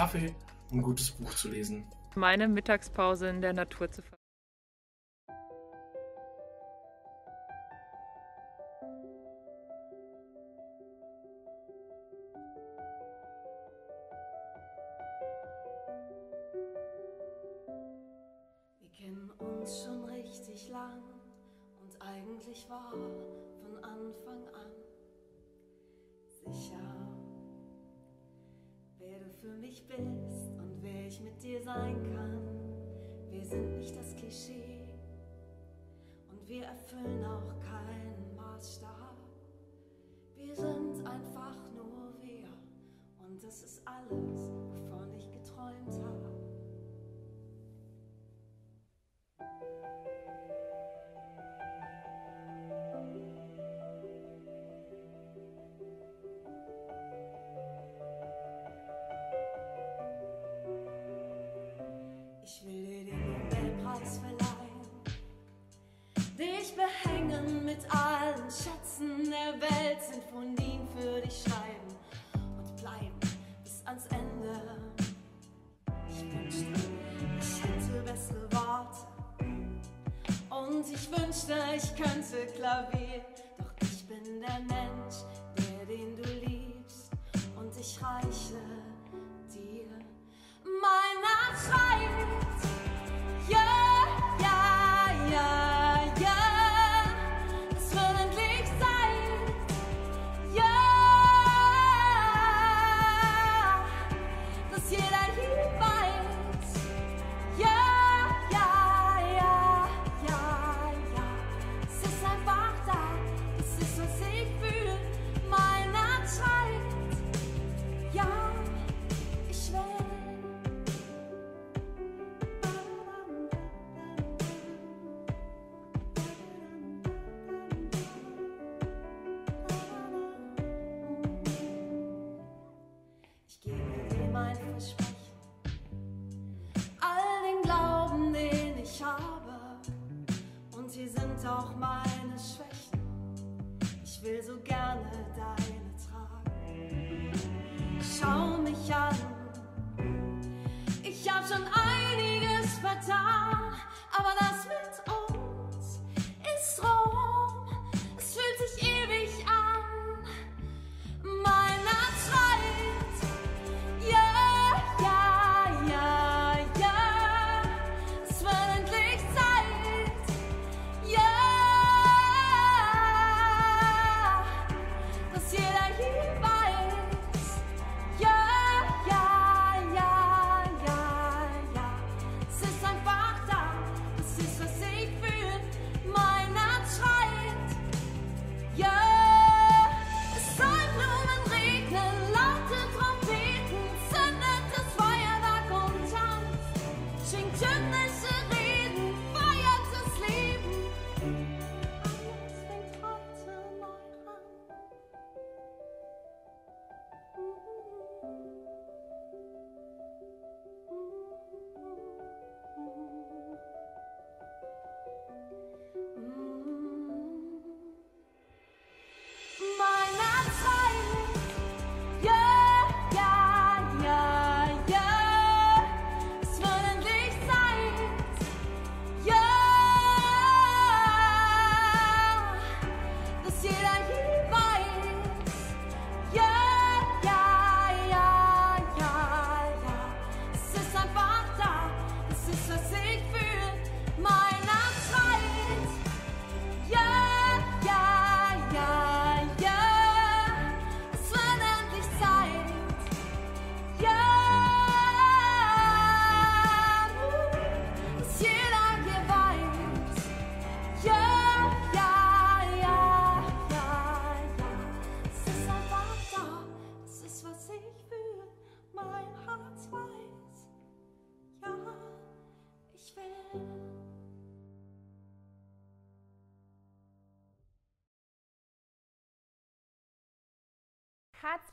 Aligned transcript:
Kaffee 0.00 0.34
und 0.70 0.78
ein 0.78 0.82
gutes 0.82 1.10
Buch 1.10 1.34
zu 1.34 1.50
lesen. 1.50 1.84
Meine 2.14 2.48
Mittagspause 2.48 3.28
in 3.28 3.42
der 3.42 3.52
Natur 3.52 3.90
zu 3.90 4.00
verbringen. 4.00 4.19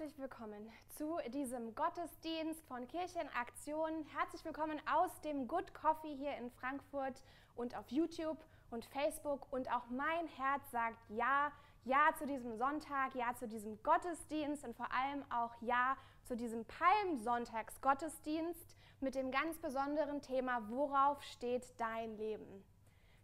herzlich 0.08 0.22
willkommen 0.22 0.72
zu 0.96 1.18
diesem 1.34 1.76
Gottesdienst 1.76 2.66
von 2.68 2.88
Kirchenaktion. 2.88 4.06
Herzlich 4.16 4.46
willkommen 4.46 4.80
aus 4.90 5.20
dem 5.20 5.50
Good 5.50 5.74
Coffee 5.74 6.16
hier 6.16 6.38
in 6.38 6.50
Frankfurt 6.50 7.22
und 7.56 7.76
auf 7.76 7.90
YouTube 7.90 8.38
und 8.70 8.86
Facebook. 8.86 9.52
Und 9.52 9.70
auch 9.70 9.90
mein 9.90 10.28
Herz 10.38 10.72
sagt 10.72 10.98
Ja, 11.10 11.52
Ja 11.84 12.16
zu 12.18 12.26
diesem 12.26 12.56
Sonntag, 12.56 13.16
Ja 13.16 13.36
zu 13.36 13.50
diesem 13.50 13.84
Gottesdienst 13.84 14.64
und 14.64 14.78
vor 14.78 14.90
allem 14.94 15.26
auch 15.30 15.52
Ja 15.60 15.98
zu 16.24 16.38
diesem 16.38 16.64
Palmsonntagsgottesdienst 16.64 18.78
mit 19.02 19.14
dem 19.14 19.30
ganz 19.30 19.58
besonderen 19.58 20.22
Thema 20.22 20.70
Worauf 20.70 21.22
steht 21.22 21.78
dein 21.82 22.16
Leben? 22.16 22.64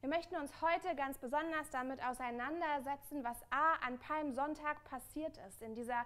Wir 0.02 0.10
möchten 0.10 0.36
uns 0.36 0.52
heute 0.62 0.98
ganz 0.98 1.18
besonders 1.18 1.70
damit 1.70 2.06
auseinandersetzen, 2.06 3.24
was 3.24 3.42
A 3.52 3.76
an 3.88 4.00
Palmsonntag 4.00 4.84
passiert 4.84 5.38
ist, 5.48 5.62
in 5.62 5.76
dieser 5.76 6.04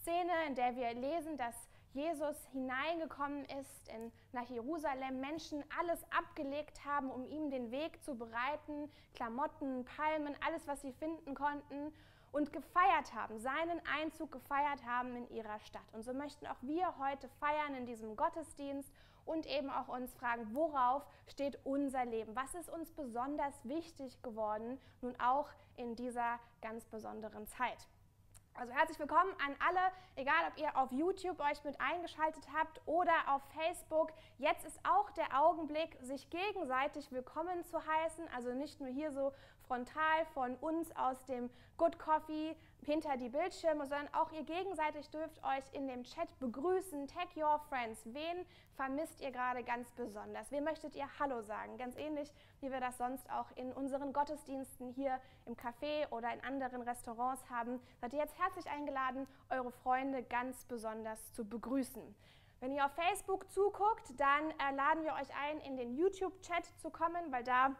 Szene, 0.00 0.32
in 0.46 0.54
der 0.54 0.76
wir 0.76 0.92
lesen, 0.94 1.36
dass 1.36 1.54
Jesus 1.92 2.36
hineingekommen 2.52 3.44
ist 3.46 3.88
in, 3.88 4.12
nach 4.32 4.48
Jerusalem, 4.48 5.20
Menschen 5.20 5.64
alles 5.78 6.00
abgelegt 6.10 6.84
haben, 6.84 7.10
um 7.10 7.26
ihm 7.26 7.50
den 7.50 7.70
Weg 7.70 8.02
zu 8.04 8.14
bereiten, 8.14 8.90
Klamotten, 9.14 9.84
Palmen, 9.84 10.36
alles, 10.46 10.66
was 10.66 10.80
sie 10.82 10.92
finden 10.92 11.34
konnten 11.34 11.92
und 12.30 12.52
gefeiert 12.52 13.14
haben, 13.14 13.38
seinen 13.38 13.80
Einzug 14.00 14.30
gefeiert 14.32 14.84
haben 14.84 15.16
in 15.16 15.30
ihrer 15.30 15.58
Stadt. 15.60 15.92
Und 15.92 16.02
so 16.04 16.12
möchten 16.12 16.46
auch 16.46 16.60
wir 16.60 16.98
heute 16.98 17.28
feiern 17.40 17.74
in 17.74 17.86
diesem 17.86 18.16
Gottesdienst 18.16 18.92
und 19.24 19.46
eben 19.46 19.70
auch 19.70 19.88
uns 19.88 20.14
fragen, 20.14 20.54
worauf 20.54 21.06
steht 21.26 21.58
unser 21.64 22.04
Leben? 22.04 22.36
Was 22.36 22.54
ist 22.54 22.70
uns 22.70 22.90
besonders 22.92 23.54
wichtig 23.64 24.22
geworden, 24.22 24.78
nun 25.00 25.18
auch 25.20 25.48
in 25.76 25.96
dieser 25.96 26.38
ganz 26.60 26.84
besonderen 26.86 27.46
Zeit? 27.46 27.88
Also 28.60 28.72
herzlich 28.72 28.98
willkommen 28.98 29.30
an 29.46 29.54
alle, 29.64 29.92
egal 30.16 30.50
ob 30.50 30.60
ihr 30.60 30.76
auf 30.76 30.90
YouTube 30.90 31.38
euch 31.38 31.62
mit 31.62 31.80
eingeschaltet 31.80 32.42
habt 32.52 32.80
oder 32.86 33.12
auf 33.28 33.40
Facebook. 33.54 34.10
Jetzt 34.36 34.66
ist 34.66 34.80
auch 34.82 35.08
der 35.12 35.40
Augenblick, 35.40 35.96
sich 36.00 36.28
gegenseitig 36.28 37.12
willkommen 37.12 37.64
zu 37.66 37.78
heißen. 37.78 38.24
Also 38.34 38.52
nicht 38.54 38.80
nur 38.80 38.88
hier 38.88 39.12
so 39.12 39.32
frontal 39.68 40.26
von 40.34 40.56
uns 40.56 40.90
aus 40.96 41.24
dem 41.26 41.50
Good 41.76 42.00
Coffee 42.00 42.56
hinter 42.84 43.16
die 43.16 43.28
Bildschirme, 43.28 43.86
sondern 43.86 44.12
auch 44.14 44.32
ihr 44.32 44.44
gegenseitig 44.44 45.08
dürft 45.10 45.42
euch 45.44 45.64
in 45.72 45.88
dem 45.88 46.04
Chat 46.04 46.38
begrüßen. 46.38 47.06
Tag 47.06 47.28
your 47.36 47.58
friends. 47.68 48.00
Wen 48.04 48.44
vermisst 48.76 49.20
ihr 49.20 49.30
gerade 49.30 49.62
ganz 49.62 49.90
besonders? 49.92 50.50
Wem 50.50 50.64
möchtet 50.64 50.94
ihr 50.96 51.06
Hallo 51.18 51.42
sagen? 51.42 51.76
Ganz 51.78 51.96
ähnlich, 51.96 52.32
wie 52.60 52.70
wir 52.70 52.80
das 52.80 52.98
sonst 52.98 53.28
auch 53.30 53.50
in 53.56 53.72
unseren 53.72 54.12
Gottesdiensten 54.12 54.90
hier 54.90 55.20
im 55.46 55.56
Café 55.56 56.08
oder 56.10 56.32
in 56.32 56.42
anderen 56.42 56.82
Restaurants 56.82 57.48
haben. 57.50 57.80
Seid 58.00 58.12
ihr 58.12 58.20
jetzt 58.20 58.38
herzlich 58.38 58.68
eingeladen, 58.70 59.26
eure 59.50 59.70
Freunde 59.70 60.22
ganz 60.22 60.64
besonders 60.64 61.32
zu 61.32 61.44
begrüßen. 61.44 62.14
Wenn 62.60 62.72
ihr 62.72 62.84
auf 62.84 62.92
Facebook 62.92 63.48
zuguckt, 63.52 64.18
dann 64.18 64.50
äh, 64.50 64.74
laden 64.74 65.04
wir 65.04 65.12
euch 65.12 65.28
ein, 65.36 65.60
in 65.60 65.76
den 65.76 65.94
YouTube-Chat 65.94 66.66
zu 66.80 66.90
kommen, 66.90 67.30
weil 67.30 67.44
da 67.44 67.76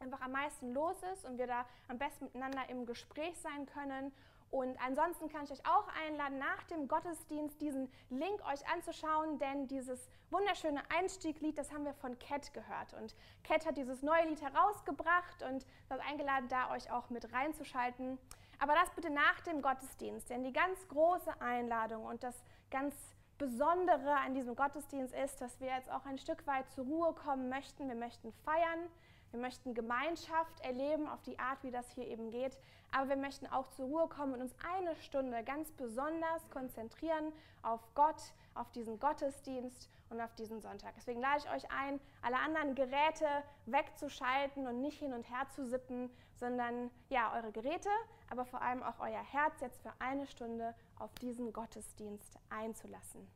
einfach 0.00 0.20
am 0.20 0.32
meisten 0.32 0.72
los 0.72 0.96
ist 1.12 1.24
und 1.24 1.38
wir 1.38 1.46
da 1.46 1.66
am 1.88 1.98
besten 1.98 2.24
miteinander 2.26 2.68
im 2.68 2.86
Gespräch 2.86 3.38
sein 3.38 3.66
können. 3.66 4.12
Und 4.50 4.80
ansonsten 4.80 5.28
kann 5.28 5.44
ich 5.44 5.50
euch 5.50 5.66
auch 5.66 5.88
einladen, 6.04 6.38
nach 6.38 6.62
dem 6.64 6.86
Gottesdienst 6.86 7.60
diesen 7.60 7.90
Link 8.10 8.40
euch 8.46 8.66
anzuschauen, 8.72 9.38
denn 9.38 9.66
dieses 9.66 10.08
wunderschöne 10.30 10.80
Einstieglied, 10.96 11.58
das 11.58 11.72
haben 11.72 11.84
wir 11.84 11.94
von 11.94 12.18
Cat 12.18 12.54
gehört. 12.54 12.94
Und 12.94 13.14
Cat 13.42 13.66
hat 13.66 13.76
dieses 13.76 14.02
neue 14.02 14.26
Lied 14.28 14.40
herausgebracht 14.42 15.42
und 15.42 15.66
seid 15.88 16.00
eingeladen, 16.00 16.48
da 16.48 16.70
euch 16.70 16.90
auch 16.90 17.10
mit 17.10 17.32
reinzuschalten. 17.32 18.18
Aber 18.58 18.74
das 18.74 18.90
bitte 18.90 19.10
nach 19.10 19.40
dem 19.40 19.60
Gottesdienst, 19.62 20.30
denn 20.30 20.44
die 20.44 20.52
ganz 20.52 20.88
große 20.88 21.40
Einladung 21.40 22.04
und 22.04 22.22
das 22.22 22.42
ganz 22.70 22.94
Besondere 23.38 24.16
an 24.16 24.32
diesem 24.32 24.56
Gottesdienst 24.56 25.14
ist, 25.14 25.42
dass 25.42 25.60
wir 25.60 25.66
jetzt 25.68 25.90
auch 25.90 26.06
ein 26.06 26.16
Stück 26.16 26.46
weit 26.46 26.70
zur 26.70 26.86
Ruhe 26.86 27.12
kommen 27.12 27.50
möchten. 27.50 27.86
Wir 27.86 27.94
möchten 27.94 28.32
feiern, 28.44 28.88
wir 29.32 29.40
möchten 29.40 29.74
Gemeinschaft 29.74 30.60
erleben 30.60 31.08
auf 31.08 31.22
die 31.22 31.38
Art, 31.38 31.62
wie 31.62 31.70
das 31.70 31.90
hier 31.92 32.06
eben 32.06 32.30
geht. 32.30 32.58
Aber 32.92 33.08
wir 33.08 33.16
möchten 33.16 33.46
auch 33.46 33.68
zur 33.68 33.86
Ruhe 33.86 34.08
kommen 34.08 34.34
und 34.34 34.40
uns 34.40 34.54
eine 34.74 34.94
Stunde 34.96 35.42
ganz 35.44 35.70
besonders 35.72 36.48
konzentrieren 36.50 37.32
auf 37.62 37.80
Gott, 37.94 38.32
auf 38.54 38.70
diesen 38.72 38.98
Gottesdienst 39.00 39.88
und 40.08 40.20
auf 40.20 40.34
diesen 40.36 40.60
Sonntag. 40.60 40.94
Deswegen 40.96 41.20
lade 41.20 41.38
ich 41.44 41.50
euch 41.50 41.70
ein, 41.70 42.00
alle 42.22 42.38
anderen 42.38 42.74
Geräte 42.74 43.26
wegzuschalten 43.66 44.66
und 44.66 44.80
nicht 44.80 44.98
hin 44.98 45.12
und 45.12 45.28
her 45.28 45.46
zu 45.54 45.66
sippen, 45.66 46.10
sondern 46.36 46.90
ja, 47.08 47.34
eure 47.34 47.50
Geräte, 47.52 47.90
aber 48.30 48.44
vor 48.44 48.62
allem 48.62 48.82
auch 48.82 49.00
euer 49.00 49.22
Herz 49.22 49.60
jetzt 49.60 49.82
für 49.82 49.92
eine 49.98 50.26
Stunde 50.26 50.74
auf 50.98 51.12
diesen 51.16 51.52
Gottesdienst 51.52 52.38
einzulassen. 52.50 53.26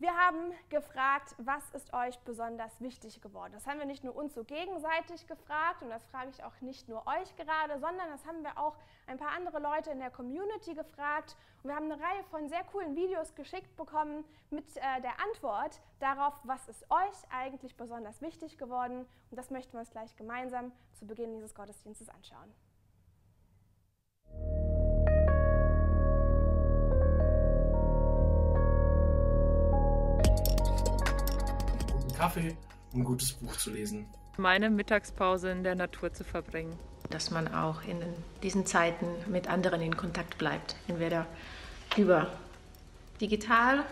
Wir 0.00 0.12
haben 0.16 0.52
gefragt, 0.70 1.36
was 1.38 1.70
ist 1.70 1.92
euch 1.94 2.18
besonders 2.20 2.80
wichtig 2.80 3.20
geworden? 3.20 3.52
Das 3.52 3.64
haben 3.66 3.78
wir 3.78 3.86
nicht 3.86 4.02
nur 4.02 4.16
uns 4.16 4.34
so 4.34 4.42
gegenseitig 4.42 5.28
gefragt 5.28 5.82
und 5.82 5.88
das 5.88 6.04
frage 6.06 6.30
ich 6.30 6.42
auch 6.42 6.60
nicht 6.60 6.88
nur 6.88 7.06
euch 7.06 7.36
gerade, 7.36 7.78
sondern 7.78 8.10
das 8.10 8.26
haben 8.26 8.42
wir 8.42 8.58
auch 8.58 8.76
ein 9.06 9.18
paar 9.18 9.30
andere 9.30 9.60
Leute 9.60 9.92
in 9.92 10.00
der 10.00 10.10
Community 10.10 10.74
gefragt 10.74 11.36
und 11.62 11.70
wir 11.70 11.76
haben 11.76 11.90
eine 11.90 12.02
Reihe 12.02 12.24
von 12.24 12.48
sehr 12.48 12.64
coolen 12.64 12.96
Videos 12.96 13.36
geschickt 13.36 13.76
bekommen 13.76 14.24
mit 14.50 14.66
äh, 14.76 15.00
der 15.00 15.20
Antwort 15.20 15.80
darauf, 16.00 16.34
was 16.42 16.68
ist 16.68 16.84
euch 16.90 17.30
eigentlich 17.30 17.76
besonders 17.76 18.20
wichtig 18.20 18.58
geworden 18.58 19.06
und 19.30 19.36
das 19.36 19.50
möchten 19.50 19.74
wir 19.74 19.80
uns 19.80 19.90
gleich 19.90 20.16
gemeinsam 20.16 20.72
zu 20.94 21.06
Beginn 21.06 21.34
dieses 21.34 21.54
Gottesdienstes 21.54 22.08
anschauen. 22.08 22.52
Kaffee 32.24 32.56
und 32.92 33.00
ein 33.00 33.04
gutes 33.04 33.34
Buch 33.34 33.54
zu 33.54 33.70
lesen. 33.70 34.06
Meine 34.38 34.70
Mittagspause 34.70 35.50
in 35.50 35.62
der 35.62 35.74
Natur 35.74 36.10
zu 36.14 36.24
verbringen. 36.24 36.78
Dass 37.10 37.30
man 37.30 37.52
auch 37.52 37.82
in 37.82 38.00
diesen 38.42 38.64
Zeiten 38.64 39.06
mit 39.30 39.46
anderen 39.46 39.82
in 39.82 39.94
Kontakt 39.94 40.38
bleibt. 40.38 40.74
Entweder 40.88 41.26
über 41.98 42.32
digital 43.20 43.84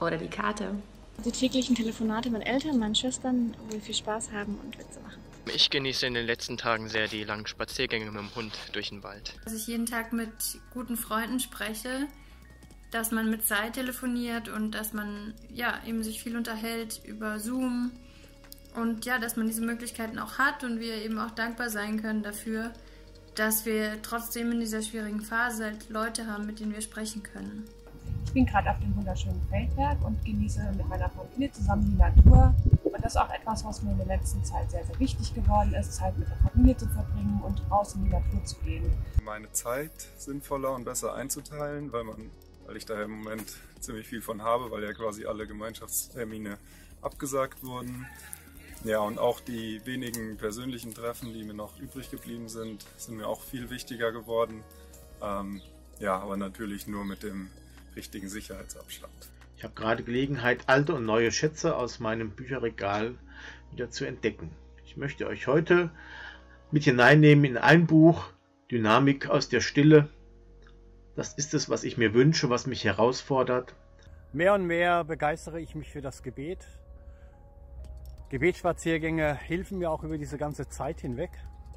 oder 0.00 0.16
die 0.16 0.28
Karte. 0.28 0.74
Die 1.22 1.32
täglichen 1.32 1.74
Telefonate 1.74 2.30
mit 2.30 2.46
Eltern, 2.46 2.78
meinen 2.78 2.94
Schwestern, 2.94 3.54
wo 3.58 3.74
wir 3.74 3.80
viel 3.82 3.94
Spaß 3.94 4.32
haben 4.32 4.58
und 4.64 4.78
Witze 4.78 5.00
machen. 5.00 5.20
Ich 5.54 5.68
genieße 5.68 6.06
in 6.06 6.14
den 6.14 6.24
letzten 6.24 6.56
Tagen 6.56 6.88
sehr 6.88 7.08
die 7.08 7.24
langen 7.24 7.46
Spaziergänge 7.46 8.06
mit 8.06 8.22
dem 8.22 8.34
Hund 8.34 8.54
durch 8.72 8.88
den 8.88 9.02
Wald. 9.02 9.38
Dass 9.44 9.52
ich 9.52 9.66
jeden 9.66 9.84
Tag 9.84 10.14
mit 10.14 10.32
guten 10.72 10.96
Freunden 10.96 11.40
spreche, 11.40 12.08
dass 12.90 13.10
man 13.12 13.30
mit 13.30 13.46
Zeit 13.46 13.74
telefoniert 13.74 14.48
und 14.48 14.72
dass 14.72 14.92
man 14.92 15.34
ja 15.52 15.74
eben 15.86 16.02
sich 16.02 16.22
viel 16.22 16.36
unterhält 16.36 17.00
über 17.04 17.38
Zoom 17.38 17.92
und 18.74 19.04
ja, 19.04 19.18
dass 19.18 19.36
man 19.36 19.46
diese 19.46 19.62
Möglichkeiten 19.62 20.18
auch 20.18 20.38
hat 20.38 20.64
und 20.64 20.80
wir 20.80 20.94
eben 20.96 21.18
auch 21.18 21.30
dankbar 21.30 21.70
sein 21.70 22.00
können 22.00 22.22
dafür, 22.22 22.72
dass 23.34 23.64
wir 23.64 24.02
trotzdem 24.02 24.52
in 24.52 24.60
dieser 24.60 24.82
schwierigen 24.82 25.20
Phase 25.20 25.64
halt 25.64 25.88
Leute 25.88 26.26
haben, 26.26 26.46
mit 26.46 26.60
denen 26.60 26.72
wir 26.72 26.80
sprechen 26.80 27.22
können. 27.22 27.64
Ich 28.24 28.32
bin 28.32 28.46
gerade 28.46 28.70
auf 28.70 28.78
dem 28.78 28.94
wunderschönen 28.96 29.40
Feldberg 29.50 30.04
und 30.04 30.24
genieße 30.24 30.60
mit 30.76 30.88
meiner 30.88 31.08
Familie 31.10 31.50
zusammen 31.52 31.84
die 31.90 31.96
Natur. 31.96 32.54
Und 32.84 33.04
das 33.04 33.14
ist 33.14 33.16
auch 33.16 33.30
etwas, 33.30 33.64
was 33.64 33.82
mir 33.82 33.92
in 33.92 33.98
der 33.98 34.06
letzten 34.06 34.44
Zeit 34.44 34.70
sehr, 34.70 34.84
sehr 34.84 34.98
wichtig 35.00 35.34
geworden 35.34 35.74
ist, 35.74 35.94
Zeit 35.94 36.16
mit 36.16 36.28
der 36.28 36.36
Familie 36.36 36.76
zu 36.76 36.86
verbringen 36.88 37.40
und 37.44 37.60
raus 37.70 37.94
in 37.94 38.04
die 38.04 38.10
Natur 38.10 38.44
zu 38.44 38.56
gehen. 38.64 38.92
Meine 39.24 39.50
Zeit 39.52 39.92
sinnvoller 40.16 40.74
und 40.74 40.84
besser 40.84 41.14
einzuteilen, 41.14 41.92
weil 41.92 42.04
man 42.04 42.30
weil 42.70 42.76
ich 42.76 42.86
da 42.86 43.02
im 43.02 43.10
Moment 43.10 43.56
ziemlich 43.80 44.06
viel 44.06 44.22
von 44.22 44.42
habe, 44.42 44.70
weil 44.70 44.84
ja 44.84 44.92
quasi 44.92 45.26
alle 45.26 45.44
Gemeinschaftstermine 45.44 46.56
abgesagt 47.02 47.64
wurden. 47.64 48.06
Ja, 48.84 49.00
und 49.00 49.18
auch 49.18 49.40
die 49.40 49.84
wenigen 49.86 50.36
persönlichen 50.36 50.94
Treffen, 50.94 51.34
die 51.34 51.42
mir 51.42 51.52
noch 51.52 51.80
übrig 51.80 52.12
geblieben 52.12 52.48
sind, 52.48 52.86
sind 52.96 53.16
mir 53.16 53.26
auch 53.26 53.42
viel 53.42 53.70
wichtiger 53.70 54.12
geworden. 54.12 54.62
Ähm, 55.20 55.60
ja, 55.98 56.16
aber 56.20 56.36
natürlich 56.36 56.86
nur 56.86 57.04
mit 57.04 57.24
dem 57.24 57.50
richtigen 57.96 58.28
Sicherheitsabstand. 58.28 59.30
Ich 59.56 59.64
habe 59.64 59.74
gerade 59.74 60.04
Gelegenheit, 60.04 60.68
alte 60.68 60.94
und 60.94 61.04
neue 61.04 61.32
Schätze 61.32 61.74
aus 61.74 61.98
meinem 61.98 62.30
Bücherregal 62.30 63.16
wieder 63.72 63.90
zu 63.90 64.04
entdecken. 64.04 64.48
Ich 64.86 64.96
möchte 64.96 65.26
euch 65.26 65.48
heute 65.48 65.90
mit 66.70 66.84
hineinnehmen 66.84 67.44
in 67.44 67.58
ein 67.58 67.88
Buch, 67.88 68.26
Dynamik 68.70 69.28
aus 69.28 69.48
der 69.48 69.60
Stille 69.60 70.08
das 71.20 71.34
ist 71.34 71.52
es, 71.52 71.68
was 71.68 71.84
ich 71.84 71.98
mir 71.98 72.14
wünsche, 72.14 72.48
was 72.48 72.66
mich 72.66 72.82
herausfordert. 72.84 73.74
Mehr 74.32 74.54
und 74.54 74.66
mehr 74.66 75.04
begeistere 75.04 75.60
ich 75.60 75.74
mich 75.74 75.90
für 75.90 76.00
das 76.00 76.22
Gebet. 76.22 76.66
Gebetsspaziergänge 78.30 79.34
helfen 79.34 79.80
mir 79.80 79.90
auch 79.90 80.02
über 80.02 80.16
diese 80.16 80.38
ganze 80.38 80.70
Zeit 80.70 81.02
hinweg. 81.02 81.28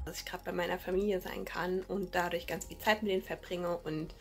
Dass 0.06 0.20
ich 0.20 0.24
gerade 0.24 0.44
bei 0.44 0.52
meiner 0.52 0.78
Familie 0.78 1.20
sein 1.20 1.44
kann 1.44 1.82
und 1.88 2.14
dadurch 2.14 2.46
ganz 2.46 2.64
viel 2.64 2.78
Zeit 2.78 3.02
mit 3.02 3.12
denen 3.12 3.22
verbringe 3.22 3.76
und 3.76 4.14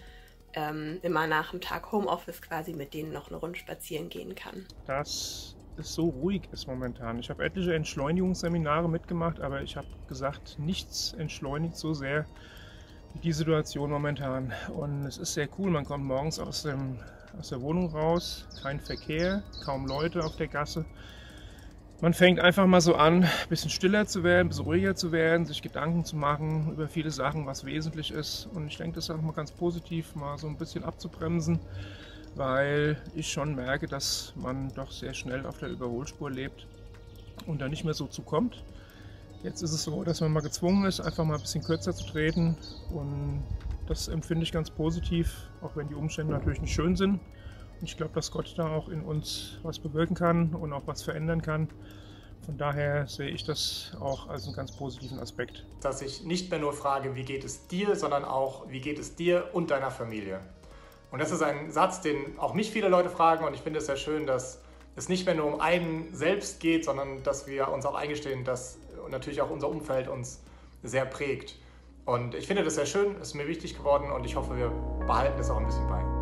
ähm, 0.55 0.99
immer 1.03 1.25
nach 1.25 1.51
dem 1.51 1.61
Tag 1.61 1.93
Homeoffice 1.93 2.41
quasi 2.41 2.73
mit 2.73 2.93
denen 2.93 3.13
noch 3.13 3.29
eine 3.29 3.37
Runde 3.37 3.57
spazieren 3.57 4.09
gehen 4.09 4.35
kann. 4.35 4.65
Dass 4.87 5.55
es 5.77 5.93
so 5.93 6.09
ruhig 6.09 6.41
ist 6.51 6.67
momentan. 6.67 7.17
Ich 7.19 7.29
habe 7.29 7.45
etliche 7.45 7.73
Entschleunigungsseminare 7.73 8.89
mitgemacht, 8.89 9.39
aber 9.39 9.61
ich 9.61 9.77
habe 9.77 9.87
gesagt, 10.09 10.59
nichts 10.59 11.13
entschleunigt 11.13 11.77
so 11.77 11.93
sehr 11.93 12.25
die 13.21 13.33
Situation 13.33 13.91
momentan. 13.91 14.53
Und 14.75 15.05
es 15.05 15.17
ist 15.17 15.33
sehr 15.33 15.47
cool, 15.57 15.69
man 15.71 15.85
kommt 15.85 16.05
morgens 16.05 16.39
aus, 16.39 16.63
dem, 16.63 16.99
aus 17.39 17.49
der 17.49 17.61
Wohnung 17.61 17.89
raus, 17.91 18.47
kein 18.61 18.79
Verkehr, 18.79 19.43
kaum 19.63 19.85
Leute 19.85 20.23
auf 20.23 20.35
der 20.35 20.47
Gasse. 20.47 20.85
man 22.01 22.13
fängt 22.13 22.39
einfach 22.39 22.65
mal 22.65 22.81
so 22.81 22.95
an, 22.95 23.23
ein 23.23 23.29
bisschen 23.49 23.69
stiller 23.69 24.05
zu 24.05 24.23
werden, 24.23 24.47
ein 24.47 24.49
bisschen 24.49 24.65
ruhiger 24.65 24.95
zu 24.95 25.11
werden, 25.11 25.45
sich 25.45 25.61
Gedanken 25.61 26.03
zu 26.03 26.15
machen 26.15 26.71
über 26.71 26.87
viele 26.87 27.11
Sachen, 27.11 27.45
was 27.45 27.65
wesentlich 27.65 28.11
ist. 28.11 28.47
Und 28.53 28.67
ich 28.67 28.77
denke, 28.77 28.95
das 28.95 29.05
ist 29.05 29.11
auch 29.11 29.21
mal 29.21 29.33
ganz 29.33 29.51
positiv, 29.51 30.15
mal 30.15 30.37
so 30.37 30.47
ein 30.47 30.57
bisschen 30.57 30.83
abzubremsen, 30.83 31.59
weil 32.35 32.97
ich 33.15 33.31
schon 33.31 33.55
merke, 33.55 33.87
dass 33.87 34.33
man 34.35 34.73
doch 34.73 34.91
sehr 34.91 35.13
schnell 35.13 35.45
auf 35.45 35.59
der 35.59 35.69
Überholspur 35.69 36.29
lebt 36.31 36.67
und 37.45 37.61
da 37.61 37.69
nicht 37.69 37.85
mehr 37.85 37.93
so 37.93 38.07
zukommt. 38.07 38.63
Jetzt 39.43 39.61
ist 39.61 39.73
es 39.73 39.83
so, 39.83 40.05
dass 40.05 40.21
man 40.21 40.31
mal 40.31 40.39
gezwungen 40.39 40.85
ist, 40.85 41.01
einfach 41.01 41.25
mal 41.25 41.35
ein 41.35 41.41
bisschen 41.41 41.61
kürzer 41.61 41.93
zu 41.93 42.05
treten 42.05 42.55
und 42.93 43.43
das 43.87 44.07
empfinde 44.07 44.43
ich 44.43 44.53
ganz 44.53 44.69
positiv, 44.69 45.35
auch 45.61 45.75
wenn 45.75 45.89
die 45.89 45.95
Umstände 45.95 46.31
natürlich 46.31 46.61
nicht 46.61 46.73
schön 46.73 46.95
sind. 46.95 47.15
Und 47.15 47.83
ich 47.83 47.97
glaube, 47.97 48.13
dass 48.13 48.31
Gott 48.31 48.53
da 48.55 48.69
auch 48.69 48.87
in 48.87 49.01
uns 49.01 49.57
was 49.61 49.79
bewirken 49.79 50.15
kann 50.15 50.55
und 50.55 50.71
auch 50.71 50.87
was 50.87 51.03
verändern 51.03 51.41
kann. 51.41 51.67
Von 52.45 52.57
daher 52.57 53.05
sehe 53.07 53.27
ich 53.29 53.43
das 53.43 53.91
auch 53.99 54.29
als 54.29 54.45
einen 54.45 54.55
ganz 54.55 54.71
positiven 54.71 55.19
Aspekt. 55.19 55.65
Dass 55.81 56.01
ich 56.01 56.23
nicht 56.23 56.49
mehr 56.49 56.59
nur 56.59 56.71
frage, 56.71 57.13
wie 57.15 57.23
geht 57.23 57.43
es 57.43 57.67
dir, 57.67 57.97
sondern 57.97 58.23
auch, 58.23 58.69
wie 58.69 58.79
geht 58.79 58.97
es 58.97 59.15
dir 59.15 59.49
und 59.51 59.71
deiner 59.71 59.91
Familie. 59.91 60.39
Und 61.11 61.19
das 61.19 61.31
ist 61.31 61.43
ein 61.43 61.69
Satz, 61.69 61.99
den 61.99 62.39
auch 62.39 62.53
mich 62.53 62.71
viele 62.71 62.87
Leute 62.87 63.09
fragen 63.09 63.43
und 63.43 63.53
ich 63.53 63.61
finde 63.61 63.79
es 63.79 63.87
sehr 63.87 63.97
schön, 63.97 64.25
dass 64.25 64.62
es 64.95 65.09
nicht 65.09 65.25
mehr 65.25 65.35
nur 65.35 65.45
um 65.45 65.59
einen 65.59 66.13
selbst 66.13 66.59
geht, 66.59 66.85
sondern 66.85 67.23
dass 67.23 67.47
wir 67.47 67.69
uns 67.69 67.85
auch 67.85 67.95
eingestehen, 67.95 68.43
dass 68.43 68.77
natürlich 69.09 69.41
auch 69.41 69.49
unser 69.49 69.69
Umfeld 69.69 70.07
uns 70.07 70.41
sehr 70.83 71.05
prägt. 71.05 71.55
Und 72.05 72.35
ich 72.35 72.47
finde 72.47 72.63
das 72.63 72.75
sehr 72.75 72.85
schön, 72.85 73.15
ist 73.21 73.33
mir 73.33 73.47
wichtig 73.47 73.77
geworden 73.77 74.11
und 74.11 74.25
ich 74.25 74.35
hoffe, 74.35 74.57
wir 74.57 74.69
behalten 75.07 75.37
das 75.37 75.49
auch 75.49 75.57
ein 75.57 75.65
bisschen 75.65 75.87
bei. 75.87 76.12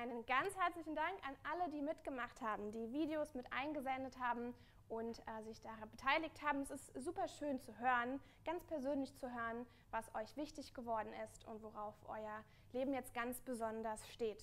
Einen 0.00 0.24
ganz 0.24 0.56
herzlichen 0.56 0.94
Dank 0.94 1.12
an 1.28 1.36
alle, 1.52 1.70
die 1.70 1.82
mitgemacht 1.82 2.40
haben, 2.40 2.72
die 2.72 2.90
Videos 2.90 3.34
mit 3.34 3.44
eingesendet 3.52 4.18
haben 4.18 4.54
und 4.88 5.18
äh, 5.18 5.42
sich 5.42 5.60
daran 5.60 5.90
beteiligt 5.90 6.40
haben. 6.40 6.62
Es 6.62 6.70
ist 6.70 7.04
super 7.04 7.28
schön 7.28 7.60
zu 7.60 7.76
hören, 7.78 8.18
ganz 8.46 8.64
persönlich 8.64 9.14
zu 9.18 9.30
hören, 9.30 9.66
was 9.90 10.06
euch 10.14 10.34
wichtig 10.38 10.72
geworden 10.72 11.12
ist 11.26 11.44
und 11.44 11.62
worauf 11.62 11.94
euer 12.08 12.42
Leben 12.72 12.94
jetzt 12.94 13.12
ganz 13.12 13.42
besonders 13.42 14.08
steht. 14.08 14.42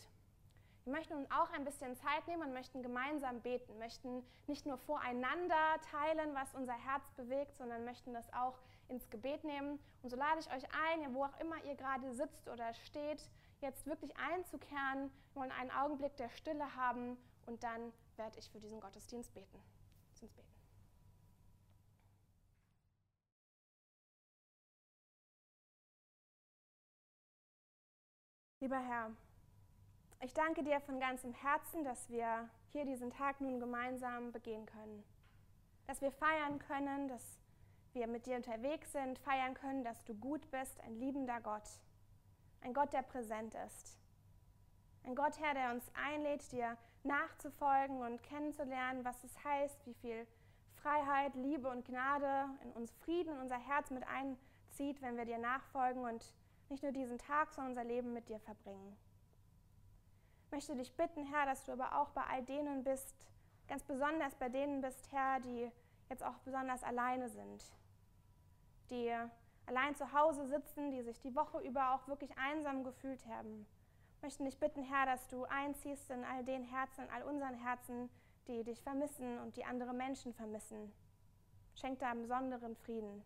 Wir 0.83 0.93
möchten 0.93 1.15
nun 1.15 1.31
auch 1.31 1.51
ein 1.51 1.65
bisschen 1.65 1.97
Zeit 1.97 2.27
nehmen 2.27 2.43
und 2.43 2.53
möchten 2.53 2.83
gemeinsam 2.83 3.41
beten, 3.41 3.79
möchten 3.79 4.23
nicht 4.45 4.67
nur 4.67 4.77
voreinander 4.77 5.81
teilen, 5.89 6.35
was 6.35 6.53
unser 6.53 6.75
Herz 6.75 7.09
bewegt, 7.13 7.57
sondern 7.57 7.83
möchten 7.83 8.13
das 8.13 8.31
auch 8.31 8.59
ins 8.89 9.09
Gebet 9.09 9.43
nehmen. 9.43 9.79
Und 10.03 10.11
so 10.11 10.17
lade 10.17 10.39
ich 10.39 10.51
euch 10.51 10.63
ein, 10.71 11.15
wo 11.15 11.23
auch 11.23 11.39
immer 11.39 11.55
ihr 11.65 11.73
gerade 11.73 12.13
sitzt 12.13 12.47
oder 12.47 12.75
steht, 12.75 13.27
jetzt 13.61 13.85
wirklich 13.85 14.15
einzukehren. 14.17 15.11
Wir 15.33 15.41
wollen 15.41 15.51
einen 15.51 15.71
Augenblick 15.71 16.15
der 16.17 16.29
Stille 16.29 16.75
haben 16.75 17.17
und 17.45 17.63
dann 17.63 17.93
werde 18.17 18.39
ich 18.39 18.49
für 18.49 18.59
diesen 18.59 18.79
Gottesdienst 18.79 19.33
beten. 19.33 19.59
Lass 20.09 20.31
beten. 20.31 20.47
Lieber 28.59 28.79
Herr, 28.79 29.11
ich 30.21 30.33
danke 30.33 30.63
dir 30.63 30.81
von 30.81 30.99
ganzem 30.99 31.33
Herzen, 31.33 31.83
dass 31.83 32.09
wir 32.09 32.49
hier 32.71 32.85
diesen 32.85 33.11
Tag 33.11 33.39
nun 33.39 33.59
gemeinsam 33.59 34.31
begehen 34.31 34.65
können. 34.65 35.03
Dass 35.85 36.01
wir 36.01 36.11
feiern 36.11 36.59
können, 36.59 37.07
dass 37.07 37.39
wir 37.93 38.07
mit 38.07 38.25
dir 38.25 38.35
unterwegs 38.35 38.91
sind, 38.91 39.19
feiern 39.19 39.53
können, 39.53 39.83
dass 39.83 40.03
du 40.03 40.15
gut 40.15 40.49
bist, 40.51 40.79
ein 40.81 40.99
liebender 40.99 41.39
Gott 41.39 41.79
ein 42.67 42.73
Gott, 42.73 42.91
der 42.91 43.01
präsent 43.01 43.55
ist. 43.65 43.97
Ein 45.05 45.15
Gott, 45.15 45.39
Herr, 45.39 45.53
der 45.53 45.71
uns 45.71 45.89
einlädt, 45.95 46.51
dir 46.51 46.77
nachzufolgen 47.03 48.01
und 48.01 48.21
kennenzulernen, 48.23 49.05
was 49.05 49.23
es 49.23 49.41
heißt, 49.41 49.85
wie 49.85 49.93
viel 49.93 50.27
Freiheit, 50.75 51.33
Liebe 51.35 51.69
und 51.69 51.85
Gnade 51.85 52.49
in 52.63 52.73
uns 52.73 52.91
Frieden 52.91 53.33
in 53.35 53.39
unser 53.39 53.57
Herz 53.57 53.89
mit 53.89 54.03
einzieht, 54.05 55.01
wenn 55.01 55.15
wir 55.15 55.23
dir 55.23 55.37
nachfolgen 55.37 56.03
und 56.03 56.33
nicht 56.67 56.83
nur 56.83 56.91
diesen 56.91 57.17
Tag, 57.17 57.53
sondern 57.53 57.71
unser 57.71 57.85
Leben 57.85 58.11
mit 58.11 58.27
dir 58.27 58.39
verbringen. 58.41 58.97
Ich 60.43 60.51
möchte 60.51 60.75
dich 60.75 60.93
bitten, 60.93 61.25
Herr, 61.25 61.45
dass 61.45 61.63
du 61.63 61.71
aber 61.71 61.97
auch 61.97 62.09
bei 62.09 62.23
all 62.23 62.43
denen 62.43 62.83
bist, 62.83 63.15
ganz 63.69 63.83
besonders 63.83 64.35
bei 64.35 64.49
denen 64.49 64.81
bist, 64.81 65.09
Herr, 65.13 65.39
die 65.39 65.71
jetzt 66.09 66.23
auch 66.23 66.37
besonders 66.39 66.83
alleine 66.83 67.29
sind, 67.29 67.63
die 68.89 69.15
allein 69.67 69.95
zu 69.95 70.11
Hause 70.13 70.47
sitzen, 70.47 70.91
die 70.91 71.03
sich 71.03 71.19
die 71.19 71.35
Woche 71.35 71.59
über 71.59 71.93
auch 71.93 72.07
wirklich 72.07 72.31
einsam 72.37 72.83
gefühlt 72.83 73.25
haben. 73.27 73.67
Ich 74.15 74.21
möchte 74.23 74.43
dich 74.43 74.59
bitten, 74.59 74.81
Herr, 74.81 75.05
dass 75.05 75.27
du 75.27 75.43
einziehst 75.43 76.09
in 76.09 76.23
all 76.23 76.43
den 76.43 76.63
Herzen, 76.63 77.03
in 77.03 77.09
all 77.11 77.23
unseren 77.23 77.53
Herzen, 77.53 78.09
die 78.47 78.63
dich 78.63 78.81
vermissen 78.81 79.39
und 79.39 79.55
die 79.57 79.65
andere 79.65 79.93
Menschen 79.93 80.33
vermissen. 80.33 80.91
Schenk 81.75 81.99
da 81.99 82.13
besonderen 82.13 82.75
Frieden. 82.77 83.23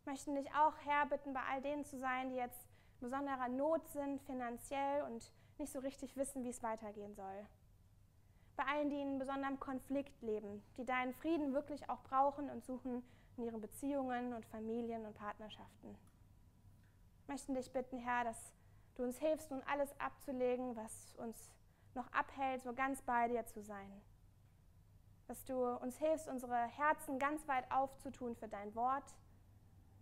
Ich 0.00 0.06
möchte 0.06 0.34
dich 0.34 0.52
auch, 0.54 0.74
Herr, 0.84 1.06
bitten, 1.06 1.32
bei 1.32 1.40
all 1.50 1.62
denen 1.62 1.84
zu 1.84 1.98
sein, 1.98 2.28
die 2.28 2.36
jetzt 2.36 2.66
in 3.00 3.08
besonderer 3.08 3.48
Not 3.48 3.88
sind, 3.88 4.20
finanziell 4.22 5.02
und 5.04 5.32
nicht 5.58 5.72
so 5.72 5.78
richtig 5.78 6.16
wissen, 6.16 6.44
wie 6.44 6.50
es 6.50 6.62
weitergehen 6.62 7.14
soll. 7.14 7.46
Bei 8.56 8.64
allen, 8.64 8.90
die 8.90 9.00
in 9.00 9.18
besonderem 9.18 9.58
Konflikt 9.58 10.20
leben, 10.20 10.62
die 10.76 10.84
deinen 10.84 11.14
Frieden 11.14 11.54
wirklich 11.54 11.88
auch 11.88 12.02
brauchen 12.02 12.50
und 12.50 12.64
suchen, 12.64 13.02
in 13.36 13.44
ihren 13.44 13.60
Beziehungen 13.60 14.32
und 14.32 14.44
Familien 14.46 15.04
und 15.06 15.14
Partnerschaften. 15.14 15.96
Wir 17.26 17.34
möchten 17.34 17.54
dich 17.54 17.72
bitten, 17.72 17.98
Herr, 17.98 18.24
dass 18.24 18.52
du 18.94 19.02
uns 19.02 19.18
hilfst, 19.18 19.50
nun 19.50 19.62
alles 19.62 19.98
abzulegen, 19.98 20.76
was 20.76 21.14
uns 21.16 21.50
noch 21.94 22.10
abhält, 22.12 22.62
so 22.62 22.72
ganz 22.72 23.02
bei 23.02 23.28
dir 23.28 23.44
zu 23.46 23.62
sein. 23.62 24.02
Dass 25.26 25.44
du 25.44 25.54
uns 25.76 25.98
hilfst, 25.98 26.28
unsere 26.28 26.56
Herzen 26.56 27.18
ganz 27.18 27.46
weit 27.48 27.70
aufzutun 27.70 28.36
für 28.36 28.48
dein 28.48 28.74
Wort, 28.74 29.14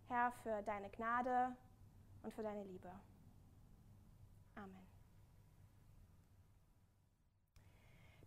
Herr, 0.08 0.32
für 0.42 0.62
deine 0.62 0.90
Gnade 0.90 1.56
und 2.22 2.34
für 2.34 2.42
deine 2.42 2.64
Liebe. 2.64 2.90
Amen. 4.56 4.86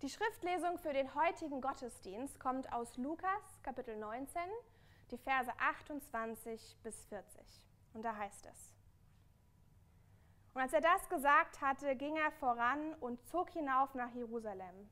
Die 0.02 0.10
Schriftlesung 0.10 0.78
für 0.78 0.94
den 0.94 1.14
heutigen 1.16 1.62
Gottesdienst 1.62 2.40
kommt 2.40 2.72
aus 2.72 2.96
Lukas 2.98 3.62
Kapitel 3.64 3.98
19, 3.98 4.42
die 5.12 5.18
Verse 5.18 5.52
28 5.60 6.78
bis 6.84 7.06
40. 7.06 7.42
Und 7.94 8.04
da 8.04 8.16
heißt 8.16 8.46
es. 8.46 8.76
Und 10.54 10.62
als 10.62 10.74
er 10.74 10.82
das 10.82 11.10
gesagt 11.10 11.62
hatte, 11.62 11.96
ging 11.96 12.16
er 12.16 12.32
voran 12.32 12.94
und 12.96 13.22
zog 13.28 13.50
hinauf 13.50 13.94
nach 13.94 14.14
Jerusalem. 14.14 14.90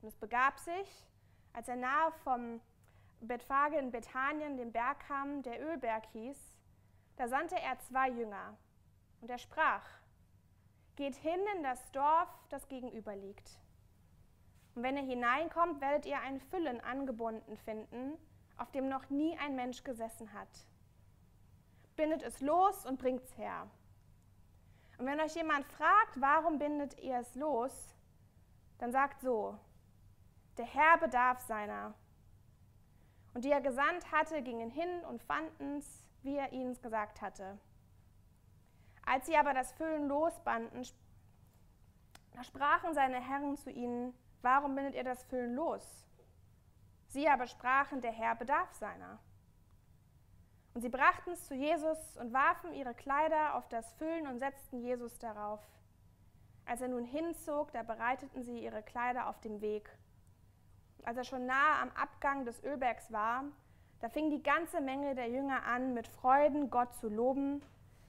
Und 0.00 0.08
es 0.08 0.16
begab 0.16 0.58
sich, 0.58 1.06
als 1.52 1.68
er 1.68 1.76
nahe 1.76 2.12
vom 2.24 2.60
Bethphage 3.20 3.76
in 3.76 3.90
Bethanien, 3.90 4.56
dem 4.56 4.72
Berg 4.72 5.00
kam, 5.00 5.42
der 5.42 5.60
Ölberg 5.60 6.06
hieß, 6.12 6.38
da 7.16 7.28
sandte 7.28 7.56
er 7.56 7.78
zwei 7.80 8.08
Jünger. 8.08 8.56
Und 9.20 9.28
er 9.28 9.38
sprach, 9.38 9.84
geht 10.96 11.16
hin 11.16 11.40
in 11.56 11.62
das 11.62 11.90
Dorf, 11.90 12.28
das 12.48 12.68
gegenüber 12.68 13.14
liegt. 13.16 13.60
Und 14.74 14.82
wenn 14.82 14.96
ihr 14.96 15.02
hineinkommt, 15.02 15.80
werdet 15.80 16.06
ihr 16.06 16.20
ein 16.20 16.40
Füllen 16.40 16.80
angebunden 16.80 17.56
finden, 17.56 18.16
auf 18.58 18.70
dem 18.70 18.88
noch 18.88 19.08
nie 19.08 19.38
ein 19.38 19.56
Mensch 19.56 19.82
gesessen 19.84 20.32
hat. 20.32 20.48
Bindet 21.96 22.22
es 22.22 22.40
los 22.40 22.84
und 22.84 22.98
bringt 22.98 23.22
es 23.22 23.38
her. 23.38 23.68
Und 24.98 25.06
wenn 25.06 25.20
euch 25.20 25.34
jemand 25.34 25.64
fragt, 25.66 26.20
warum 26.20 26.58
bindet 26.58 26.98
ihr 27.00 27.18
es 27.18 27.34
los, 27.34 27.94
dann 28.78 28.92
sagt 28.92 29.20
so, 29.20 29.56
der 30.56 30.66
Herr 30.66 30.98
bedarf 30.98 31.40
seiner. 31.40 31.94
Und 33.34 33.44
die 33.44 33.50
er 33.50 33.60
gesandt 33.60 34.10
hatte, 34.10 34.42
gingen 34.42 34.70
hin 34.70 35.04
und 35.04 35.22
fanden 35.22 35.78
es, 35.78 36.08
wie 36.22 36.36
er 36.36 36.52
ihnen 36.52 36.80
gesagt 36.80 37.20
hatte. 37.20 37.58
Als 39.06 39.26
sie 39.26 39.36
aber 39.36 39.54
das 39.54 39.72
Füllen 39.72 40.08
losbanden, 40.08 40.82
da 42.32 42.42
sprachen 42.42 42.94
seine 42.94 43.20
Herren 43.20 43.56
zu 43.56 43.70
ihnen, 43.70 44.14
warum 44.42 44.74
bindet 44.74 44.94
ihr 44.94 45.04
das 45.04 45.24
Füllen 45.24 45.54
los? 45.54 46.07
Sie 47.08 47.28
aber 47.28 47.46
sprachen, 47.46 48.00
der 48.00 48.12
Herr 48.12 48.34
bedarf 48.34 48.72
seiner. 48.74 49.18
Und 50.74 50.82
sie 50.82 50.90
brachten 50.90 51.30
es 51.30 51.46
zu 51.46 51.54
Jesus 51.54 52.16
und 52.18 52.32
warfen 52.32 52.72
ihre 52.72 52.94
Kleider 52.94 53.54
auf 53.54 53.68
das 53.68 53.92
Füllen 53.94 54.26
und 54.26 54.38
setzten 54.38 54.80
Jesus 54.80 55.18
darauf. 55.18 55.60
Als 56.66 56.82
er 56.82 56.88
nun 56.88 57.04
hinzog, 57.04 57.72
da 57.72 57.82
bereiteten 57.82 58.44
sie 58.44 58.62
ihre 58.62 58.82
Kleider 58.82 59.28
auf 59.28 59.40
dem 59.40 59.60
Weg. 59.60 59.90
Als 61.02 61.16
er 61.16 61.24
schon 61.24 61.46
nahe 61.46 61.80
am 61.80 61.90
Abgang 61.92 62.44
des 62.44 62.62
Ölbergs 62.62 63.10
war, 63.10 63.44
da 64.00 64.08
fing 64.08 64.30
die 64.30 64.42
ganze 64.42 64.80
Menge 64.80 65.14
der 65.14 65.30
Jünger 65.30 65.64
an, 65.64 65.94
mit 65.94 66.06
Freuden 66.06 66.70
Gott 66.70 66.94
zu 66.94 67.08
loben, 67.08 67.62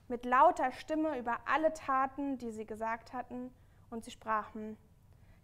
mit 0.09 0.25
lauter 0.25 0.71
Stimme 0.71 1.17
über 1.17 1.39
alle 1.45 1.73
Taten, 1.73 2.37
die 2.37 2.51
sie 2.51 2.65
gesagt 2.65 3.13
hatten, 3.13 3.51
und 3.89 4.03
sie 4.03 4.11
sprachen, 4.11 4.77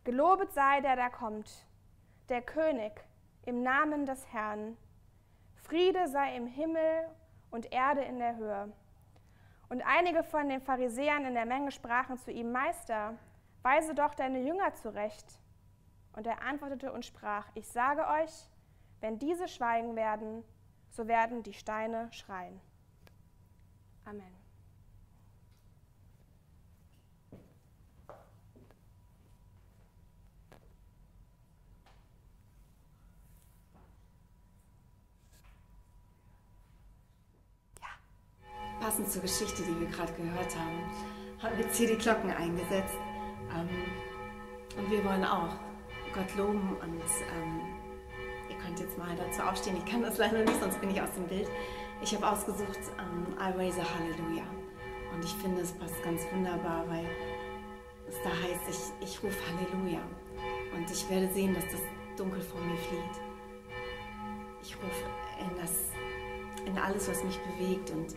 Gelobet 0.03 0.51
sei 0.51 0.81
der, 0.81 0.95
der 0.95 1.09
kommt, 1.09 1.65
der 2.29 2.41
König, 2.43 3.03
im 3.45 3.61
Namen 3.63 4.05
des 4.05 4.31
Herrn. 4.31 4.77
Friede 5.55 6.07
sei 6.07 6.35
im 6.35 6.47
Himmel 6.47 7.07
und 7.51 7.71
Erde 7.71 8.01
in 8.01 8.19
der 8.19 8.35
Höhe. 8.35 8.71
Und 9.69 9.81
einige 9.81 10.23
von 10.23 10.49
den 10.49 10.61
Pharisäern 10.61 11.25
in 11.25 11.33
der 11.33 11.45
Menge 11.45 11.71
sprachen 11.71 12.17
zu 12.17 12.31
ihm, 12.31 12.51
Meister, 12.51 13.15
weise 13.63 13.95
doch 13.95 14.13
deine 14.13 14.41
Jünger 14.41 14.73
zurecht. 14.73 15.39
Und 16.13 16.27
er 16.27 16.41
antwortete 16.43 16.93
und 16.93 17.03
sprach, 17.03 17.47
ich 17.55 17.67
sage 17.67 18.07
euch, 18.07 18.31
wenn 19.01 19.19
diese 19.19 19.47
schweigen 19.47 19.95
werden, 19.95 20.43
so 20.91 21.07
werden 21.07 21.43
die 21.43 21.53
Steine 21.53 22.11
schreien. 22.11 22.61
Amen. 24.05 24.44
Passend 38.85 39.09
zur 39.09 39.23
Geschichte, 39.23 39.63
die 39.63 39.79
wir 39.79 39.87
gerade 39.87 40.13
gehört 40.13 40.55
haben, 40.55 40.77
haben 41.41 41.57
wir 41.57 41.65
jetzt 41.65 41.75
hier 41.75 41.87
die 41.87 41.97
Glocken 41.97 42.29
eingesetzt. 42.29 42.93
Ähm, 43.51 43.67
und 44.77 44.91
wir 44.91 45.03
wollen 45.03 45.25
auch 45.25 45.49
Gott 46.13 46.35
loben 46.37 46.77
und 46.79 47.01
ähm, 47.33 47.61
ihr 48.47 48.55
könnt 48.57 48.79
jetzt 48.79 48.95
mal 48.95 49.15
dazu 49.15 49.41
aufstehen. 49.41 49.77
Ich 49.83 49.91
kann 49.91 50.03
das 50.03 50.19
leider 50.19 50.37
nicht, 50.43 50.61
sonst 50.61 50.79
bin 50.81 50.91
ich 50.91 51.01
aus 51.01 51.11
dem 51.13 51.25
Bild. 51.25 51.49
Ich 52.03 52.13
habe 52.13 52.29
ausgesucht 52.29 52.77
ähm, 52.99 53.33
I 53.39 53.57
Raise 53.57 53.81
a 53.81 53.85
Hallelujah. 53.97 54.45
Und 55.15 55.25
ich 55.25 55.33
finde, 55.33 55.61
es 55.61 55.71
passt 55.71 56.03
ganz 56.03 56.21
wunderbar, 56.31 56.85
weil 56.87 57.07
es 58.07 58.17
da 58.23 58.29
heißt, 58.29 58.93
ich, 59.01 59.09
ich 59.09 59.23
rufe 59.23 59.39
Halleluja. 59.49 60.01
Und 60.77 60.91
ich 60.91 61.09
werde 61.09 61.27
sehen, 61.33 61.55
dass 61.55 61.65
das 61.71 61.81
Dunkel 62.17 62.39
vor 62.39 62.61
mir 62.61 62.77
flieht. 62.77 63.19
Ich 64.61 64.75
rufe 64.75 65.05
in, 65.39 65.59
das, 65.59 65.71
in 66.67 66.77
alles, 66.77 67.09
was 67.09 67.23
mich 67.23 67.39
bewegt 67.39 67.89
und 67.89 68.13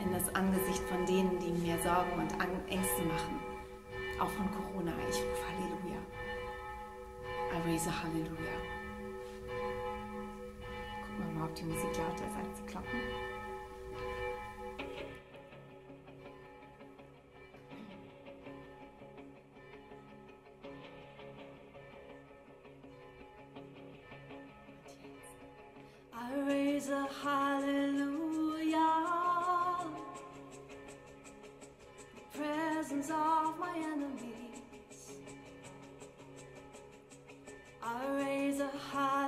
in 0.00 0.12
das 0.12 0.34
Angesicht 0.34 0.82
von 0.84 1.04
denen, 1.06 1.38
die 1.38 1.50
mir 1.50 1.78
Sorgen 1.82 2.12
und 2.20 2.32
Ängste 2.70 3.02
machen. 3.02 3.40
Auch 4.20 4.30
von 4.30 4.50
Corona. 4.50 4.92
Ich 5.08 5.16
rufe 5.16 5.42
Halleluja. 5.48 6.00
I 7.52 7.68
raise 7.68 7.88
a 7.88 8.02
Halleluja. 8.02 8.56
Gucken 11.02 11.26
wir 11.26 11.40
mal, 11.40 11.44
ob 11.48 11.54
die 11.54 11.64
Musik 11.64 11.96
lauter 11.98 12.26
ist 12.26 12.36
als 12.36 12.60
die 12.60 12.66
Glocken. 12.66 13.00
I 26.14 26.40
raise 26.46 26.90
a 26.90 27.06
hallelujah. 27.24 28.21
I 37.92 38.06
raise 38.16 38.60
a 38.60 38.70
hallelujah. 38.90 39.21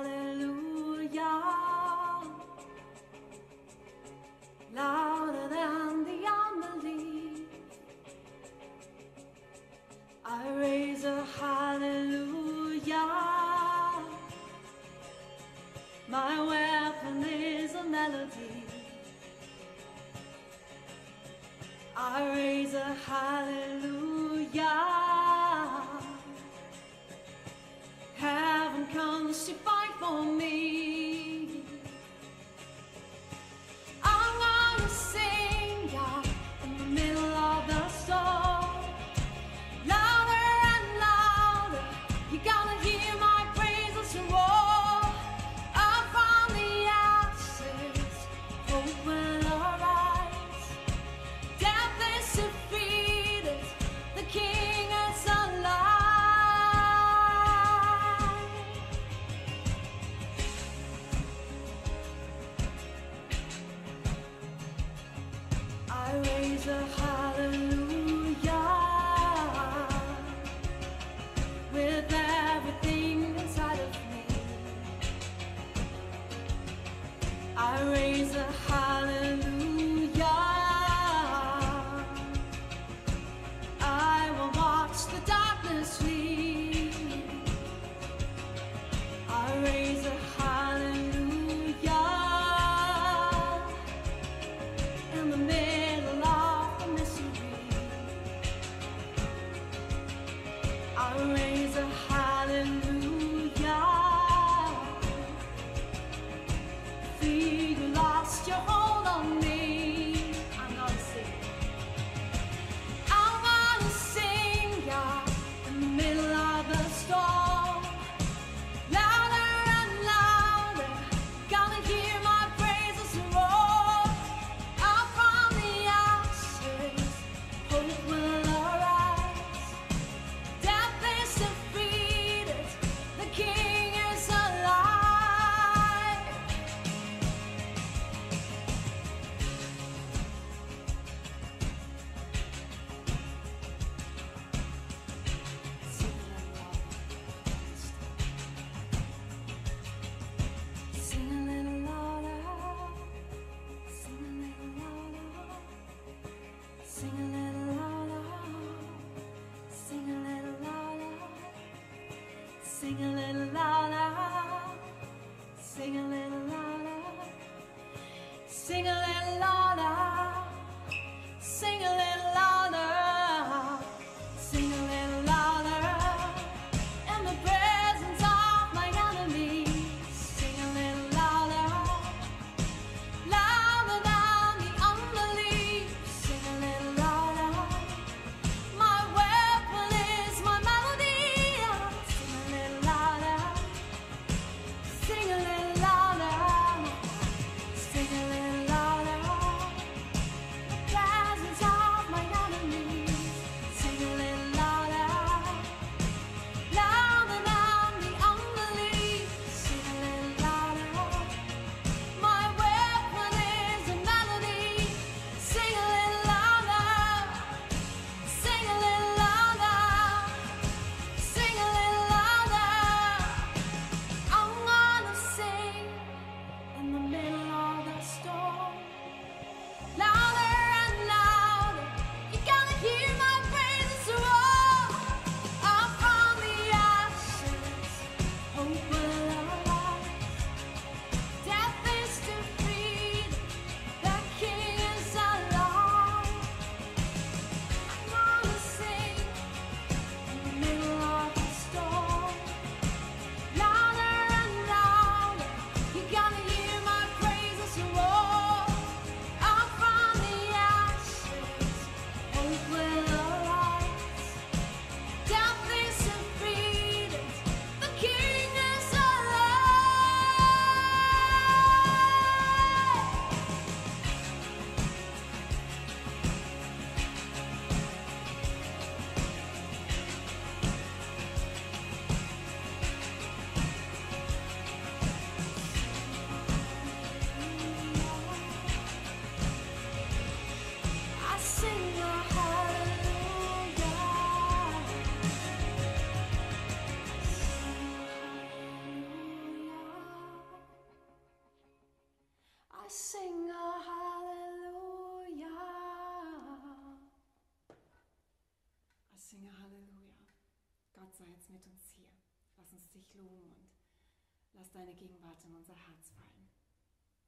Deine 314.75 314.93
Gegenwart 314.93 315.37
in 315.47 315.55
unser 315.55 315.73
Herz 315.73 316.11
fallen. 316.17 316.49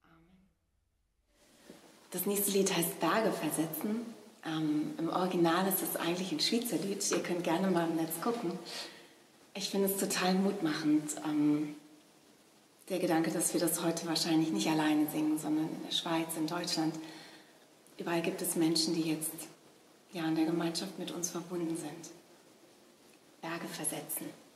Amen. 0.04 0.50
Das 2.12 2.26
nächste 2.26 2.52
Lied 2.52 2.76
heißt 2.76 3.00
Berge 3.00 3.32
versetzen. 3.32 4.14
Ähm, 4.46 4.94
Im 4.98 5.10
Original 5.10 5.68
ist 5.68 5.82
es 5.82 5.96
eigentlich 5.96 6.32
ein 6.34 6.42
Schweizerlied. 6.42 7.10
Ihr 7.10 7.24
könnt 7.24 7.44
gerne 7.44 7.72
mal 7.72 7.88
im 7.90 7.96
Netz 7.96 8.20
gucken. 8.22 8.52
Ich 9.54 9.70
finde 9.70 9.88
es 9.88 9.98
total 9.98 10.34
mutmachend. 10.36 11.16
Ähm, 11.26 11.76
der 12.90 13.00
Gedanke, 13.00 13.32
dass 13.32 13.54
wir 13.54 13.62
das 13.62 13.82
heute 13.82 14.08
wahrscheinlich 14.08 14.50
nicht 14.52 14.68
alleine 14.68 15.10
singen, 15.10 15.38
sondern 15.38 15.70
in 15.70 15.84
der 15.84 15.92
Schweiz, 15.92 16.36
in 16.38 16.48
Deutschland. 16.48 16.96
Überall 17.98 18.22
gibt 18.22 18.42
es 18.42 18.56
Menschen, 18.56 18.94
die 18.94 19.10
jetzt 19.10 19.32
ja 20.12 20.26
in 20.28 20.36
der 20.36 20.46
Gemeinschaft 20.46 21.00
mit 21.00 21.12
uns 21.12 21.30
verbunden 21.30 21.76
sind. 21.76 22.12
Berge 23.42 23.68
versetzen. 23.68 24.47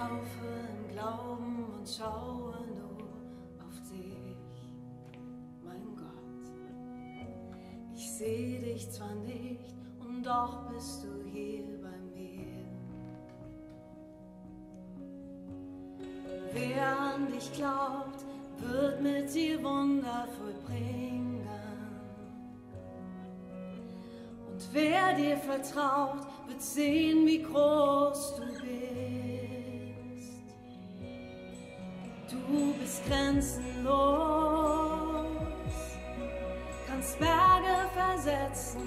Laufe 0.00 0.46
im 0.72 0.92
Glauben 0.92 1.66
und 1.76 1.88
schaue 1.88 2.54
nur 2.74 3.08
auf 3.66 3.76
dich, 3.90 4.32
mein 5.62 5.94
Gott. 5.94 6.44
Ich 7.94 8.10
sehe 8.10 8.60
dich 8.60 8.90
zwar 8.90 9.14
nicht, 9.14 9.74
und 10.00 10.22
doch 10.22 10.70
bist 10.70 11.04
du 11.04 11.22
hier 11.30 11.64
bei 11.82 11.98
mir. 12.14 12.46
Wer 16.52 16.98
an 16.98 17.30
dich 17.32 17.52
glaubt, 17.52 18.24
wird 18.58 19.02
mit 19.02 19.34
dir 19.34 19.62
Wunder 19.62 20.26
vollbringen. 20.38 21.46
Und 24.50 24.68
wer 24.72 25.14
dir 25.14 25.36
vertraut, 25.36 26.26
wird 26.48 26.62
sehen, 26.62 27.26
wie 27.26 27.42
groß 27.42 28.36
du 28.36 28.46
bist. 28.62 29.09
Grenzenlos, 33.10 33.90
kannst 36.86 37.18
Berge 37.18 37.88
versetzen, 37.92 38.80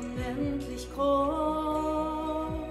unendlich 0.00 0.88
groß 0.94 2.62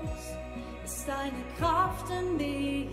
ist 0.84 1.08
deine 1.08 1.44
Kraft 1.60 2.10
in 2.10 2.38
mir. 2.38 2.88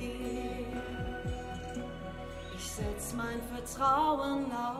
Ich 2.57 2.71
setz 2.71 3.14
mein 3.14 3.41
Vertrauen 3.55 4.53
auf 4.53 4.78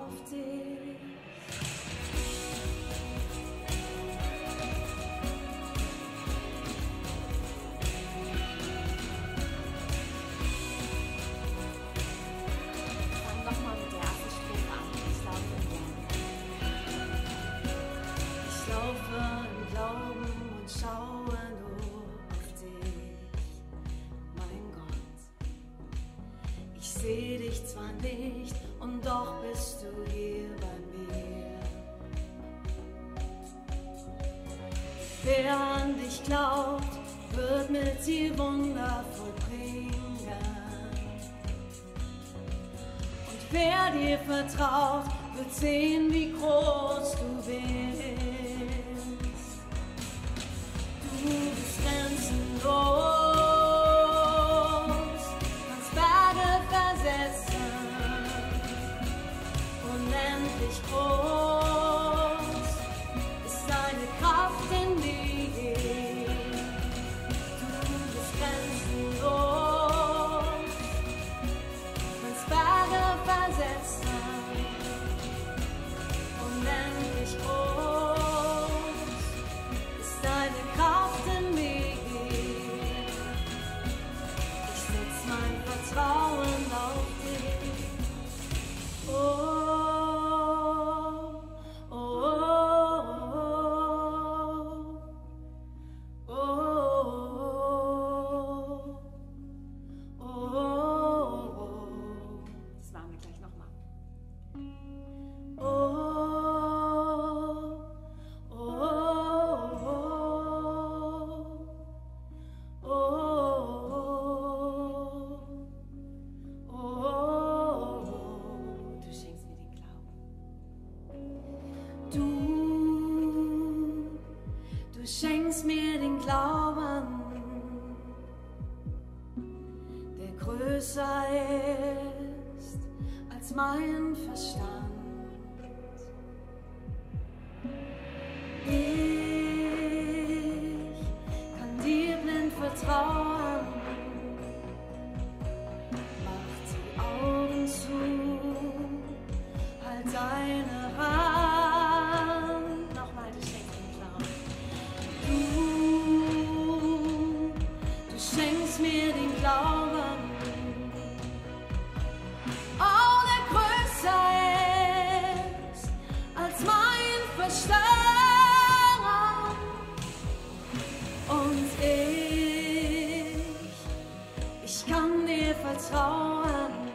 ich 175.18 175.26
kann 175.26 175.26
dir 175.26 175.54
vertrauen. 175.54 176.88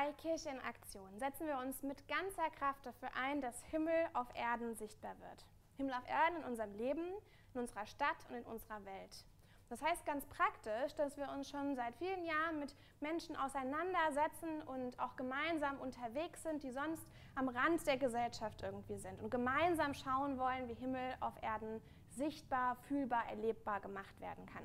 Bei 0.00 0.12
Kirche 0.14 0.48
in 0.48 0.58
Aktion 0.60 1.18
setzen 1.18 1.46
wir 1.46 1.58
uns 1.58 1.82
mit 1.82 2.08
ganzer 2.08 2.48
Kraft 2.58 2.86
dafür 2.86 3.10
ein, 3.14 3.42
dass 3.42 3.62
Himmel 3.64 4.08
auf 4.14 4.34
Erden 4.34 4.74
sichtbar 4.74 5.14
wird. 5.20 5.44
Himmel 5.76 5.92
auf 5.92 6.08
Erden 6.08 6.38
in 6.38 6.44
unserem 6.44 6.74
Leben, 6.74 7.04
in 7.52 7.60
unserer 7.60 7.84
Stadt 7.84 8.16
und 8.30 8.36
in 8.36 8.44
unserer 8.44 8.82
Welt. 8.86 9.26
Das 9.68 9.82
heißt 9.82 10.06
ganz 10.06 10.24
praktisch, 10.24 10.94
dass 10.94 11.18
wir 11.18 11.28
uns 11.28 11.50
schon 11.50 11.76
seit 11.76 11.94
vielen 11.96 12.24
Jahren 12.24 12.60
mit 12.60 12.74
Menschen 13.00 13.36
auseinandersetzen 13.36 14.62
und 14.62 14.98
auch 14.98 15.16
gemeinsam 15.16 15.78
unterwegs 15.80 16.44
sind, 16.44 16.62
die 16.62 16.70
sonst 16.70 17.06
am 17.34 17.50
Rand 17.50 17.86
der 17.86 17.98
Gesellschaft 17.98 18.62
irgendwie 18.62 18.96
sind 18.96 19.20
und 19.20 19.28
gemeinsam 19.28 19.92
schauen 19.92 20.38
wollen, 20.38 20.66
wie 20.70 20.74
Himmel 20.76 21.14
auf 21.20 21.34
Erden 21.42 21.82
sichtbar, 22.08 22.76
fühlbar, 22.88 23.28
erlebbar 23.28 23.80
gemacht 23.80 24.18
werden 24.18 24.46
kann. 24.46 24.64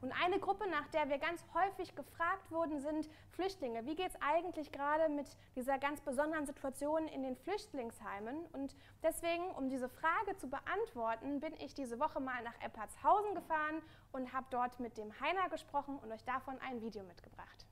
Und 0.00 0.12
eine 0.12 0.38
Gruppe, 0.38 0.68
nach 0.68 0.86
der 0.88 1.08
wir 1.08 1.18
ganz 1.18 1.44
häufig 1.54 1.94
gefragt 1.94 2.50
wurden, 2.50 2.80
sind 2.80 3.08
Flüchtlinge. 3.30 3.84
Wie 3.86 3.96
geht 3.96 4.08
es 4.08 4.22
eigentlich 4.22 4.70
gerade 4.70 5.08
mit 5.08 5.26
dieser 5.56 5.78
ganz 5.78 6.00
besonderen 6.00 6.46
Situation 6.46 7.08
in 7.08 7.22
den 7.22 7.36
Flüchtlingsheimen? 7.36 8.46
Und 8.52 8.76
deswegen, 9.02 9.50
um 9.52 9.68
diese 9.68 9.88
Frage 9.88 10.36
zu 10.36 10.48
beantworten, 10.48 11.40
bin 11.40 11.54
ich 11.60 11.74
diese 11.74 11.98
Woche 11.98 12.20
mal 12.20 12.42
nach 12.42 12.60
Eppertshausen 12.62 13.34
gefahren 13.34 13.82
und 14.12 14.32
habe 14.32 14.46
dort 14.50 14.78
mit 14.80 14.96
dem 14.98 15.12
Heiner 15.20 15.48
gesprochen 15.48 15.98
und 15.98 16.12
euch 16.12 16.24
davon 16.24 16.58
ein 16.60 16.80
Video 16.80 17.02
mitgebracht. 17.02 17.67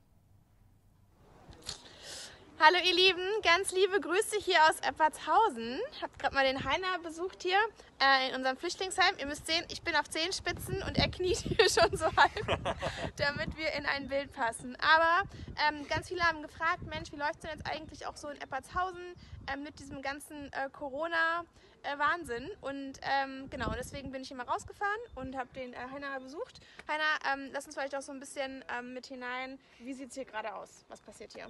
Hallo 2.59 2.77
ihr 2.83 2.95
Lieben, 2.95 3.21
ganz 3.43 3.71
liebe 3.71 4.01
Grüße 4.01 4.37
hier 4.39 4.57
aus 4.67 4.79
Eppertshausen. 4.79 5.79
Ich 5.91 6.01
habe 6.01 6.11
gerade 6.17 6.33
mal 6.33 6.43
den 6.43 6.63
Heiner 6.63 6.97
besucht 7.03 7.43
hier 7.43 7.59
äh, 8.01 8.29
in 8.29 8.35
unserem 8.35 8.57
Flüchtlingsheim. 8.57 9.15
Ihr 9.19 9.27
müsst 9.27 9.45
sehen, 9.45 9.63
ich 9.69 9.83
bin 9.83 9.95
auf 9.95 10.09
Zehenspitzen 10.09 10.81
und 10.81 10.97
er 10.97 11.07
kniet 11.07 11.37
hier 11.37 11.69
schon 11.69 11.95
so 11.95 12.05
halb, 12.05 12.47
damit 13.17 13.55
wir 13.57 13.73
in 13.73 13.85
ein 13.85 14.07
Bild 14.07 14.33
passen. 14.33 14.75
Aber 14.77 15.29
ähm, 15.69 15.87
ganz 15.87 16.07
viele 16.07 16.23
haben 16.23 16.41
gefragt, 16.41 16.81
Mensch, 16.89 17.11
wie 17.11 17.17
läuft 17.17 17.35
es 17.35 17.39
denn 17.41 17.51
jetzt 17.51 17.67
eigentlich 17.67 18.07
auch 18.07 18.17
so 18.17 18.27
in 18.27 18.41
Eppertshausen 18.41 19.13
ähm, 19.53 19.61
mit 19.61 19.77
diesem 19.77 20.01
ganzen 20.01 20.51
äh, 20.51 20.67
Corona-Wahnsinn? 20.71 22.49
und 22.61 22.99
ähm, 23.03 23.51
genau, 23.51 23.71
deswegen 23.77 24.09
bin 24.09 24.23
ich 24.23 24.29
hier 24.29 24.37
mal 24.37 24.47
rausgefahren 24.47 24.99
und 25.13 25.37
habe 25.37 25.53
den 25.53 25.73
äh, 25.73 25.77
Heiner 25.93 26.19
besucht. 26.19 26.59
Heiner, 26.87 27.03
ähm, 27.31 27.51
lass 27.53 27.67
uns 27.67 27.75
vielleicht 27.75 27.95
auch 27.95 28.01
so 28.01 28.11
ein 28.11 28.19
bisschen 28.19 28.65
ähm, 28.75 28.95
mit 28.95 29.05
hinein. 29.05 29.59
Wie 29.77 29.93
sieht 29.93 30.09
es 30.09 30.15
hier 30.15 30.25
gerade 30.25 30.55
aus? 30.55 30.85
Was 30.87 31.01
passiert 31.01 31.33
hier? 31.33 31.47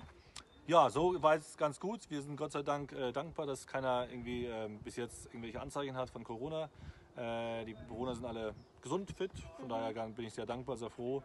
Ja, 0.67 0.89
so 0.89 1.23
war 1.23 1.35
es 1.35 1.55
ganz 1.55 1.79
gut. 1.79 2.01
Wir 2.09 2.21
sind 2.21 2.35
Gott 2.35 2.51
sei 2.51 2.61
Dank 2.61 2.91
äh, 2.91 3.13
dankbar, 3.13 3.45
dass 3.45 3.65
keiner 3.65 4.05
irgendwie 4.09 4.47
äh, 4.47 4.67
bis 4.83 4.97
jetzt 4.97 5.27
irgendwelche 5.27 5.61
Anzeichen 5.61 5.95
hat 5.95 6.09
von 6.09 6.25
Corona. 6.25 6.69
Äh, 7.15 7.63
die 7.63 7.73
Bewohner 7.73 8.13
sind 8.13 8.25
alle 8.25 8.53
gesund, 8.81 9.09
fit. 9.11 9.31
Von 9.55 9.67
mhm. 9.67 9.69
daher 9.69 10.07
bin 10.09 10.25
ich 10.25 10.33
sehr 10.33 10.45
dankbar, 10.45 10.75
sehr 10.75 10.89
froh. 10.89 11.23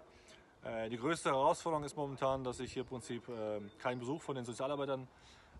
Äh, 0.62 0.88
die 0.90 0.96
größte 0.96 1.30
Herausforderung 1.30 1.82
ist 1.82 1.96
momentan, 1.96 2.44
dass 2.44 2.60
ich 2.60 2.72
hier 2.72 2.82
im 2.82 2.88
Prinzip 2.88 3.28
ähm, 3.28 3.68
keinen 3.80 3.98
Besuch 3.98 4.22
von 4.22 4.36
den 4.36 4.44
Sozialarbeitern 4.44 5.08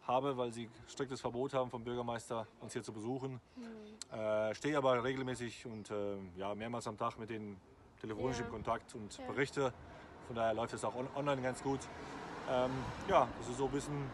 habe, 0.06 0.36
weil 0.36 0.52
sie 0.52 0.70
striktes 0.86 1.20
Verbot 1.20 1.52
haben 1.52 1.68
vom 1.68 1.82
Bürgermeister, 1.82 2.46
uns 2.60 2.74
hier 2.74 2.84
zu 2.84 2.92
besuchen. 2.92 3.40
Mhm. 3.56 4.16
Äh, 4.16 4.54
stehe 4.54 4.78
aber 4.78 5.02
regelmäßig 5.02 5.66
und 5.66 5.90
ähm, 5.90 6.30
ja, 6.36 6.54
mehrmals 6.54 6.86
am 6.86 6.96
Tag 6.96 7.18
mit 7.18 7.30
denen 7.30 7.60
telefonisch 8.00 8.38
ja. 8.38 8.46
Kontakt 8.46 8.94
und 8.94 9.18
ja. 9.18 9.26
berichte. 9.26 9.72
Von 10.28 10.36
daher 10.36 10.54
läuft 10.54 10.72
es 10.72 10.84
auch 10.84 10.94
on 10.94 11.08
online 11.16 11.42
ganz 11.42 11.64
gut. 11.64 11.80
Ähm, 12.50 12.70
ja, 13.09 13.28
das 13.38 13.48
ist 13.48 13.59
so 13.59 13.66
ein 13.66 13.70
bisschen 13.70 14.11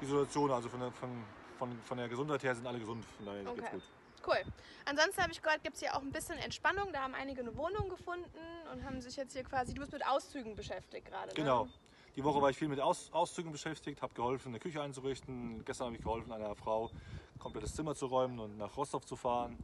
die 0.00 0.06
Situation. 0.06 0.50
Also 0.50 0.68
von 0.68 0.80
der, 0.80 0.92
von, 0.92 1.10
von, 1.58 1.78
von 1.82 1.98
der 1.98 2.08
Gesundheit 2.08 2.42
her 2.42 2.54
sind 2.54 2.66
alle 2.66 2.78
gesund, 2.78 3.04
von 3.16 3.26
daher 3.26 3.48
okay. 3.48 3.60
geht's 3.60 3.70
gut. 3.72 3.82
Cool. 4.26 4.42
Ansonsten 4.86 5.22
habe 5.22 5.32
ich 5.32 5.42
gehört, 5.42 5.62
gibt 5.62 5.74
es 5.74 5.82
hier 5.82 5.94
auch 5.94 6.00
ein 6.00 6.10
bisschen 6.10 6.38
Entspannung. 6.38 6.92
Da 6.92 7.02
haben 7.02 7.14
einige 7.14 7.42
eine 7.42 7.54
Wohnung 7.56 7.90
gefunden 7.90 8.38
und 8.72 8.84
haben 8.84 9.00
sich 9.00 9.16
jetzt 9.16 9.34
hier 9.34 9.44
quasi, 9.44 9.74
du 9.74 9.80
bist 9.80 9.92
mit 9.92 10.06
Auszügen 10.06 10.56
beschäftigt 10.56 11.06
gerade. 11.06 11.28
Ne? 11.28 11.34
Genau. 11.34 11.68
Die 12.16 12.22
Woche 12.22 12.40
war 12.40 12.48
ich 12.48 12.56
viel 12.56 12.68
mit 12.68 12.80
Aus, 12.80 13.12
Auszügen 13.12 13.50
beschäftigt, 13.50 14.00
habe 14.00 14.14
geholfen, 14.14 14.50
eine 14.50 14.60
Küche 14.60 14.80
einzurichten. 14.80 15.64
Gestern 15.64 15.86
habe 15.86 15.96
ich 15.96 16.02
geholfen, 16.02 16.32
einer 16.32 16.54
Frau 16.54 16.90
komplettes 17.38 17.74
Zimmer 17.74 17.94
zu 17.94 18.06
räumen 18.06 18.38
und 18.38 18.56
nach 18.56 18.76
Rostov 18.76 19.04
zu 19.04 19.16
fahren. 19.16 19.58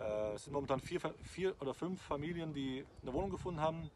Äh, 0.00 0.32
es 0.32 0.44
sind 0.44 0.54
momentan 0.54 0.80
vier, 0.80 1.00
vier 1.22 1.54
oder 1.60 1.74
fünf 1.74 2.00
Familien, 2.00 2.54
die 2.54 2.86
eine 3.02 3.12
Wohnung 3.12 3.30
gefunden 3.30 3.60
haben. 3.60 3.90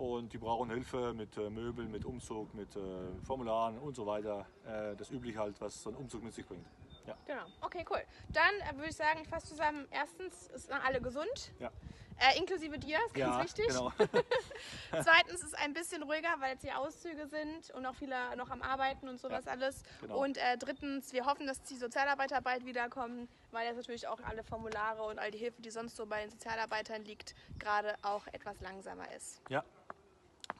Und 0.00 0.32
die 0.32 0.38
brauchen 0.38 0.70
Hilfe 0.70 1.12
mit 1.12 1.36
äh, 1.36 1.50
Möbeln, 1.50 1.90
mit 1.90 2.06
Umzug, 2.06 2.54
mit 2.54 2.74
äh, 2.74 2.80
Formularen 3.22 3.78
und 3.78 3.94
so 3.94 4.06
weiter. 4.06 4.46
Äh, 4.64 4.96
das 4.96 5.10
übliche 5.10 5.38
halt, 5.38 5.60
was 5.60 5.82
so 5.82 5.90
ein 5.90 5.96
Umzug 5.96 6.22
mit 6.22 6.32
sich 6.32 6.46
bringt. 6.46 6.66
Ja. 7.06 7.14
Genau. 7.26 7.42
Okay, 7.60 7.84
cool. 7.90 8.02
Dann 8.30 8.54
äh, 8.60 8.74
würde 8.78 8.88
ich 8.88 8.96
sagen, 8.96 9.20
ich 9.20 9.28
fasse 9.28 9.48
zusammen. 9.48 9.86
Erstens 9.90 10.46
sind 10.54 10.72
alle 10.72 11.02
gesund. 11.02 11.52
Ja. 11.58 11.70
Äh, 12.16 12.38
inklusive 12.38 12.78
dir, 12.78 12.98
ist 13.06 13.14
ganz 13.14 13.36
ja, 13.36 13.44
wichtig. 13.44 13.68
Genau. 13.68 13.92
Zweitens 14.90 15.42
ist 15.42 15.58
ein 15.58 15.74
bisschen 15.74 16.02
ruhiger, 16.02 16.34
weil 16.38 16.52
jetzt 16.52 16.62
hier 16.62 16.78
Auszüge 16.78 17.26
sind 17.26 17.70
und 17.74 17.84
auch 17.84 17.94
viele 17.94 18.34
noch 18.36 18.48
am 18.48 18.62
Arbeiten 18.62 19.06
und 19.06 19.20
sowas 19.20 19.44
Ja, 19.44 19.52
alles. 19.52 19.82
genau. 20.00 20.22
Und 20.22 20.38
äh, 20.38 20.56
drittens, 20.56 21.12
wir 21.12 21.26
hoffen, 21.26 21.46
dass 21.46 21.60
die 21.62 21.76
Sozialarbeiter 21.76 22.40
bald 22.40 22.64
wiederkommen, 22.64 23.28
weil 23.50 23.66
jetzt 23.66 23.76
natürlich 23.76 24.08
auch 24.08 24.20
alle 24.20 24.44
Formulare 24.44 25.02
und 25.02 25.18
all 25.18 25.30
die 25.30 25.38
Hilfe, 25.38 25.60
die 25.60 25.70
sonst 25.70 25.94
so 25.96 26.06
bei 26.06 26.22
den 26.22 26.30
Sozialarbeitern 26.30 27.04
liegt, 27.04 27.34
gerade 27.58 27.96
auch 28.00 28.26
etwas 28.28 28.58
langsamer 28.62 29.10
ist. 29.14 29.42
Ja. 29.50 29.62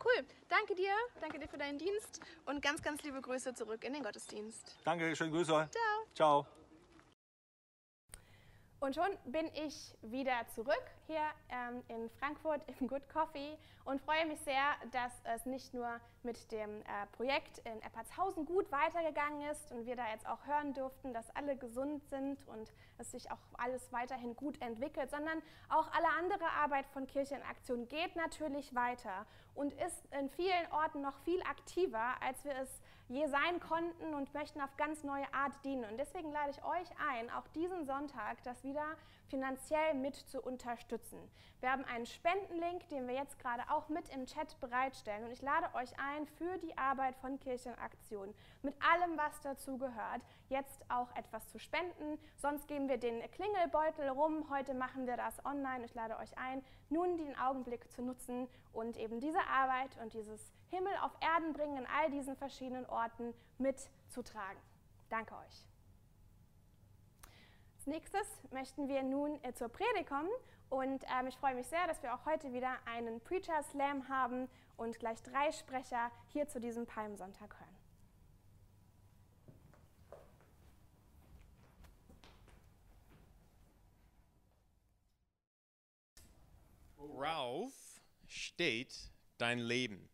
Cool. 0.03 0.25
Danke 0.49 0.75
dir. 0.75 0.93
Danke 1.21 1.39
dir 1.39 1.49
für 1.49 1.59
deinen 1.59 1.79
Dienst 1.79 2.21
und 2.47 2.63
ganz, 2.63 2.83
ganz 2.83 3.03
liebe 3.03 3.21
Grüße 3.21 3.55
zurück 3.55 3.85
in 3.85 3.93
den 3.93 4.03
Gottesdienst. 4.03 4.77
Danke, 4.85 5.15
schöne 5.15 5.31
Grüße. 5.31 5.69
Ciao. 5.71 6.07
Ciao. 6.15 6.60
Und 8.81 8.95
schon 8.95 9.11
bin 9.27 9.47
ich 9.67 9.95
wieder 10.01 10.47
zurück 10.55 10.83
hier 11.07 11.21
ähm, 11.51 11.83
in 11.89 12.09
Frankfurt 12.19 12.63
im 12.81 12.89
Good 12.89 13.07
Coffee 13.11 13.59
und 13.85 14.01
freue 14.01 14.25
mich 14.25 14.41
sehr, 14.41 14.75
dass 14.91 15.13
es 15.35 15.45
nicht 15.45 15.75
nur 15.75 16.01
mit 16.23 16.51
dem 16.51 16.81
äh, 16.81 16.85
Projekt 17.13 17.59
in 17.59 17.83
Eppertshausen 17.83 18.47
gut 18.47 18.73
weitergegangen 18.73 19.43
ist 19.51 19.71
und 19.71 19.85
wir 19.85 19.97
da 19.97 20.11
jetzt 20.11 20.27
auch 20.27 20.47
hören 20.47 20.73
durften, 20.73 21.13
dass 21.13 21.29
alle 21.37 21.57
gesund 21.57 22.03
sind 22.09 22.49
und 22.49 22.73
es 22.97 23.11
sich 23.11 23.31
auch 23.31 23.39
alles 23.59 23.93
weiterhin 23.93 24.35
gut 24.35 24.59
entwickelt, 24.63 25.11
sondern 25.11 25.43
auch 25.69 25.93
alle 25.93 26.09
andere 26.19 26.51
Arbeit 26.51 26.87
von 26.87 27.07
Kirche 27.07 27.35
in 27.35 27.43
Aktion 27.43 27.87
geht 27.87 28.17
natürlich 28.17 28.75
weiter 28.75 29.27
und 29.55 29.75
ist 29.75 30.07
in 30.19 30.31
vielen 30.31 30.73
Orten 30.73 31.03
noch 31.03 31.19
viel 31.19 31.43
aktiver, 31.43 32.15
als 32.23 32.43
wir 32.47 32.57
es 32.57 32.81
je 33.11 33.27
sein 33.27 33.59
konnten 33.59 34.15
und 34.15 34.33
möchten 34.35 34.61
auf 34.61 34.77
ganz 34.77 35.03
neue 35.03 35.27
Art 35.35 35.53
dienen. 35.65 35.85
Und 35.85 35.99
deswegen 35.99 36.31
lade 36.33 36.53
ich 36.53 36.65
euch 36.65 36.89
ein, 37.11 37.29
auch 37.31 37.47
diesen 37.55 37.85
Sonntag 37.85 38.43
das 38.45 38.63
wieder 38.63 38.87
finanziell 39.31 39.95
mit 39.95 40.17
zu 40.17 40.43
unterstützen. 40.43 41.19
Wir 41.61 41.71
haben 41.71 41.85
einen 41.85 42.07
Spendenlink, 42.07 42.89
den 42.89 43.07
wir 43.07 43.15
jetzt 43.15 43.39
gerade 43.39 43.63
auch 43.71 43.89
mit 43.89 44.09
im 44.11 44.27
Chat 44.27 44.59
bereitstellen. 44.61 45.25
Und 45.25 45.31
ich 45.31 45.43
lade 45.43 45.75
euch 45.75 45.91
ein, 45.99 46.27
für 46.27 46.59
die 46.59 46.77
Arbeit 46.77 47.17
von 47.17 47.39
Kirchenaktion, 47.39 48.35
mit 48.63 48.75
allem, 48.83 49.17
was 49.17 49.41
dazu 49.43 49.79
gehört, 49.79 50.23
jetzt 50.49 50.85
auch 50.91 51.15
etwas 51.17 51.49
zu 51.49 51.59
spenden. 51.59 52.19
Sonst 52.37 52.67
geben 52.67 52.89
wir 52.89 52.99
den 52.99 53.21
Klingelbeutel 53.31 54.09
rum. 54.09 54.47
Heute 54.51 54.75
machen 54.75 55.07
wir 55.07 55.17
das 55.17 55.45
online. 55.45 55.85
Ich 55.85 55.95
lade 55.95 56.17
euch 56.19 56.37
ein, 56.37 56.65
nun 56.89 57.17
den 57.19 57.39
Augenblick 57.39 57.91
zu 57.93 58.03
nutzen 58.03 58.49
und 58.73 58.97
eben 58.97 59.21
diese 59.21 59.41
Arbeit 59.47 59.97
und 60.03 60.15
dieses 60.15 60.53
Himmel 60.71 60.93
auf 61.03 61.13
Erden 61.21 61.53
bringen 61.53 61.77
in 61.77 61.87
all 61.87 62.11
diesen 62.11 62.37
verschiedenen 62.37 62.87
Orten 62.87 63.35
mitzutragen. 63.59 64.61
Danke 65.11 65.35
euch. 65.35 65.70
Nächstes 67.91 68.25
möchten 68.53 68.87
wir 68.87 69.03
nun 69.03 69.43
äh, 69.43 69.53
zur 69.53 69.69
Predigt 69.69 70.09
kommen 70.09 70.31
und 70.69 71.03
ähm, 71.13 71.27
ich 71.27 71.35
freue 71.35 71.57
mich 71.57 71.67
sehr, 71.67 71.89
dass 71.89 72.01
wir 72.05 72.15
auch 72.15 72.25
heute 72.25 72.53
wieder 72.53 72.79
einen 72.87 73.21
Preacher 73.21 73.65
Slam 73.65 74.09
haben 74.09 74.49
und 74.77 75.01
gleich 75.01 75.21
drei 75.25 75.51
Sprecher 75.51 76.13
hier 76.29 76.47
zu 76.47 76.61
diesem 76.61 76.87
Palmsonntag 76.87 77.53
hören. 77.59 77.77
Worauf 86.97 87.73
steht 88.29 88.95
dein 89.37 89.59
Leben? 89.59 90.09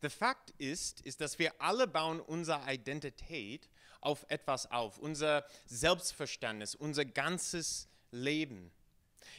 Der 0.00 0.10
Fakt 0.10 0.50
ist, 0.52 1.02
ist, 1.02 1.20
dass 1.20 1.38
wir 1.38 1.60
alle 1.60 1.86
bauen 1.86 2.20
unsere 2.20 2.72
Identität 2.72 3.68
auf 4.06 4.24
etwas 4.28 4.70
auf, 4.70 4.98
unser 4.98 5.44
Selbstverständnis, 5.66 6.76
unser 6.76 7.04
ganzes 7.04 7.88
Leben. 8.12 8.70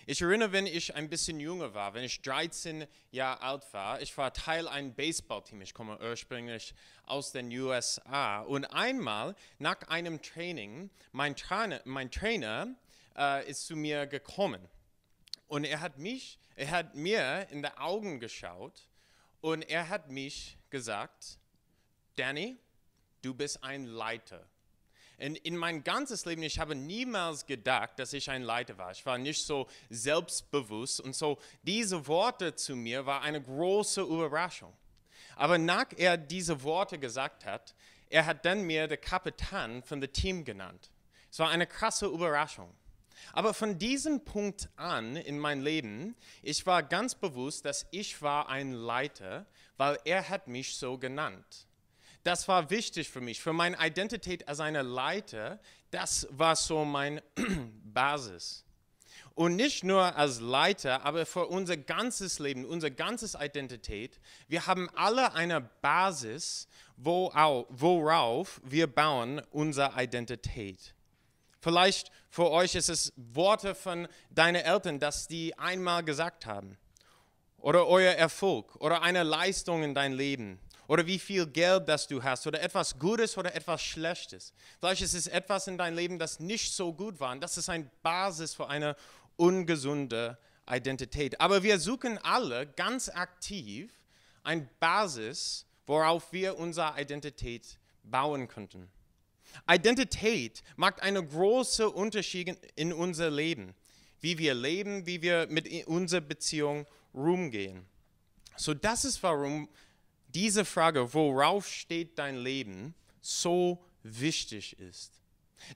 Ich 0.05 0.21
erinnere, 0.21 0.51
wenn 0.51 0.67
ich 0.67 0.93
ein 0.95 1.09
bisschen 1.09 1.39
jünger 1.39 1.73
war, 1.73 1.93
wenn 1.93 2.03
ich 2.03 2.21
13 2.21 2.85
Jahre 3.11 3.41
alt 3.41 3.73
war, 3.73 4.01
ich 4.01 4.17
war 4.17 4.33
Teil 4.33 4.67
eines 4.67 4.95
Baseballteams. 4.95 5.63
Ich 5.63 5.73
komme 5.73 5.99
ursprünglich 5.99 6.73
aus 7.05 7.31
den 7.31 7.51
USA. 7.51 8.41
Und 8.41 8.65
einmal 8.65 9.35
nach 9.57 9.81
einem 9.87 10.21
Training, 10.21 10.89
mein 11.11 11.35
Trainer, 11.35 11.81
mein 11.85 12.11
Trainer 12.11 12.75
äh, 13.17 13.49
ist 13.49 13.67
zu 13.67 13.75
mir 13.75 14.05
gekommen. 14.05 14.65
Und 15.47 15.63
er 15.63 15.79
hat 15.79 15.97
mich, 15.97 16.39
er 16.55 16.71
hat 16.71 16.95
mir 16.95 17.47
in 17.51 17.61
die 17.61 17.77
Augen 17.77 18.19
geschaut 18.19 18.87
und 19.41 19.61
er 19.63 19.89
hat 19.89 20.09
mich 20.09 20.57
gesagt, 20.69 21.37
Danny, 22.15 22.57
du 23.21 23.33
bist 23.33 23.63
ein 23.63 23.85
Leiter. 23.85 24.47
In, 25.17 25.35
in 25.35 25.57
mein 25.57 25.83
ganzes 25.83 26.25
Leben, 26.25 26.43
ich 26.43 26.59
habe 26.59 26.75
niemals 26.75 27.45
gedacht, 27.45 27.97
dass 27.97 28.13
ich 28.13 28.29
ein 28.29 28.43
Leiter 28.43 28.77
war. 28.77 28.91
Ich 28.91 29.05
war 29.05 29.17
nicht 29.17 29.43
so 29.43 29.67
selbstbewusst 29.89 31.01
und 31.01 31.15
so 31.15 31.39
diese 31.63 32.07
Worte 32.07 32.55
zu 32.55 32.75
mir 32.75 33.05
war 33.05 33.21
eine 33.21 33.41
große 33.41 34.01
Überraschung. 34.01 34.73
Aber 35.35 35.57
nach 35.57 35.87
er 35.95 36.17
diese 36.17 36.61
Worte 36.63 36.99
gesagt 36.99 37.45
hat, 37.45 37.75
er 38.09 38.25
hat 38.25 38.45
dann 38.45 38.61
mir 38.61 38.87
der 38.87 38.97
Kapitän 38.97 39.83
von 39.83 40.01
dem 40.01 40.13
Team 40.13 40.45
genannt. 40.45 40.91
Es 41.31 41.39
war 41.39 41.49
eine 41.49 41.67
krasse 41.67 42.05
Überraschung. 42.05 42.73
Aber 43.33 43.53
von 43.53 43.77
diesem 43.77 44.23
Punkt 44.23 44.69
an 44.75 45.15
in 45.15 45.39
mein 45.39 45.61
Leben, 45.61 46.15
ich 46.41 46.65
war 46.65 46.83
ganz 46.83 47.15
bewusst, 47.15 47.65
dass 47.65 47.87
ich 47.91 48.21
war 48.21 48.49
ein 48.49 48.71
Leiter, 48.71 49.45
weil 49.75 49.99
er 50.05 50.29
hat 50.29 50.47
mich 50.47 50.77
so 50.77 50.97
genannt. 50.97 51.66
Das 52.27 52.45
war 52.49 52.69
wichtig 52.69 53.07
für 53.07 53.21
mich, 53.21 53.41
für 53.41 53.53
meine 53.53 53.77
Identität 53.79 54.49
als 54.49 54.59
eine 54.59 54.81
Leiter, 54.81 55.61
das 55.91 56.27
war 56.29 56.57
so 56.57 56.83
mein 56.83 57.21
Basis. 57.85 58.65
Und 59.33 59.55
nicht 59.55 59.85
nur 59.85 60.13
als 60.13 60.41
Leiter, 60.41 61.05
aber 61.05 61.25
für 61.25 61.47
unser 61.47 61.77
ganzes 61.77 62.39
Leben, 62.39 62.65
unsere 62.65 62.91
ganze 62.91 63.37
Identität. 63.41 64.19
Wir 64.49 64.67
haben 64.67 64.89
alle 64.93 65.35
eine 65.35 65.61
Basis, 65.61 66.67
worauf 66.97 68.59
wir 68.61 68.87
bauen 68.87 69.41
unsere 69.51 69.93
Identität. 69.97 70.93
Vielleicht 71.61 72.11
für 72.29 72.51
euch 72.51 72.75
ist 72.75 72.89
es 72.89 73.13
Worte 73.15 73.73
von 73.73 74.05
deinen 74.31 74.65
Eltern, 74.65 74.99
dass 74.99 75.29
die 75.29 75.57
einmal 75.57 76.03
gesagt 76.03 76.45
haben. 76.45 76.77
Oder 77.57 77.87
euer 77.87 78.11
Erfolg 78.15 78.75
oder 78.81 79.01
eine 79.01 79.23
Leistung 79.23 79.81
in 79.81 79.95
dein 79.95 80.11
Leben. 80.11 80.59
Oder 80.87 81.05
wie 81.05 81.19
viel 81.19 81.45
Geld 81.45 81.87
das 81.87 82.07
du 82.07 82.23
hast. 82.23 82.47
Oder 82.47 82.61
etwas 82.61 82.97
Gutes 82.97 83.37
oder 83.37 83.53
etwas 83.53 83.81
Schlechtes. 83.81 84.53
Vielleicht 84.79 85.01
ist 85.01 85.13
es 85.13 85.27
etwas 85.27 85.67
in 85.67 85.77
deinem 85.77 85.95
Leben, 85.95 86.19
das 86.19 86.39
nicht 86.39 86.73
so 86.73 86.93
gut 86.93 87.19
war. 87.19 87.31
Und 87.31 87.41
das 87.41 87.57
ist 87.57 87.69
eine 87.69 87.89
Basis 88.01 88.53
für 88.53 88.69
eine 88.69 88.95
ungesunde 89.35 90.37
Identität. 90.69 91.39
Aber 91.39 91.63
wir 91.63 91.79
suchen 91.79 92.17
alle 92.19 92.67
ganz 92.67 93.09
aktiv 93.09 93.91
eine 94.43 94.67
Basis, 94.79 95.65
worauf 95.85 96.31
wir 96.31 96.57
unsere 96.57 96.99
Identität 96.99 97.77
bauen 98.03 98.47
könnten. 98.47 98.89
Identität 99.69 100.63
macht 100.75 101.01
einen 101.01 101.27
großen 101.27 101.87
Unterschied 101.87 102.57
in 102.75 102.93
unser 102.93 103.29
Leben, 103.29 103.73
wie 104.19 104.37
wir 104.37 104.53
leben, 104.53 105.05
wie 105.05 105.21
wir 105.21 105.47
mit 105.47 105.87
unserer 105.87 106.21
Beziehung 106.21 106.85
rumgehen. 107.13 107.85
So 108.55 108.73
das 108.73 109.05
ist 109.05 109.21
warum 109.23 109.69
diese 110.27 110.65
Frage, 110.65 111.13
worauf 111.13 111.67
steht 111.67 112.17
dein 112.19 112.35
Leben, 112.35 112.93
so 113.21 113.83
wichtig 114.03 114.79
ist. 114.79 115.13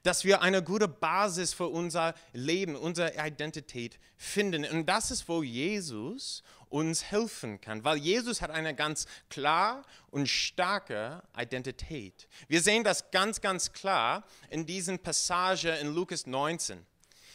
Dass 0.04 0.24
wir 0.24 0.42
eine 0.42 0.64
gute 0.64 0.88
Basis 0.88 1.54
für 1.54 1.68
unser 1.68 2.14
Leben, 2.34 2.76
unsere 2.76 3.14
Identität 3.16 4.00
finden. 4.16 4.64
Und 4.66 4.86
das 4.86 5.10
ist, 5.10 5.28
wo 5.28 5.42
Jesus 5.42 6.44
uns 6.70 7.04
helfen 7.04 7.60
kann, 7.60 7.84
weil 7.84 7.98
Jesus 7.98 8.42
hat 8.42 8.52
eine 8.52 8.74
ganz 8.74 9.06
klar 9.30 9.84
und 10.10 10.28
starke 10.30 11.22
Identität. 11.38 12.28
Wir 12.48 12.62
sehen 12.62 12.84
das 12.84 13.12
ganz, 13.12 13.42
ganz 13.42 13.74
klar 13.74 14.24
in 14.50 14.66
diesen 14.66 15.00
Passage 15.00 15.70
in 15.70 15.94
Lukas 15.94 16.26
19. 16.26 16.86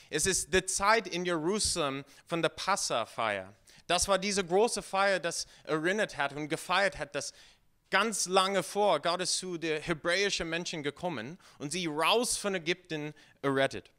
Es 0.08 0.26
ist 0.26 0.54
die 0.54 0.64
Zeit 0.64 1.08
in 1.08 1.24
Jerusalem 1.24 2.04
von 2.26 2.40
der 2.40 2.48
Passafeier. 2.48 3.54
Das 3.87 4.09
war 4.09 4.18
diese 4.18 4.45
große 4.45 4.82
Feier, 4.82 5.20
das 5.20 5.47
erinnert 5.64 6.16
hat 6.16 6.32
und 6.32 6.49
gefeiert 6.49 6.99
hat, 6.99 7.14
dass 7.14 7.32
ganz 7.91 8.26
lange 8.26 8.62
vor 8.62 9.01
Gott 9.01 9.20
ist 9.20 9.39
zu 9.39 9.59
den 9.59 9.80
hebräischen 9.80 10.49
Menschen 10.49 10.82
gekommen 10.82 11.39
und 11.59 11.70
sie 11.70 11.87
raus 11.87 12.37
von 12.37 12.55
Ägypten 12.55 13.14
errettet. 13.43 13.91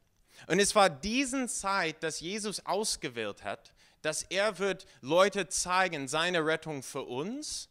Und 0.47 0.59
es 0.59 0.75
war 0.75 0.89
diesen 0.89 1.47
Zeit, 1.47 2.03
dass 2.03 2.19
Jesus 2.19 2.65
ausgewählt 2.65 3.43
hat, 3.43 3.73
dass 4.01 4.23
er 4.23 4.59
wird 4.59 4.85
Leute 5.01 5.47
zeigen, 5.47 6.07
seine 6.07 6.45
Rettung 6.45 6.83
für 6.83 7.03
uns 7.03 7.69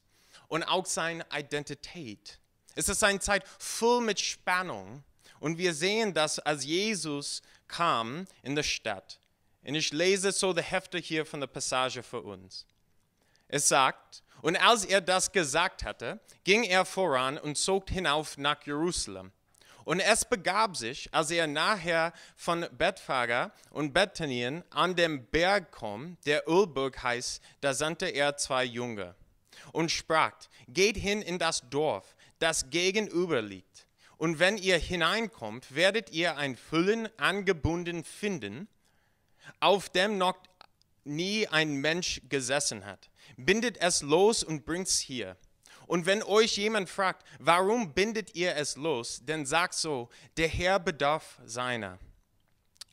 und 0.48 0.64
auch 0.64 0.86
seine 0.86 1.24
Identität. 1.32 2.40
Es 2.74 2.88
ist 2.88 3.04
eine 3.04 3.20
Zeit 3.20 3.46
voll 3.58 4.02
mit 4.02 4.20
Spannung 4.20 5.04
und 5.38 5.58
wir 5.58 5.74
sehen 5.74 6.12
das, 6.12 6.38
als 6.38 6.64
Jesus 6.64 7.42
kam 7.68 8.26
in 8.42 8.54
der 8.54 8.62
Stadt. 8.62 9.20
Und 9.66 9.74
ich 9.74 9.92
lese 9.92 10.30
so 10.30 10.52
die 10.52 10.62
Hefte 10.62 10.98
hier 10.98 11.26
von 11.26 11.40
der 11.40 11.48
Passage 11.48 12.02
für 12.02 12.20
uns. 12.20 12.64
Es 13.48 13.66
sagt, 13.66 14.22
und 14.40 14.56
als 14.56 14.84
er 14.84 15.00
das 15.00 15.32
gesagt 15.32 15.82
hatte, 15.82 16.20
ging 16.44 16.62
er 16.62 16.84
voran 16.84 17.36
und 17.36 17.58
zog 17.58 17.90
hinauf 17.90 18.38
nach 18.38 18.62
Jerusalem. 18.64 19.32
Und 19.84 20.00
es 20.00 20.24
begab 20.24 20.76
sich, 20.76 21.08
als 21.12 21.30
er 21.30 21.48
nachher 21.48 22.12
von 22.36 22.66
Bethphage 22.72 23.50
und 23.70 23.92
Bethanien 23.92 24.64
an 24.70 24.94
dem 24.94 25.26
Berg 25.26 25.72
kam, 25.72 26.16
der 26.26 26.48
Ölburg 26.48 27.02
heißt, 27.02 27.42
da 27.60 27.74
sandte 27.74 28.06
er 28.06 28.36
zwei 28.36 28.64
Junge 28.64 29.16
und 29.72 29.90
sprach, 29.90 30.32
geht 30.68 30.96
hin 30.96 31.22
in 31.22 31.38
das 31.38 31.68
Dorf, 31.70 32.14
das 32.38 32.70
gegenüber 32.70 33.42
liegt. 33.42 33.86
Und 34.16 34.38
wenn 34.38 34.58
ihr 34.58 34.78
hineinkommt, 34.78 35.74
werdet 35.74 36.10
ihr 36.10 36.36
ein 36.36 36.56
Füllen 36.56 37.08
angebunden 37.18 38.02
finden, 38.04 38.68
auf 39.60 39.88
dem 39.88 40.18
noch 40.18 40.36
nie 41.04 41.46
ein 41.48 41.76
Mensch 41.76 42.20
gesessen 42.28 42.84
hat. 42.84 43.10
Bindet 43.36 43.78
es 43.78 44.02
los 44.02 44.42
und 44.42 44.64
bringt's 44.64 44.98
hier. 44.98 45.36
Und 45.86 46.04
wenn 46.04 46.22
euch 46.22 46.56
jemand 46.56 46.90
fragt, 46.90 47.24
warum 47.38 47.94
bindet 47.94 48.34
ihr 48.34 48.56
es 48.56 48.76
los, 48.76 49.22
dann 49.24 49.46
sagt 49.46 49.74
so, 49.74 50.08
der 50.36 50.48
Herr 50.48 50.80
bedarf 50.80 51.40
seiner. 51.44 51.98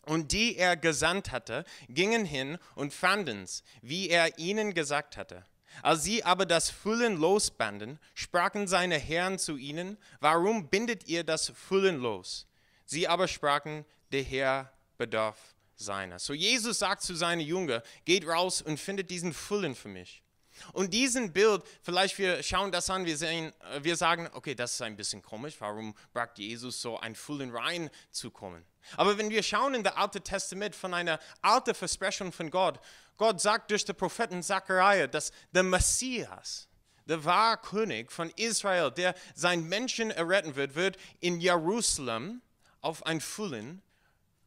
Und 0.05 0.31
die 0.31 0.57
er 0.57 0.75
gesandt 0.77 1.31
hatte, 1.31 1.65
gingen 1.87 2.25
hin 2.25 2.57
und 2.75 2.93
fanden's, 2.93 3.63
wie 3.81 4.09
er 4.09 4.37
ihnen 4.37 4.73
gesagt 4.73 5.17
hatte. 5.17 5.45
Als 5.81 6.03
sie 6.03 6.23
aber 6.23 6.45
das 6.45 6.69
Füllen 6.69 7.17
losbanden, 7.17 7.99
sprachen 8.13 8.67
seine 8.67 8.97
Herren 8.97 9.39
zu 9.39 9.57
ihnen, 9.57 9.97
warum 10.19 10.69
bindet 10.69 11.07
ihr 11.07 11.23
das 11.23 11.51
Füllen 11.55 11.97
los? 11.97 12.47
Sie 12.85 13.07
aber 13.07 13.27
sprachen, 13.27 13.85
der 14.11 14.23
Herr 14.23 14.71
bedarf 14.97 15.52
seiner. 15.83 16.19
So 16.19 16.33
Jesus 16.33 16.79
sagt 16.79 17.03
zu 17.03 17.15
seinen 17.15 17.41
Jüngern, 17.41 17.81
geht 18.05 18.27
raus 18.27 18.61
und 18.61 18.79
findet 18.79 19.11
diesen 19.11 19.33
Füllen 19.33 19.75
für 19.75 19.89
mich. 19.89 20.23
Und 20.71 20.93
diesen 20.93 21.33
Bild, 21.33 21.63
vielleicht 21.81 22.17
wir 22.17 22.41
schauen 22.43 22.71
das 22.71 22.89
an, 22.89 23.05
wir, 23.05 23.17
sehen, 23.17 23.53
äh, 23.73 23.83
wir 23.83 23.95
sagen, 23.95 24.29
okay, 24.33 24.55
das 24.55 24.73
ist 24.73 24.81
ein 24.81 24.95
bisschen 24.95 25.21
komisch, 25.21 25.55
warum 25.59 25.95
braucht 26.13 26.37
Jesus 26.37 26.81
so 26.81 26.99
ein 26.99 27.15
Füllen 27.15 27.55
reinzukommen? 27.55 28.63
Aber 28.97 29.17
wenn 29.17 29.29
wir 29.29 29.43
schauen 29.43 29.75
in 29.75 29.83
das 29.83 29.95
Alte 29.95 30.21
Testament 30.21 30.75
von 30.75 30.93
einer 30.93 31.19
alten 31.41 31.73
Versprechung 31.73 32.31
von 32.31 32.49
Gott, 32.49 32.79
Gott 33.17 33.41
sagt 33.41 33.71
durch 33.71 33.85
den 33.85 33.95
Propheten 33.95 34.43
Zachariah, 34.43 35.07
dass 35.07 35.31
der 35.51 35.63
Messias, 35.63 36.67
der 37.05 37.23
wahre 37.23 37.57
König 37.57 38.11
von 38.11 38.29
Israel, 38.35 38.91
der 38.91 39.15
sein 39.35 39.63
Menschen 39.63 40.11
erretten 40.11 40.55
wird, 40.55 40.75
wird 40.75 40.97
in 41.19 41.39
Jerusalem 41.39 42.41
auf 42.81 43.05
ein 43.05 43.21
Füllen 43.21 43.81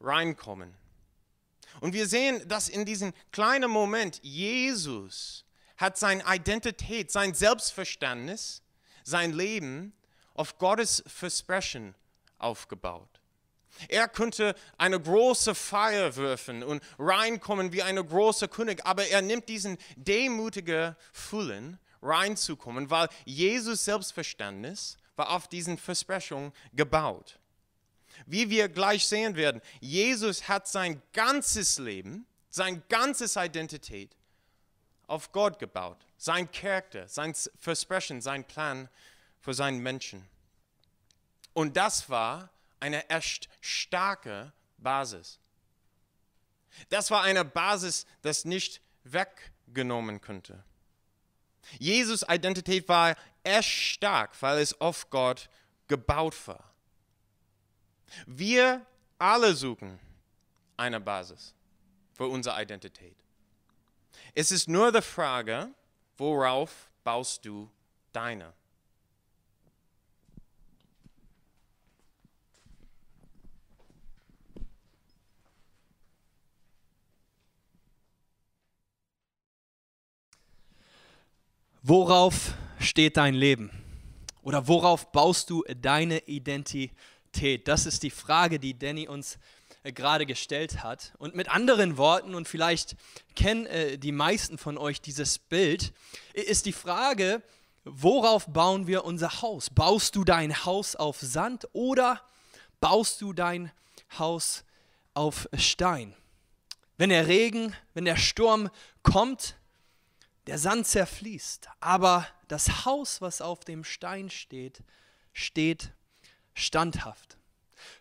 reinkommen. 0.01 0.75
Und 1.81 1.93
wir 1.93 2.07
sehen, 2.07 2.47
dass 2.49 2.69
in 2.69 2.85
diesem 2.85 3.13
kleinen 3.33 3.71
Moment 3.71 4.21
Jesus 4.23 5.45
hat 5.77 5.99
seine 5.99 6.25
Identität, 6.27 7.11
sein 7.11 7.35
Selbstverständnis, 7.35 8.63
sein 9.05 9.33
Leben 9.33 9.93
auf 10.35 10.59
Gottes 10.59 11.03
Versprechen 11.07 11.95
aufgebaut. 12.39 13.21
Er 13.89 14.09
könnte 14.09 14.55
eine 14.79 14.99
große 14.99 15.55
Feier 15.55 16.17
würfen 16.17 16.63
und 16.63 16.83
reinkommen 16.99 17.73
wie 17.73 17.83
eine 17.83 18.05
große 18.05 18.49
König, 18.49 18.85
aber 18.87 19.07
er 19.07 19.23
nimmt 19.23 19.49
diesen 19.49 19.77
demütigen 19.97 20.97
Füllen 21.13 21.79
reinzukommen, 22.03 22.91
weil 22.91 23.09
Jesus 23.25 23.85
Selbstverständnis 23.85 24.97
war 25.17 25.31
auf 25.31 25.49
diesen 25.49 25.79
Versprechungen 25.79 26.53
gebaut. 26.73 27.39
Wie 28.25 28.49
wir 28.51 28.69
gleich 28.69 29.07
sehen 29.07 29.37
werden, 29.37 29.61
Jesus 29.81 30.49
hat 30.49 30.67
sein 30.67 31.03
ganzes 31.13 31.79
Leben, 31.79 32.27
sein 32.49 32.83
ganzes 32.89 33.37
Identität 33.37 34.17
auf 35.07 35.33
Gott 35.33 35.59
gebaut. 35.59 35.99
Sein 36.17 36.51
Charakter, 36.51 37.07
sein 37.09 37.35
Versprechen, 37.59 38.21
sein 38.21 38.45
Plan 38.45 38.89
für 39.41 39.55
seinen 39.55 39.81
Menschen. 39.81 40.27
Und 41.53 41.77
das 41.77 42.09
war 42.11 42.51
eine 42.81 43.09
echt 43.09 43.49
starke 43.61 44.53
Basis. 44.79 45.39
Das 46.89 47.11
war 47.11 47.23
eine 47.23 47.45
Basis, 47.45 48.07
das 48.23 48.45
nicht 48.45 48.81
weggenommen 49.05 50.21
könnte. 50.21 50.63
Jesus 51.79 52.25
Identität 52.29 52.89
war 52.89 53.17
echt 53.43 53.71
stark, 53.71 54.41
weil 54.41 54.59
es 54.59 54.81
auf 54.81 55.11
Gott 55.11 55.49
gebaut 55.89 56.35
war. 56.47 56.73
Wir 58.27 58.85
alle 59.19 59.55
suchen 59.55 59.99
eine 60.77 61.01
Basis 61.01 61.55
für 62.15 62.27
unsere 62.27 62.61
Identität. 62.61 63.17
Es 64.35 64.51
ist 64.51 64.69
nur 64.69 64.93
die 64.93 65.03
Frage, 65.03 65.69
worauf 66.17 66.91
baust 67.05 67.45
du 67.45 67.71
deine? 68.13 68.53
Worauf 81.83 82.55
steht 82.81 83.17
dein 83.17 83.35
Leben? 83.35 83.71
Oder 84.43 84.67
worauf 84.67 85.13
baust 85.13 85.51
du 85.51 85.63
deine 85.81 86.19
Identität? 86.27 86.91
Das 87.65 87.87
ist 87.87 88.03
die 88.03 88.11
Frage, 88.11 88.59
die 88.59 88.79
Danny 88.79 89.09
uns 89.09 89.39
äh, 89.83 89.93
gerade 89.93 90.27
gestellt 90.27 90.83
hat. 90.83 91.13
Und 91.19 91.35
mit 91.35 91.49
anderen 91.49 91.97
Worten, 91.97 92.35
und 92.35 92.49
vielleicht 92.49 92.97
kennen 93.35 93.67
äh, 93.67 93.99
die 93.99 94.13
meisten 94.13 94.59
von 94.59 94.79
euch 94.79 95.01
dieses 95.01 95.39
Bild, 95.39 95.93
ist 96.33 96.67
die 96.67 96.73
Frage, 96.73 97.43
worauf 97.85 98.47
bauen 98.47 98.87
wir 98.87 99.05
unser 99.05 99.43
Haus? 99.43 99.71
Baust 99.71 100.17
du 100.17 100.25
dein 100.25 100.65
Haus 100.65 100.97
auf 100.97 101.21
Sand 101.21 101.69
oder 101.73 102.23
baust 102.81 103.21
du 103.21 103.33
dein 103.33 103.71
Haus 104.19 104.65
auf 105.15 105.49
Stein? 105.57 106.15
Wenn 106.97 107.11
der 107.11 107.27
Regen, 107.27 107.75
wenn 107.95 108.07
der 108.07 108.17
Sturm 108.17 108.71
kommt, 109.03 109.57
der 110.47 110.59
Sand 110.59 110.87
zerfließt, 110.87 111.69
aber 111.81 112.27
das 112.49 112.85
Haus, 112.85 113.21
was 113.21 113.41
auf 113.41 113.65
dem 113.65 113.85
Stein 113.85 114.31
steht, 114.31 114.83
steht 115.33 115.93
standhaft. 116.57 117.37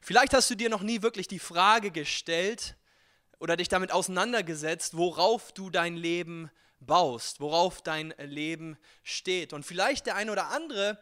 Vielleicht 0.01 0.33
hast 0.33 0.49
du 0.49 0.55
dir 0.55 0.69
noch 0.69 0.81
nie 0.81 1.01
wirklich 1.01 1.27
die 1.27 1.39
Frage 1.39 1.91
gestellt 1.91 2.75
oder 3.37 3.57
dich 3.57 3.67
damit 3.67 3.91
auseinandergesetzt, 3.91 4.97
worauf 4.97 5.51
du 5.51 5.69
dein 5.69 5.95
Leben 5.95 6.49
baust, 6.79 7.41
worauf 7.41 7.81
dein 7.81 8.13
Leben 8.17 8.77
steht. 9.03 9.53
Und 9.53 9.65
vielleicht 9.65 10.05
der 10.05 10.15
eine 10.15 10.31
oder 10.31 10.49
andere 10.49 10.97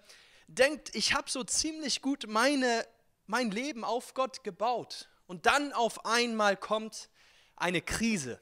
denkt, 0.48 0.94
ich 0.96 1.14
habe 1.14 1.30
so 1.30 1.44
ziemlich 1.44 2.02
gut 2.02 2.26
meine, 2.28 2.86
mein 3.28 3.52
Leben 3.52 3.84
auf 3.84 4.14
Gott 4.14 4.44
gebaut. 4.44 5.10
Und 5.28 5.46
dann 5.46 5.74
auf 5.74 6.06
einmal 6.06 6.58
kommt 6.58 7.10
eine 7.56 7.82
Krise. 7.82 8.42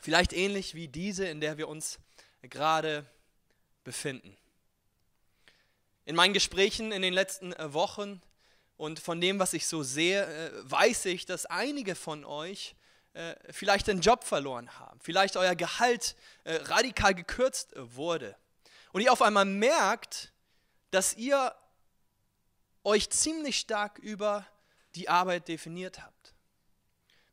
Vielleicht 0.00 0.32
ähnlich 0.32 0.74
wie 0.74 0.88
diese, 0.88 1.26
in 1.26 1.40
der 1.40 1.58
wir 1.58 1.68
uns 1.68 2.00
gerade 2.42 3.06
befinden. 3.84 4.36
In 6.04 6.16
meinen 6.16 6.34
Gesprächen 6.34 6.90
in 6.90 7.02
den 7.02 7.12
letzten 7.12 7.52
äh, 7.52 7.72
Wochen 7.72 8.20
und 8.76 8.98
von 8.98 9.20
dem, 9.20 9.38
was 9.38 9.52
ich 9.52 9.66
so 9.66 9.82
sehe, 9.82 10.24
äh, 10.24 10.70
weiß 10.70 11.04
ich, 11.06 11.26
dass 11.26 11.46
einige 11.46 11.94
von 11.94 12.24
euch 12.24 12.74
äh, 13.12 13.34
vielleicht 13.50 13.86
den 13.86 14.00
Job 14.00 14.24
verloren 14.24 14.78
haben, 14.78 14.98
vielleicht 15.00 15.36
euer 15.36 15.54
Gehalt 15.54 16.16
radikal 16.44 17.14
gekürzt 17.14 17.72
wurde. 17.76 18.36
Und 18.92 19.00
ihr 19.00 19.12
auf 19.12 19.22
einmal 19.22 19.44
merkt, 19.44 20.32
dass 20.90 21.14
ihr 21.14 21.54
euch 22.82 23.10
ziemlich 23.10 23.58
stark 23.58 23.98
über 23.98 24.46
die 24.96 25.08
Arbeit 25.08 25.46
definiert 25.46 26.02
habt. 26.02 26.34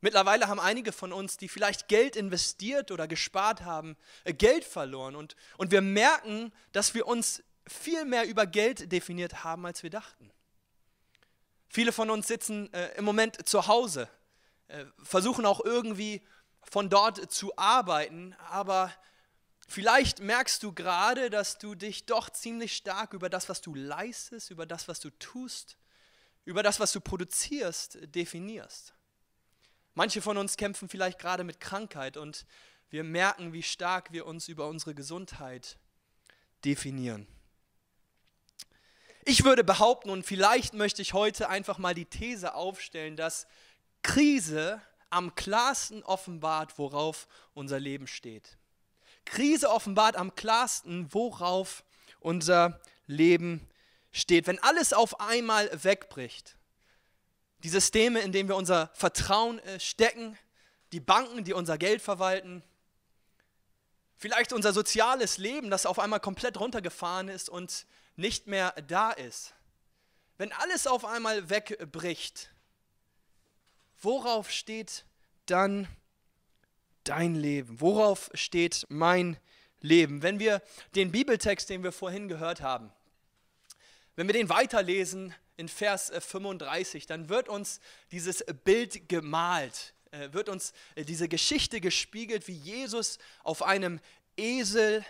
Mittlerweile 0.00 0.48
haben 0.48 0.60
einige 0.60 0.92
von 0.92 1.12
uns, 1.12 1.36
die 1.36 1.48
vielleicht 1.48 1.88
Geld 1.88 2.16
investiert 2.16 2.90
oder 2.90 3.06
gespart 3.06 3.62
haben, 3.62 3.96
Geld 4.24 4.64
verloren. 4.64 5.14
Und, 5.14 5.36
und 5.58 5.70
wir 5.70 5.82
merken, 5.82 6.52
dass 6.72 6.94
wir 6.94 7.06
uns 7.06 7.42
viel 7.70 8.04
mehr 8.04 8.26
über 8.26 8.46
Geld 8.46 8.90
definiert 8.90 9.44
haben, 9.44 9.64
als 9.64 9.82
wir 9.82 9.90
dachten. 9.90 10.30
Viele 11.68 11.92
von 11.92 12.10
uns 12.10 12.26
sitzen 12.26 12.72
äh, 12.72 12.96
im 12.96 13.04
Moment 13.04 13.48
zu 13.48 13.68
Hause, 13.68 14.08
äh, 14.68 14.84
versuchen 15.02 15.46
auch 15.46 15.64
irgendwie 15.64 16.20
von 16.62 16.90
dort 16.90 17.30
zu 17.30 17.56
arbeiten, 17.56 18.34
aber 18.48 18.92
vielleicht 19.68 20.18
merkst 20.18 20.62
du 20.64 20.72
gerade, 20.72 21.30
dass 21.30 21.58
du 21.58 21.76
dich 21.76 22.06
doch 22.06 22.28
ziemlich 22.30 22.76
stark 22.76 23.12
über 23.12 23.30
das, 23.30 23.48
was 23.48 23.60
du 23.60 23.74
leistest, 23.74 24.50
über 24.50 24.66
das, 24.66 24.88
was 24.88 24.98
du 24.98 25.10
tust, 25.10 25.76
über 26.44 26.64
das, 26.64 26.80
was 26.80 26.90
du 26.90 27.00
produzierst, 27.00 27.98
definierst. 28.14 28.94
Manche 29.94 30.22
von 30.22 30.36
uns 30.36 30.56
kämpfen 30.56 30.88
vielleicht 30.88 31.20
gerade 31.20 31.44
mit 31.44 31.60
Krankheit 31.60 32.16
und 32.16 32.46
wir 32.88 33.04
merken, 33.04 33.52
wie 33.52 33.62
stark 33.62 34.10
wir 34.10 34.26
uns 34.26 34.48
über 34.48 34.66
unsere 34.66 34.94
Gesundheit 34.94 35.78
definieren. 36.64 37.28
Ich 39.24 39.44
würde 39.44 39.64
behaupten, 39.64 40.10
und 40.10 40.24
vielleicht 40.24 40.74
möchte 40.74 41.02
ich 41.02 41.12
heute 41.12 41.48
einfach 41.48 41.78
mal 41.78 41.94
die 41.94 42.06
These 42.06 42.54
aufstellen, 42.54 43.16
dass 43.16 43.46
Krise 44.02 44.80
am 45.10 45.34
klarsten 45.34 46.02
offenbart, 46.02 46.78
worauf 46.78 47.26
unser 47.52 47.78
Leben 47.78 48.06
steht. 48.06 48.56
Krise 49.24 49.70
offenbart 49.70 50.16
am 50.16 50.34
klarsten, 50.34 51.12
worauf 51.12 51.84
unser 52.20 52.80
Leben 53.06 53.68
steht. 54.10 54.46
Wenn 54.46 54.58
alles 54.60 54.92
auf 54.92 55.20
einmal 55.20 55.70
wegbricht, 55.84 56.56
die 57.62 57.68
Systeme, 57.68 58.20
in 58.20 58.32
denen 58.32 58.48
wir 58.48 58.56
unser 58.56 58.90
Vertrauen 58.94 59.58
äh, 59.60 59.78
stecken, 59.78 60.38
die 60.92 61.00
Banken, 61.00 61.44
die 61.44 61.52
unser 61.52 61.76
Geld 61.76 62.00
verwalten, 62.00 62.62
vielleicht 64.16 64.52
unser 64.52 64.72
soziales 64.72 65.38
Leben, 65.38 65.70
das 65.70 65.86
auf 65.86 65.98
einmal 65.98 66.20
komplett 66.20 66.58
runtergefahren 66.58 67.28
ist 67.28 67.48
und 67.48 67.86
nicht 68.16 68.46
mehr 68.46 68.72
da 68.86 69.10
ist. 69.10 69.54
Wenn 70.38 70.52
alles 70.52 70.86
auf 70.86 71.04
einmal 71.04 71.50
wegbricht, 71.50 72.50
worauf 74.00 74.50
steht 74.50 75.04
dann 75.46 75.88
dein 77.04 77.34
Leben? 77.34 77.80
Worauf 77.80 78.30
steht 78.34 78.86
mein 78.88 79.36
Leben? 79.80 80.22
Wenn 80.22 80.38
wir 80.38 80.62
den 80.94 81.12
Bibeltext, 81.12 81.68
den 81.68 81.82
wir 81.82 81.92
vorhin 81.92 82.28
gehört 82.28 82.60
haben, 82.60 82.92
wenn 84.16 84.26
wir 84.26 84.34
den 84.34 84.48
weiterlesen, 84.48 85.34
in 85.60 85.68
Vers 85.68 86.10
35, 86.18 87.04
äh, 87.04 87.06
dann 87.06 87.28
wird 87.28 87.48
uns 87.48 87.80
dieses 88.12 88.44
Bild 88.64 89.08
gemalt, 89.08 89.94
äh, 90.10 90.32
wird 90.32 90.48
uns 90.48 90.72
äh, 90.94 91.04
diese 91.04 91.28
Geschichte 91.28 91.80
gespiegelt, 91.80 92.48
wie 92.48 92.54
Jesus 92.54 93.18
auf 93.44 93.62
einem 93.62 94.00
Esel 94.36 95.04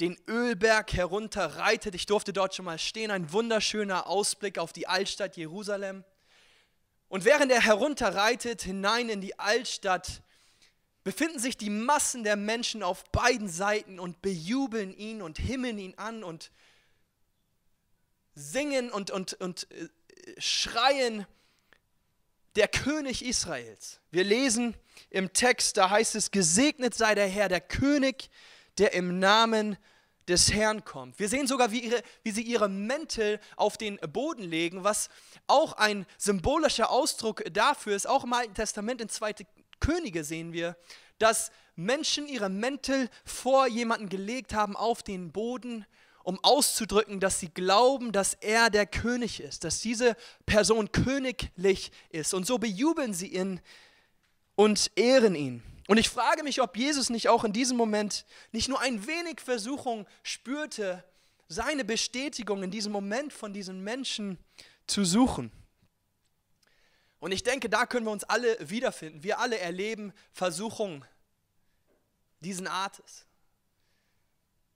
den 0.00 0.18
Ölberg 0.28 0.92
herunterreitet. 0.92 1.94
Ich 1.94 2.06
durfte 2.06 2.32
dort 2.32 2.54
schon 2.54 2.64
mal 2.64 2.78
stehen, 2.78 3.10
ein 3.10 3.32
wunderschöner 3.32 4.06
Ausblick 4.06 4.58
auf 4.58 4.72
die 4.72 4.86
Altstadt 4.86 5.36
Jerusalem. 5.36 6.04
Und 7.08 7.24
während 7.24 7.52
er 7.52 7.62
herunterreitet 7.62 8.62
hinein 8.62 9.08
in 9.08 9.20
die 9.20 9.38
Altstadt, 9.38 10.22
befinden 11.04 11.38
sich 11.38 11.56
die 11.56 11.70
Massen 11.70 12.24
der 12.24 12.36
Menschen 12.36 12.82
auf 12.82 13.04
beiden 13.12 13.48
Seiten 13.48 14.00
und 14.00 14.22
bejubeln 14.22 14.92
ihn 14.92 15.22
und 15.22 15.38
himmeln 15.38 15.78
ihn 15.78 15.94
an 15.96 16.24
und 16.24 16.50
singen 18.34 18.90
und, 18.90 19.10
und, 19.10 19.34
und 19.34 19.70
äh, 19.70 19.88
schreien, 20.38 21.26
der 22.56 22.68
König 22.68 23.24
Israels. 23.24 24.00
Wir 24.10 24.24
lesen 24.24 24.74
im 25.10 25.32
Text, 25.32 25.76
da 25.76 25.90
heißt 25.90 26.14
es, 26.14 26.30
gesegnet 26.30 26.94
sei 26.94 27.14
der 27.14 27.28
Herr, 27.28 27.48
der 27.48 27.60
König, 27.60 28.30
der 28.78 28.92
im 28.92 29.18
Namen 29.18 29.76
des 30.28 30.52
Herrn 30.52 30.84
kommt. 30.84 31.18
Wir 31.18 31.28
sehen 31.28 31.46
sogar, 31.46 31.70
wie, 31.70 31.80
ihre, 31.80 32.02
wie 32.22 32.32
sie 32.32 32.42
ihre 32.42 32.68
Mäntel 32.68 33.38
auf 33.56 33.76
den 33.76 33.98
Boden 34.12 34.42
legen, 34.42 34.82
was 34.82 35.08
auch 35.46 35.74
ein 35.74 36.04
symbolischer 36.18 36.90
Ausdruck 36.90 37.44
dafür 37.52 37.94
ist. 37.94 38.08
Auch 38.08 38.24
im 38.24 38.32
Alten 38.32 38.54
Testament 38.54 39.00
in 39.00 39.08
2. 39.08 39.34
Könige 39.78 40.24
sehen 40.24 40.52
wir, 40.52 40.76
dass 41.18 41.50
Menschen 41.76 42.26
ihre 42.26 42.48
Mäntel 42.48 43.08
vor 43.24 43.66
jemanden 43.66 44.08
gelegt 44.08 44.54
haben 44.54 44.76
auf 44.76 45.02
den 45.02 45.30
Boden 45.30 45.86
um 46.24 46.42
auszudrücken, 46.42 47.20
dass 47.20 47.38
sie 47.38 47.50
glauben, 47.50 48.10
dass 48.10 48.34
er 48.34 48.68
der 48.68 48.84
König 48.84 49.38
ist, 49.40 49.62
dass 49.62 49.80
diese 49.80 50.16
Person 50.44 50.90
königlich 50.90 51.92
ist. 52.10 52.34
Und 52.34 52.48
so 52.48 52.58
bejubeln 52.58 53.14
sie 53.14 53.28
ihn 53.28 53.60
und 54.56 54.90
ehren 54.96 55.36
ihn. 55.36 55.62
Und 55.86 55.98
ich 55.98 56.08
frage 56.08 56.42
mich, 56.42 56.60
ob 56.60 56.76
Jesus 56.76 57.10
nicht 57.10 57.28
auch 57.28 57.44
in 57.44 57.52
diesem 57.52 57.76
Moment 57.76 58.24
nicht 58.52 58.68
nur 58.68 58.80
ein 58.80 59.06
wenig 59.06 59.40
Versuchung 59.40 60.06
spürte, 60.22 61.04
seine 61.48 61.84
Bestätigung 61.84 62.62
in 62.62 62.70
diesem 62.70 62.92
Moment 62.92 63.32
von 63.32 63.52
diesen 63.52 63.84
Menschen 63.84 64.38
zu 64.86 65.04
suchen. 65.04 65.52
Und 67.20 67.32
ich 67.32 67.42
denke, 67.42 67.68
da 67.68 67.86
können 67.86 68.06
wir 68.06 68.10
uns 68.10 68.24
alle 68.24 68.56
wiederfinden. 68.68 69.22
Wir 69.22 69.38
alle 69.38 69.58
erleben 69.58 70.12
Versuchung 70.32 71.04
diesen 72.40 72.66
Artes. 72.66 73.24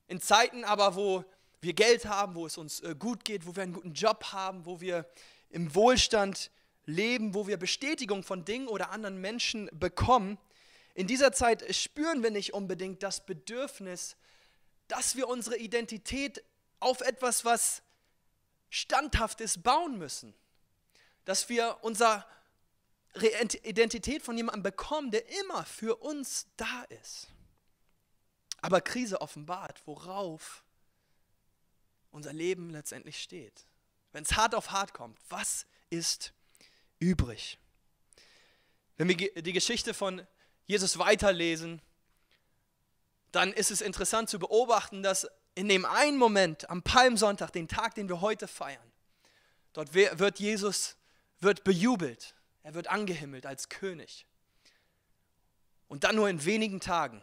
In 0.07 0.21
Zeiten 0.21 0.65
aber, 0.65 0.97
wo 0.97 1.25
wir 1.61 1.75
Geld 1.75 2.07
haben, 2.07 2.35
wo 2.35 2.47
es 2.47 2.57
uns 2.57 2.81
äh, 2.81 2.95
gut 2.99 3.25
geht, 3.25 3.47
wo 3.47 3.55
wir 3.55 3.63
einen 3.63 3.75
guten 3.75 3.93
Job 3.93 4.33
haben, 4.33 4.65
wo 4.65 4.81
wir 4.81 5.07
im 5.51 5.75
Wohlstand 5.75 6.51
leben, 6.87 7.35
wo 7.35 7.47
wir 7.47 7.59
Bestätigung 7.59 8.23
von 8.23 8.45
Dingen 8.45 8.69
oder 8.69 8.91
anderen 8.91 9.21
Menschen 9.21 9.69
bekommen, 9.73 10.39
in 10.95 11.07
dieser 11.07 11.33
Zeit 11.33 11.75
spüren 11.75 12.23
wir 12.23 12.31
nicht 12.31 12.53
unbedingt 12.53 13.03
das 13.03 13.25
Bedürfnis, 13.25 14.17
dass 14.89 15.17
wir 15.17 15.29
unsere 15.29 15.57
Identität 15.57 16.43
auf 16.81 17.01
etwas, 17.01 17.45
was 17.45 17.83
standhaft 18.71 19.41
ist, 19.41 19.63
bauen 19.63 19.99
müssen. 19.99 20.35
Dass 21.25 21.49
wir 21.49 21.79
unsere 21.83 22.25
Identität 23.15 24.23
von 24.23 24.37
jemandem 24.37 24.63
bekommen, 24.63 25.11
der 25.11 25.29
immer 25.41 25.65
für 25.65 25.97
uns 25.97 26.47
da 26.57 26.83
ist. 27.03 27.29
Aber 28.63 28.81
Krise 28.81 29.21
offenbart, 29.21 29.81
worauf 29.87 30.65
unser 32.11 32.33
Leben 32.33 32.71
letztendlich 32.71 33.23
steht. 33.23 33.67
Wenn 34.13 34.25
es 34.25 34.33
hart 34.33 34.55
auf 34.55 34.71
hart 34.73 34.93
kommt, 34.93 35.19
was 35.29 35.67
ist 35.89 36.33
übrig? 36.99 37.59
Wenn 38.97 39.09
wir 39.09 39.17
die 39.17 39.53
Geschichte 39.53 39.95
von 39.95 40.27
Jesus 40.71 40.99
weiterlesen, 40.99 41.83
dann 43.33 43.53
ist 43.53 43.73
es 43.73 43.81
interessant 43.81 44.31
zu 44.31 44.39
beobachten, 44.39 45.03
dass 45.03 45.29
in 45.57 45.69
dem 45.69 45.85
einen 45.85 46.17
Moment 46.17 46.71
am 46.71 46.83
Palmsonntag, 46.83 47.53
den 47.53 47.67
Tag, 47.67 47.97
den 47.97 48.09
wir 48.09 48.21
heute 48.21 48.47
feiern, 48.47 48.93
dort 49.73 49.95
wird 49.95 50.39
Jesus 50.39 50.97
wird 51.41 51.65
bejubelt, 51.65 52.37
er 52.63 52.75
wird 52.75 52.87
angehimmelt 52.87 53.47
als 53.47 53.69
König. 53.69 54.27
Und 55.89 56.05
dann 56.05 56.15
nur 56.15 56.29
in 56.29 56.45
wenigen 56.45 56.79
Tagen. 56.79 57.21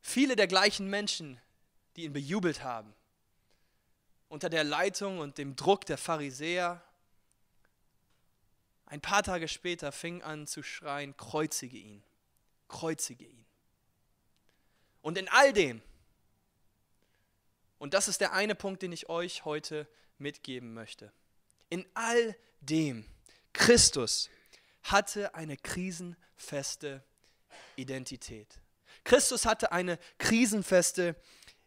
Viele 0.00 0.36
der 0.36 0.46
gleichen 0.46 0.88
Menschen, 0.88 1.38
die 1.96 2.04
ihn 2.04 2.14
bejubelt 2.14 2.62
haben, 2.62 2.94
unter 4.30 4.48
der 4.48 4.64
Leitung 4.64 5.18
und 5.18 5.36
dem 5.36 5.54
Druck 5.54 5.84
der 5.84 5.98
Pharisäer, 5.98 6.82
ein 8.88 9.00
paar 9.02 9.22
Tage 9.22 9.48
später 9.48 9.92
fing 9.92 10.22
an 10.22 10.46
zu 10.46 10.62
schreien, 10.62 11.16
kreuzige 11.16 11.76
ihn, 11.76 12.02
kreuzige 12.68 13.24
ihn. 13.24 13.44
Und 15.02 15.18
in 15.18 15.28
all 15.28 15.52
dem, 15.52 15.82
und 17.78 17.94
das 17.94 18.08
ist 18.08 18.20
der 18.20 18.32
eine 18.32 18.54
Punkt, 18.54 18.82
den 18.82 18.92
ich 18.92 19.08
euch 19.08 19.44
heute 19.44 19.86
mitgeben 20.16 20.72
möchte, 20.72 21.12
in 21.68 21.86
all 21.94 22.34
dem, 22.60 23.04
Christus 23.52 24.30
hatte 24.82 25.34
eine 25.34 25.56
krisenfeste 25.56 27.04
Identität. 27.76 28.58
Christus 29.04 29.44
hatte 29.44 29.70
eine 29.70 29.98
krisenfeste 30.18 31.14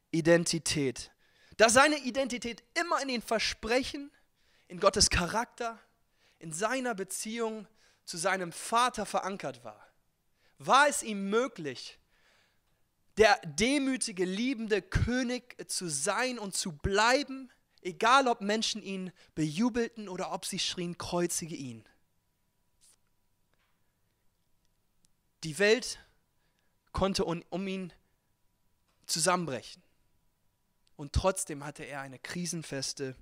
Identität. 0.09 1.11
Da 1.57 1.69
seine 1.69 1.97
Identität 1.99 2.63
immer 2.73 3.01
in 3.01 3.09
den 3.09 3.21
Versprechen, 3.21 4.11
in 4.67 4.79
Gottes 4.79 5.09
Charakter, 5.09 5.79
in 6.41 6.51
seiner 6.51 6.95
Beziehung 6.95 7.67
zu 8.03 8.17
seinem 8.17 8.51
Vater 8.51 9.05
verankert 9.05 9.63
war, 9.63 9.87
war 10.57 10.87
es 10.87 11.03
ihm 11.03 11.29
möglich, 11.29 11.99
der 13.17 13.39
demütige, 13.45 14.25
liebende 14.25 14.81
König 14.81 15.69
zu 15.69 15.87
sein 15.87 16.39
und 16.39 16.55
zu 16.55 16.71
bleiben, 16.71 17.51
egal 17.81 18.27
ob 18.27 18.41
Menschen 18.41 18.81
ihn 18.81 19.11
bejubelten 19.35 20.09
oder 20.09 20.31
ob 20.31 20.45
sie 20.45 20.59
schrien, 20.59 20.97
kreuzige 20.97 21.55
ihn. 21.55 21.87
Die 25.43 25.59
Welt 25.59 25.99
konnte 26.91 27.25
um 27.25 27.67
ihn 27.67 27.93
zusammenbrechen. 29.05 29.83
Und 30.95 31.13
trotzdem 31.13 31.63
hatte 31.63 31.83
er 31.83 32.01
eine 32.01 32.19
krisenfeste 32.19 33.15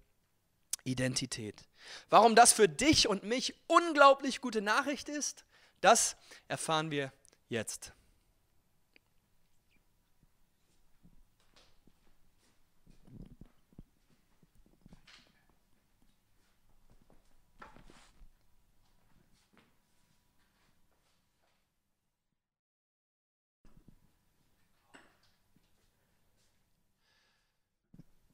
Identität. 0.90 1.64
Warum 2.10 2.36
das 2.36 2.54
für 2.54 2.68
dich 2.68 3.08
und 3.08 3.24
mich 3.24 3.56
unglaublich 3.68 4.42
gute 4.42 4.62
Nachricht 4.62 5.10
ist, 5.10 5.46
das 5.82 6.16
erfahren 6.48 6.92
wir 6.92 7.14
jetzt. 7.48 7.94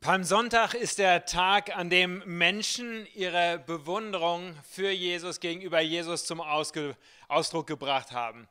Palmsonntag 0.06 0.76
ist 0.76 1.00
der 1.00 1.26
Tag, 1.26 1.76
an 1.76 1.90
dem 1.90 2.22
Menschen 2.28 3.08
ihre 3.16 3.58
Bewunderung 3.58 4.56
für 4.70 4.92
Jesus 4.92 5.40
gegenüber 5.40 5.80
Jesus 5.80 6.26
zum 6.26 6.42
Ausge 6.42 6.96
Ausdruck 7.28 7.66
gebracht 7.66 8.12
haben. 8.12 8.48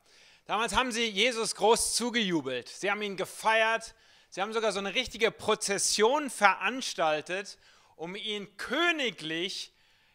Damals 0.47 0.75
haben 0.75 0.91
sie 0.91 1.05
Jesus 1.05 1.55
groß 1.55 1.95
zugejubelt. 1.95 2.67
Sie 2.67 2.91
haben 2.91 3.01
ihn 3.01 3.15
gefeiert. 3.15 3.95
Sie 4.29 4.41
haben 4.41 4.51
sogar 4.51 4.73
so 4.73 4.79
eine 4.79 4.95
richtige 4.95 5.31
Prozession 5.31 6.29
veranstaltet, 6.29 7.57
um 7.95 8.17
ihn 8.17 8.57
königlich 8.57 9.71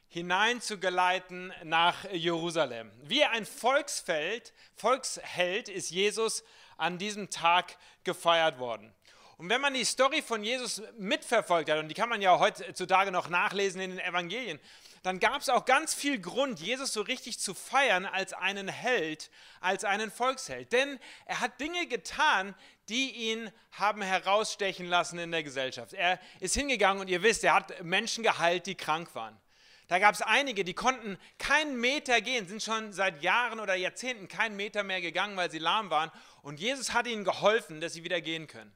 hineinzugeleiten 0.09 1.55
nach 1.65 2.05
Jerusalem. 2.13 2.93
Wie 3.05 3.25
ein 3.25 3.47
Volksfeld, 3.47 4.53
Volksheld 4.75 5.71
ist 5.71 5.91
Jesus 5.91 6.45
an 6.77 6.99
diesem 6.99 7.31
Tag 7.31 7.79
gefeiert 8.05 8.59
worden. 8.59 8.93
Und 9.41 9.49
wenn 9.49 9.63
man 9.63 9.73
die 9.73 9.87
Story 9.87 10.21
von 10.21 10.45
Jesus 10.45 10.83
mitverfolgt 10.99 11.71
hat, 11.71 11.79
und 11.79 11.89
die 11.89 11.95
kann 11.95 12.11
man 12.11 12.21
ja 12.21 12.39
heutzutage 12.39 13.11
noch 13.11 13.31
nachlesen 13.31 13.81
in 13.81 13.89
den 13.89 13.99
Evangelien, 13.99 14.61
dann 15.03 15.19
gab 15.19 15.41
es 15.41 15.49
auch 15.49 15.65
ganz 15.65 15.95
viel 15.95 16.21
Grund, 16.21 16.61
Jesus 16.61 16.93
so 16.93 17.01
richtig 17.01 17.39
zu 17.39 17.55
feiern 17.55 18.05
als 18.05 18.35
einen 18.35 18.69
Held, 18.69 19.31
als 19.63 19.87
einen 19.87 20.11
Volksheld. 20.11 20.75
Denn 20.75 21.01
er 21.25 21.41
hat 21.41 21.59
Dinge 21.59 21.87
getan, 21.87 22.55
die 22.91 23.13
ihn 23.13 23.51
haben 23.73 24.03
herausstechen 24.03 24.85
lassen 24.85 25.19
in 25.19 25.31
der 25.31 25.43
Gesellschaft. 25.43 25.95
Er 25.95 26.21
ist 26.41 26.55
hingegangen 26.55 27.01
und 27.01 27.09
ihr 27.09 27.23
wisst, 27.23 27.43
er 27.43 27.55
hat 27.55 27.83
Menschen 27.83 28.23
geheilt, 28.23 28.67
die 28.67 28.75
krank 28.75 29.15
waren. 29.15 29.41
Da 29.89 29.99
gab 29.99 30.15
es 30.15 30.21
einige, 30.21 30.65
die 30.65 30.75
konnten 30.75 31.17
keinen 31.39 31.81
Meter 31.81 32.21
gehen, 32.21 32.47
sind 32.47 32.63
schon 32.63 32.93
seit 32.93 33.23
Jahren 33.23 33.59
oder 33.59 33.75
Jahrzehnten 33.75 34.29
keinen 34.29 34.57
Meter 34.57 34.83
mehr 34.83 35.01
gegangen, 35.01 35.35
weil 35.39 35.51
sie 35.51 35.59
lahm 35.59 35.89
waren. 35.89 36.13
Und 36.43 36.61
Jesus 36.61 36.93
hat 36.93 37.07
ihnen 37.07 37.25
geholfen, 37.25 37.81
dass 37.81 37.95
sie 37.95 38.05
wieder 38.05 38.21
gehen 38.21 38.47
können. 38.47 38.71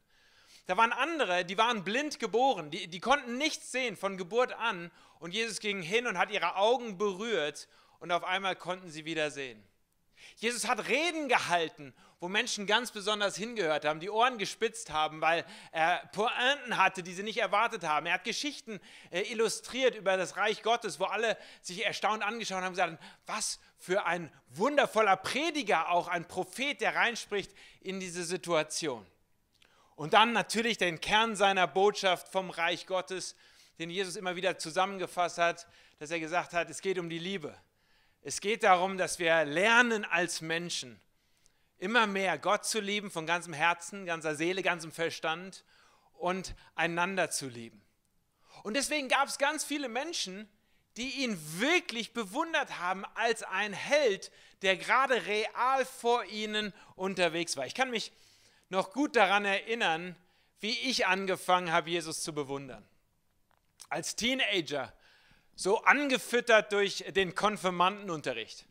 Da 0.66 0.76
waren 0.76 0.92
andere, 0.92 1.44
die 1.44 1.58
waren 1.58 1.84
blind 1.84 2.18
geboren, 2.18 2.70
die, 2.70 2.88
die 2.88 3.00
konnten 3.00 3.36
nichts 3.36 3.70
sehen 3.70 3.96
von 3.96 4.16
Geburt 4.16 4.52
an. 4.52 4.90
Und 5.18 5.34
Jesus 5.34 5.60
ging 5.60 5.82
hin 5.82 6.06
und 6.06 6.18
hat 6.18 6.30
ihre 6.30 6.56
Augen 6.56 6.96
berührt 6.96 7.68
und 7.98 8.10
auf 8.12 8.24
einmal 8.24 8.56
konnten 8.56 8.90
sie 8.90 9.04
wieder 9.04 9.30
sehen. 9.30 9.62
Jesus 10.36 10.66
hat 10.66 10.88
Reden 10.88 11.28
gehalten, 11.28 11.94
wo 12.20 12.28
Menschen 12.28 12.66
ganz 12.66 12.90
besonders 12.90 13.36
hingehört 13.36 13.84
haben, 13.84 14.00
die 14.00 14.08
Ohren 14.08 14.38
gespitzt 14.38 14.90
haben, 14.90 15.20
weil 15.20 15.44
er 15.72 16.08
Pointen 16.12 16.78
hatte, 16.78 17.02
die 17.02 17.12
sie 17.12 17.22
nicht 17.22 17.38
erwartet 17.38 17.84
haben. 17.84 18.06
Er 18.06 18.14
hat 18.14 18.24
Geschichten 18.24 18.80
äh, 19.10 19.30
illustriert 19.30 19.94
über 19.94 20.16
das 20.16 20.36
Reich 20.38 20.62
Gottes, 20.62 20.98
wo 20.98 21.04
alle 21.04 21.36
sich 21.60 21.84
erstaunt 21.84 22.22
angeschaut 22.22 22.58
haben 22.58 22.68
und 22.68 22.72
gesagt 22.72 22.92
haben, 22.92 23.10
was 23.26 23.60
für 23.76 24.06
ein 24.06 24.32
wundervoller 24.48 25.16
Prediger, 25.16 25.90
auch 25.90 26.08
ein 26.08 26.26
Prophet, 26.26 26.80
der 26.80 26.94
reinspricht 26.94 27.52
in 27.80 28.00
diese 28.00 28.24
Situation. 28.24 29.06
Und 29.96 30.12
dann 30.12 30.32
natürlich 30.32 30.78
den 30.78 31.00
Kern 31.00 31.36
seiner 31.36 31.66
Botschaft 31.66 32.28
vom 32.28 32.50
Reich 32.50 32.86
Gottes, 32.86 33.36
den 33.78 33.90
Jesus 33.90 34.16
immer 34.16 34.36
wieder 34.36 34.58
zusammengefasst 34.58 35.38
hat, 35.38 35.66
dass 35.98 36.10
er 36.10 36.20
gesagt 36.20 36.52
hat, 36.52 36.68
es 36.70 36.80
geht 36.80 36.98
um 36.98 37.08
die 37.08 37.18
Liebe. 37.18 37.56
Es 38.22 38.40
geht 38.40 38.62
darum, 38.62 38.98
dass 38.98 39.18
wir 39.18 39.44
lernen 39.44 40.04
als 40.04 40.40
Menschen 40.40 41.00
immer 41.78 42.06
mehr 42.06 42.38
Gott 42.38 42.64
zu 42.64 42.80
lieben 42.80 43.10
von 43.10 43.26
ganzem 43.26 43.52
Herzen, 43.52 44.06
ganzer 44.06 44.34
Seele, 44.34 44.62
ganzem 44.62 44.90
Verstand 44.90 45.64
und 46.14 46.54
einander 46.74 47.30
zu 47.30 47.48
lieben. 47.48 47.82
Und 48.62 48.74
deswegen 48.74 49.08
gab 49.08 49.28
es 49.28 49.38
ganz 49.38 49.64
viele 49.64 49.88
Menschen, 49.88 50.48
die 50.96 51.24
ihn 51.24 51.38
wirklich 51.58 52.12
bewundert 52.12 52.78
haben 52.78 53.04
als 53.14 53.42
ein 53.42 53.72
Held, 53.72 54.30
der 54.62 54.76
gerade 54.76 55.26
real 55.26 55.84
vor 55.84 56.24
ihnen 56.24 56.72
unterwegs 56.94 57.56
war. 57.56 57.66
Ich 57.66 57.74
kann 57.74 57.90
mich 57.90 58.12
noch 58.68 58.92
gut 58.92 59.16
daran 59.16 59.44
erinnern, 59.44 60.16
wie 60.60 60.78
ich 60.88 61.06
angefangen 61.06 61.70
habe, 61.70 61.90
Jesus 61.90 62.22
zu 62.22 62.32
bewundern. 62.32 62.86
Als 63.88 64.16
Teenager, 64.16 64.92
so 65.54 65.82
angefüttert 65.82 66.72
durch 66.72 67.04
den 67.14 67.34
Konfirmandenunterricht 67.34 68.66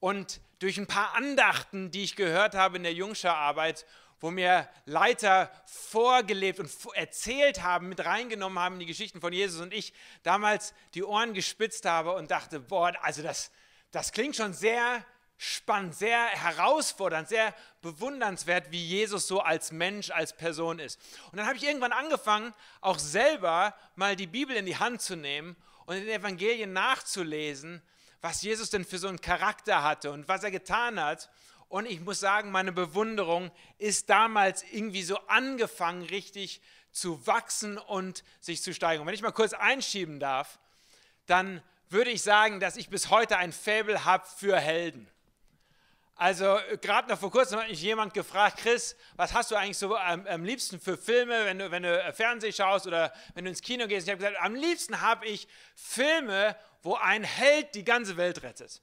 und 0.00 0.40
durch 0.58 0.78
ein 0.78 0.86
paar 0.86 1.14
Andachten, 1.14 1.90
die 1.90 2.04
ich 2.04 2.16
gehört 2.16 2.54
habe 2.54 2.76
in 2.76 2.82
der 2.82 2.94
Jungscherarbeit, 2.94 3.84
wo 4.20 4.30
mir 4.30 4.68
Leiter 4.86 5.50
vorgelebt 5.66 6.60
und 6.60 6.70
erzählt 6.94 7.62
haben, 7.62 7.88
mit 7.88 8.04
reingenommen 8.04 8.58
haben 8.60 8.78
die 8.78 8.86
Geschichten 8.86 9.20
von 9.20 9.32
Jesus 9.32 9.60
und 9.60 9.74
ich 9.74 9.92
damals 10.22 10.74
die 10.94 11.02
Ohren 11.02 11.34
gespitzt 11.34 11.84
habe 11.84 12.12
und 12.12 12.30
dachte, 12.30 12.60
boah, 12.60 12.92
also 13.02 13.22
das, 13.22 13.50
das 13.90 14.12
klingt 14.12 14.36
schon 14.36 14.54
sehr 14.54 15.04
spannend, 15.42 15.96
sehr 15.96 16.26
herausfordernd, 16.26 17.28
sehr 17.28 17.52
bewundernswert, 17.80 18.70
wie 18.70 18.84
Jesus 18.84 19.26
so 19.26 19.40
als 19.40 19.72
Mensch, 19.72 20.10
als 20.10 20.36
Person 20.36 20.78
ist. 20.78 21.00
Und 21.32 21.38
dann 21.38 21.46
habe 21.46 21.56
ich 21.56 21.64
irgendwann 21.64 21.90
angefangen, 21.90 22.54
auch 22.80 23.00
selber 23.00 23.74
mal 23.96 24.14
die 24.14 24.28
Bibel 24.28 24.54
in 24.54 24.66
die 24.66 24.76
Hand 24.76 25.02
zu 25.02 25.16
nehmen 25.16 25.56
und 25.84 25.96
in 25.96 26.06
den 26.06 26.20
Evangelien 26.20 26.72
nachzulesen, 26.72 27.82
was 28.20 28.42
Jesus 28.42 28.70
denn 28.70 28.84
für 28.84 28.98
so 28.98 29.08
einen 29.08 29.20
Charakter 29.20 29.82
hatte 29.82 30.12
und 30.12 30.28
was 30.28 30.44
er 30.44 30.52
getan 30.52 31.00
hat. 31.00 31.28
Und 31.68 31.86
ich 31.86 32.00
muss 32.00 32.20
sagen, 32.20 32.52
meine 32.52 32.70
Bewunderung 32.70 33.50
ist 33.78 34.10
damals 34.10 34.62
irgendwie 34.70 35.02
so 35.02 35.18
angefangen, 35.26 36.02
richtig 36.02 36.60
zu 36.92 37.26
wachsen 37.26 37.78
und 37.78 38.22
sich 38.40 38.62
zu 38.62 38.72
steigern. 38.72 39.00
Und 39.00 39.06
wenn 39.08 39.14
ich 39.14 39.22
mal 39.22 39.32
kurz 39.32 39.54
einschieben 39.54 40.20
darf, 40.20 40.60
dann 41.26 41.62
würde 41.88 42.10
ich 42.10 42.22
sagen, 42.22 42.60
dass 42.60 42.76
ich 42.76 42.90
bis 42.90 43.10
heute 43.10 43.38
ein 43.38 43.52
Faible 43.52 44.04
habe 44.04 44.24
für 44.24 44.56
Helden. 44.56 45.08
Also 46.22 46.56
gerade 46.80 47.08
noch 47.08 47.18
vor 47.18 47.32
kurzem 47.32 47.58
hat 47.58 47.68
mich 47.68 47.82
jemand 47.82 48.14
gefragt, 48.14 48.58
Chris, 48.58 48.94
was 49.16 49.34
hast 49.34 49.50
du 49.50 49.56
eigentlich 49.56 49.76
so 49.76 49.96
am, 49.96 50.24
am, 50.28 50.44
liebsten 50.44 50.78
für 50.78 50.96
Filme, 50.96 51.46
wenn 51.46 51.58
du, 51.58 51.72
wenn 51.72 51.82
du 51.82 52.00
äh, 52.00 52.12
Fernsehen 52.12 52.52
schaust 52.52 52.86
oder 52.86 53.12
wenn 53.34 53.44
du 53.44 53.50
ins 53.50 53.60
Kino 53.60 53.88
gehst? 53.88 54.06
Ich 54.06 54.12
habe 54.12 54.22
gesagt, 54.22 54.40
am 54.40 54.54
liebsten 54.54 55.00
habe 55.00 55.26
ich 55.26 55.48
Filme, 55.74 56.54
wo 56.84 56.94
ein 56.94 57.24
Held 57.24 57.74
die 57.74 57.82
ganze 57.82 58.16
Welt 58.16 58.44
rettet. 58.44 58.82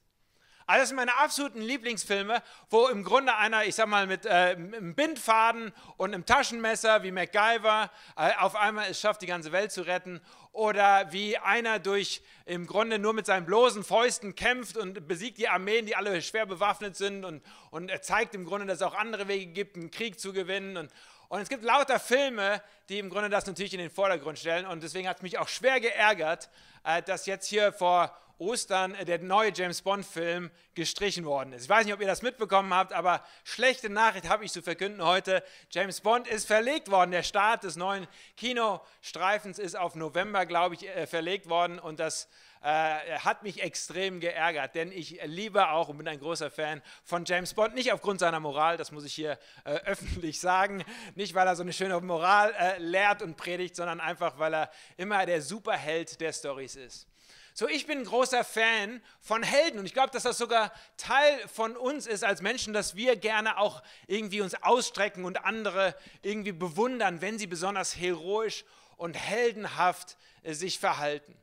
Also 0.70 0.82
das 0.82 0.88
sind 0.90 0.98
meine 0.98 1.16
absoluten 1.18 1.62
Lieblingsfilme, 1.62 2.44
wo 2.68 2.86
im 2.86 3.02
Grunde 3.02 3.34
einer, 3.34 3.64
ich 3.64 3.74
sag 3.74 3.88
mal, 3.88 4.06
mit 4.06 4.24
äh, 4.24 4.54
einem 4.54 4.94
Bindfaden 4.94 5.72
und 5.96 6.14
einem 6.14 6.24
Taschenmesser 6.24 7.02
wie 7.02 7.10
MacGyver 7.10 7.90
äh, 8.16 8.30
auf 8.38 8.54
einmal 8.54 8.88
es 8.88 9.00
schafft, 9.00 9.20
die 9.22 9.26
ganze 9.26 9.50
Welt 9.50 9.72
zu 9.72 9.82
retten. 9.82 10.20
Oder 10.52 11.10
wie 11.10 11.36
einer 11.38 11.80
durch 11.80 12.22
im 12.44 12.68
Grunde 12.68 13.00
nur 13.00 13.14
mit 13.14 13.26
seinen 13.26 13.46
bloßen 13.46 13.82
Fäusten 13.82 14.36
kämpft 14.36 14.76
und 14.76 15.08
besiegt 15.08 15.38
die 15.38 15.48
Armeen, 15.48 15.86
die 15.86 15.96
alle 15.96 16.22
schwer 16.22 16.46
bewaffnet 16.46 16.94
sind. 16.94 17.24
Und, 17.24 17.42
und 17.72 17.90
er 17.90 18.00
zeigt 18.00 18.36
im 18.36 18.44
Grunde, 18.44 18.66
dass 18.66 18.76
es 18.76 18.82
auch 18.82 18.94
andere 18.94 19.26
Wege 19.26 19.50
gibt, 19.50 19.76
einen 19.76 19.90
Krieg 19.90 20.20
zu 20.20 20.32
gewinnen. 20.32 20.76
Und, 20.76 20.92
und 21.30 21.40
es 21.40 21.48
gibt 21.48 21.64
lauter 21.64 21.98
Filme, 21.98 22.62
die 22.88 23.00
im 23.00 23.10
Grunde 23.10 23.28
das 23.28 23.44
natürlich 23.44 23.74
in 23.74 23.80
den 23.80 23.90
Vordergrund 23.90 24.38
stellen. 24.38 24.66
Und 24.66 24.84
deswegen 24.84 25.08
hat 25.08 25.16
es 25.16 25.22
mich 25.24 25.36
auch 25.36 25.48
schwer 25.48 25.80
geärgert, 25.80 26.48
äh, 26.84 27.02
dass 27.02 27.26
jetzt 27.26 27.48
hier 27.48 27.72
vor 27.72 28.16
Ostern 28.40 28.96
der 29.06 29.18
neue 29.20 29.52
James 29.54 29.82
Bond-Film 29.82 30.50
gestrichen 30.74 31.24
worden 31.24 31.52
ist. 31.52 31.64
Ich 31.64 31.68
weiß 31.68 31.84
nicht, 31.84 31.94
ob 31.94 32.00
ihr 32.00 32.06
das 32.06 32.22
mitbekommen 32.22 32.72
habt, 32.72 32.92
aber 32.92 33.22
schlechte 33.44 33.90
Nachricht 33.90 34.28
habe 34.28 34.44
ich 34.44 34.52
zu 34.52 34.62
verkünden 34.62 35.04
heute. 35.04 35.44
James 35.70 36.00
Bond 36.00 36.26
ist 36.26 36.46
verlegt 36.46 36.90
worden. 36.90 37.10
Der 37.10 37.22
Start 37.22 37.64
des 37.64 37.76
neuen 37.76 38.08
Kinostreifens 38.36 39.58
ist 39.58 39.76
auf 39.76 39.94
November, 39.94 40.46
glaube 40.46 40.74
ich, 40.74 40.88
äh, 40.88 41.06
verlegt 41.06 41.50
worden 41.50 41.78
und 41.78 42.00
das 42.00 42.28
äh, 42.62 43.18
hat 43.18 43.42
mich 43.42 43.62
extrem 43.62 44.20
geärgert, 44.20 44.74
denn 44.74 44.92
ich 44.92 45.20
liebe 45.24 45.70
auch 45.70 45.88
und 45.88 45.98
bin 45.98 46.08
ein 46.08 46.18
großer 46.18 46.50
Fan 46.50 46.82
von 47.04 47.24
James 47.24 47.54
Bond. 47.54 47.74
Nicht 47.74 47.92
aufgrund 47.92 48.20
seiner 48.20 48.40
Moral, 48.40 48.76
das 48.76 48.92
muss 48.92 49.04
ich 49.04 49.14
hier 49.14 49.38
äh, 49.64 49.70
öffentlich 49.84 50.40
sagen, 50.40 50.84
nicht 51.14 51.34
weil 51.34 51.46
er 51.46 51.56
so 51.56 51.62
eine 51.62 51.72
schöne 51.72 52.00
Moral 52.00 52.54
äh, 52.58 52.78
lehrt 52.78 53.22
und 53.22 53.36
predigt, 53.36 53.76
sondern 53.76 54.00
einfach, 54.00 54.38
weil 54.38 54.54
er 54.54 54.70
immer 54.96 55.24
der 55.26 55.42
Superheld 55.42 56.20
der 56.20 56.32
Stories 56.32 56.76
ist. 56.76 57.09
So, 57.52 57.68
ich 57.68 57.86
bin 57.86 57.98
ein 57.98 58.04
großer 58.04 58.44
Fan 58.44 59.02
von 59.20 59.42
Helden 59.42 59.78
und 59.78 59.86
ich 59.86 59.92
glaube, 59.92 60.10
dass 60.10 60.22
das 60.22 60.38
sogar 60.38 60.72
Teil 60.96 61.48
von 61.48 61.76
uns 61.76 62.06
ist 62.06 62.24
als 62.24 62.42
Menschen, 62.42 62.72
dass 62.72 62.94
wir 62.94 63.16
gerne 63.16 63.58
auch 63.58 63.82
irgendwie 64.06 64.40
uns 64.40 64.54
ausstrecken 64.62 65.24
und 65.24 65.44
andere 65.44 65.94
irgendwie 66.22 66.52
bewundern, 66.52 67.20
wenn 67.20 67.38
sie 67.38 67.46
besonders 67.46 67.96
heroisch 67.96 68.64
und 68.96 69.14
heldenhaft 69.14 70.16
äh, 70.42 70.54
sich 70.54 70.78
verhalten. 70.78 71.36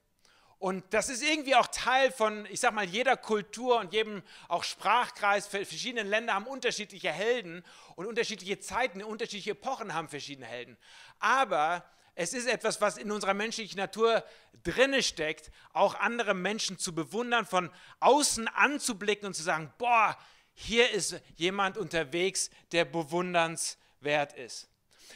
Und 0.60 0.84
das 0.92 1.10
ist 1.10 1.22
irgendwie 1.22 1.54
auch 1.54 1.68
Teil 1.68 2.12
von, 2.12 2.48
ich 2.50 2.60
sag 2.60 2.74
mal, 2.74 2.86
jeder 2.86 3.16
Kultur 3.16 3.80
und 3.80 3.94
jedem 3.94 4.24
auch 4.48 4.64
Sprachkreis. 4.64 5.46
Verschiedene 5.46 6.02
Länder 6.02 6.34
haben 6.34 6.48
unterschiedliche 6.48 7.12
Helden 7.12 7.64
und 7.96 8.08
unterschiedliche 8.08 8.60
Zeiten, 8.60 9.04
unterschiedliche 9.04 9.52
Epochen 9.52 9.94
haben 9.94 10.10
verschiedene 10.10 10.48
Helden. 10.48 10.76
Aber 11.20 11.84
es 12.18 12.34
ist 12.34 12.48
etwas, 12.48 12.82
was 12.82 12.98
in 12.98 13.12
unserer 13.12 13.36
menschlichen 13.36 13.78
Natur 13.78 14.24
drinne 14.64 15.04
steckt, 15.04 15.52
auch 15.72 15.94
andere 15.96 16.34
Menschen 16.34 16.80
zu 16.80 16.96
bewundern, 16.96 17.46
von 17.46 17.70
außen 18.00 18.48
anzublicken 18.48 19.28
und 19.28 19.36
zu 19.36 19.44
sagen, 19.44 19.72
boah, 19.78 20.18
hier 20.56 20.90
ist 20.90 21.22
jemand 21.36 21.78
unterwegs, 21.78 22.50
der 22.72 22.86
bewundernswert 22.86 24.34
ist. 24.34 24.68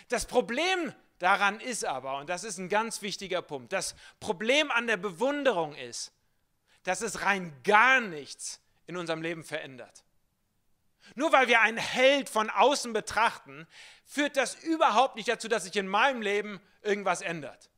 Das 0.10 0.28
Problem 0.28 0.94
daran 1.18 1.60
ist 1.60 1.86
aber, 1.86 2.20
und 2.20 2.30
das 2.30 2.44
ist 2.44 2.60
ein 2.60 2.70
ganz 2.70 3.02
wichtiger 3.02 3.42
Punkt, 3.42 3.74
das 3.74 3.96
Problem 4.20 4.70
an 4.70 4.86
der 4.86 4.98
Bewunderung 4.98 5.74
ist, 5.74 6.12
dass 6.84 7.02
es 7.02 7.24
rein 7.24 7.52
gar 7.64 8.00
nichts 8.00 8.62
in 8.86 8.96
unserem 8.96 9.24
Leben 9.24 9.44
verändert. 9.44 10.04
Nur 11.16 11.32
weil 11.32 11.48
wir 11.48 11.62
einen 11.62 11.78
Held 11.78 12.30
von 12.30 12.50
außen 12.50 12.94
betrachten, 12.94 13.68
führt 14.06 14.38
das 14.38 14.56
überhaupt 14.56 15.16
nicht 15.16 15.28
dazu, 15.28 15.48
dass 15.48 15.64
sich 15.64 15.76
in 15.76 15.88
meinem 15.88 16.22
Leben 16.22 16.60
irgendwas 16.82 17.22
ändert. 17.22 17.72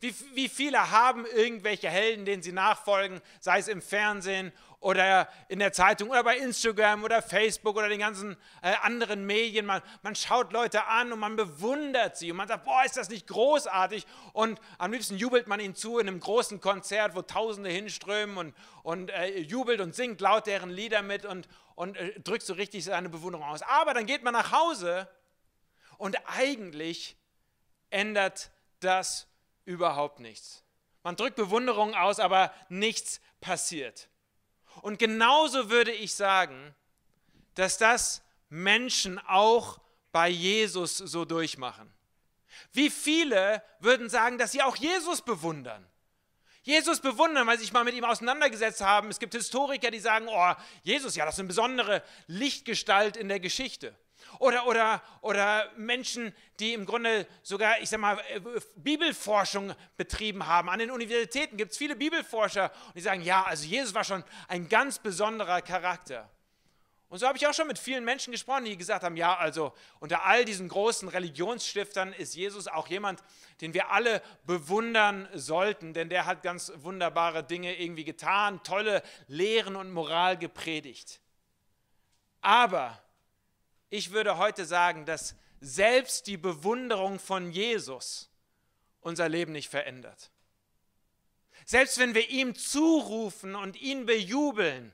Wie, 0.00 0.14
wie 0.34 0.48
viele 0.48 0.92
haben 0.92 1.26
irgendwelche 1.26 1.88
Helden, 1.88 2.24
denen 2.24 2.40
sie 2.40 2.52
nachfolgen, 2.52 3.20
sei 3.40 3.58
es 3.58 3.66
im 3.66 3.82
Fernsehen 3.82 4.52
oder 4.78 5.28
in 5.48 5.58
der 5.58 5.72
Zeitung 5.72 6.10
oder 6.10 6.22
bei 6.22 6.36
Instagram 6.36 7.02
oder 7.02 7.20
Facebook 7.20 7.76
oder 7.76 7.88
den 7.88 7.98
ganzen 7.98 8.36
äh, 8.62 8.74
anderen 8.82 9.26
Medien. 9.26 9.66
Man, 9.66 9.82
man 10.02 10.14
schaut 10.14 10.52
Leute 10.52 10.84
an 10.84 11.12
und 11.12 11.18
man 11.18 11.34
bewundert 11.34 12.16
sie 12.16 12.30
und 12.30 12.36
man 12.36 12.46
sagt, 12.46 12.64
boah, 12.64 12.84
ist 12.84 12.96
das 12.96 13.08
nicht 13.08 13.26
großartig? 13.26 14.06
Und 14.32 14.60
am 14.78 14.92
liebsten 14.92 15.16
jubelt 15.16 15.48
man 15.48 15.58
ihnen 15.58 15.74
zu 15.74 15.98
in 15.98 16.06
einem 16.06 16.20
großen 16.20 16.60
Konzert, 16.60 17.16
wo 17.16 17.22
Tausende 17.22 17.70
hinströmen 17.70 18.36
und, 18.36 18.54
und 18.84 19.10
äh, 19.10 19.40
jubelt 19.40 19.80
und 19.80 19.96
singt 19.96 20.20
laut 20.20 20.46
deren 20.46 20.70
Lieder 20.70 21.02
mit 21.02 21.24
und, 21.24 21.48
und 21.78 21.96
äh, 21.96 22.18
drückt 22.18 22.42
so 22.42 22.54
richtig 22.54 22.84
seine 22.84 23.08
Bewunderung 23.08 23.46
aus. 23.46 23.62
Aber 23.62 23.94
dann 23.94 24.04
geht 24.04 24.24
man 24.24 24.32
nach 24.32 24.50
Hause 24.50 25.08
und 25.96 26.16
eigentlich 26.26 27.16
ändert 27.90 28.50
das 28.80 29.28
überhaupt 29.64 30.18
nichts. 30.18 30.64
Man 31.04 31.14
drückt 31.14 31.36
Bewunderung 31.36 31.94
aus, 31.94 32.18
aber 32.18 32.52
nichts 32.68 33.20
passiert. 33.40 34.08
Und 34.82 34.98
genauso 34.98 35.70
würde 35.70 35.92
ich 35.92 36.14
sagen, 36.14 36.74
dass 37.54 37.78
das 37.78 38.22
Menschen 38.48 39.20
auch 39.20 39.78
bei 40.10 40.28
Jesus 40.28 40.96
so 40.96 41.24
durchmachen. 41.24 41.92
Wie 42.72 42.90
viele 42.90 43.62
würden 43.78 44.10
sagen, 44.10 44.36
dass 44.36 44.50
sie 44.50 44.62
auch 44.62 44.74
Jesus 44.74 45.22
bewundern? 45.22 45.87
Jesus 46.68 47.00
bewundern, 47.00 47.46
weil 47.46 47.56
sie 47.56 47.64
sich 47.64 47.72
mal 47.72 47.82
mit 47.82 47.94
ihm 47.94 48.04
auseinandergesetzt 48.04 48.82
haben. 48.82 49.08
Es 49.08 49.18
gibt 49.18 49.32
Historiker, 49.32 49.90
die 49.90 50.00
sagen, 50.00 50.26
oh, 50.28 50.52
Jesus, 50.82 51.16
ja, 51.16 51.24
das 51.24 51.36
ist 51.36 51.40
eine 51.40 51.48
besondere 51.48 52.02
Lichtgestalt 52.26 53.16
in 53.16 53.28
der 53.28 53.40
Geschichte. 53.40 53.96
Oder, 54.38 54.66
oder, 54.66 55.02
oder 55.22 55.72
Menschen, 55.78 56.34
die 56.60 56.74
im 56.74 56.84
Grunde 56.84 57.26
sogar, 57.42 57.80
ich 57.80 57.88
sag 57.88 58.00
mal, 58.00 58.18
äh, 58.34 58.40
Bibelforschung 58.76 59.72
betrieben 59.96 60.46
haben. 60.46 60.68
An 60.68 60.78
den 60.78 60.90
Universitäten 60.90 61.56
gibt 61.56 61.72
es 61.72 61.78
viele 61.78 61.96
Bibelforscher 61.96 62.70
die 62.94 63.00
sagen, 63.00 63.22
ja, 63.22 63.44
also 63.44 63.64
Jesus 63.64 63.94
war 63.94 64.04
schon 64.04 64.22
ein 64.46 64.68
ganz 64.68 64.98
besonderer 64.98 65.62
Charakter. 65.62 66.28
Und 67.08 67.18
so 67.18 67.26
habe 67.26 67.38
ich 67.38 67.46
auch 67.46 67.54
schon 67.54 67.66
mit 67.66 67.78
vielen 67.78 68.04
Menschen 68.04 68.32
gesprochen, 68.32 68.66
die 68.66 68.76
gesagt 68.76 69.02
haben, 69.02 69.16
ja, 69.16 69.36
also 69.36 69.72
unter 69.98 70.24
all 70.24 70.44
diesen 70.44 70.68
großen 70.68 71.08
Religionsstiftern 71.08 72.12
ist 72.12 72.34
Jesus 72.34 72.68
auch 72.68 72.88
jemand, 72.88 73.22
den 73.62 73.72
wir 73.72 73.90
alle 73.90 74.22
bewundern 74.44 75.26
sollten, 75.32 75.94
denn 75.94 76.10
der 76.10 76.26
hat 76.26 76.42
ganz 76.42 76.70
wunderbare 76.76 77.42
Dinge 77.42 77.78
irgendwie 77.78 78.04
getan, 78.04 78.62
tolle 78.62 79.02
Lehren 79.26 79.74
und 79.74 79.90
Moral 79.90 80.36
gepredigt. 80.36 81.20
Aber 82.42 83.02
ich 83.88 84.12
würde 84.12 84.36
heute 84.36 84.66
sagen, 84.66 85.06
dass 85.06 85.34
selbst 85.60 86.26
die 86.26 86.36
Bewunderung 86.36 87.18
von 87.18 87.50
Jesus 87.50 88.28
unser 89.00 89.30
Leben 89.30 89.52
nicht 89.52 89.70
verändert. 89.70 90.30
Selbst 91.64 91.98
wenn 91.98 92.14
wir 92.14 92.28
ihm 92.28 92.54
zurufen 92.54 93.54
und 93.56 93.80
ihn 93.80 94.04
bejubeln, 94.04 94.92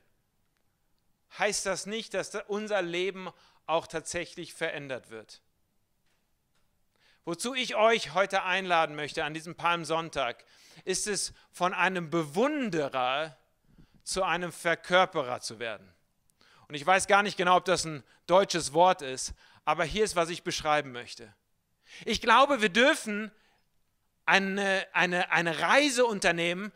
heißt 1.39 1.67
das 1.67 1.87
nicht, 1.87 2.15
dass 2.15 2.35
unser 2.47 2.83
Leben 2.83 3.31
auch 3.67 3.87
tatsächlich 3.87 4.55
verändert 4.55 5.11
wird. 5.11 5.41
Wozu 7.25 7.55
ich 7.55 7.75
euch 7.75 8.13
heute 8.13 8.43
einladen 8.43 8.97
möchte 8.97 9.25
an 9.25 9.33
diesem 9.33 9.55
Palmsonntag, 9.55 10.45
ist 10.85 11.07
es, 11.07 11.33
von 11.51 11.73
einem 11.73 12.11
Bewunderer 12.11 13.37
zu 14.03 14.23
einem 14.23 14.53
Verkörperer 14.53 15.41
zu 15.41 15.59
werden. 15.59 15.91
Und 16.69 16.75
ich 16.75 16.85
weiß 16.85 17.07
gar 17.07 17.23
nicht 17.23 17.39
genau, 17.39 17.57
ob 17.57 17.65
das 17.65 17.85
ein 17.85 18.03
deutsches 18.27 18.75
Wort 18.75 19.01
ist, 19.01 19.33
aber 19.65 19.85
hier 19.85 20.05
ist, 20.05 20.17
was 20.17 20.29
ich 20.29 20.43
beschreiben 20.43 20.93
möchte. 20.93 21.35
Ich 22.05 22.21
glaube, 22.21 22.61
wir 22.61 22.69
dürfen 22.69 23.31
eine, 24.27 24.87
eine, 24.93 25.31
eine 25.31 25.59
Reise 25.61 26.05
unternehmen, 26.05 26.73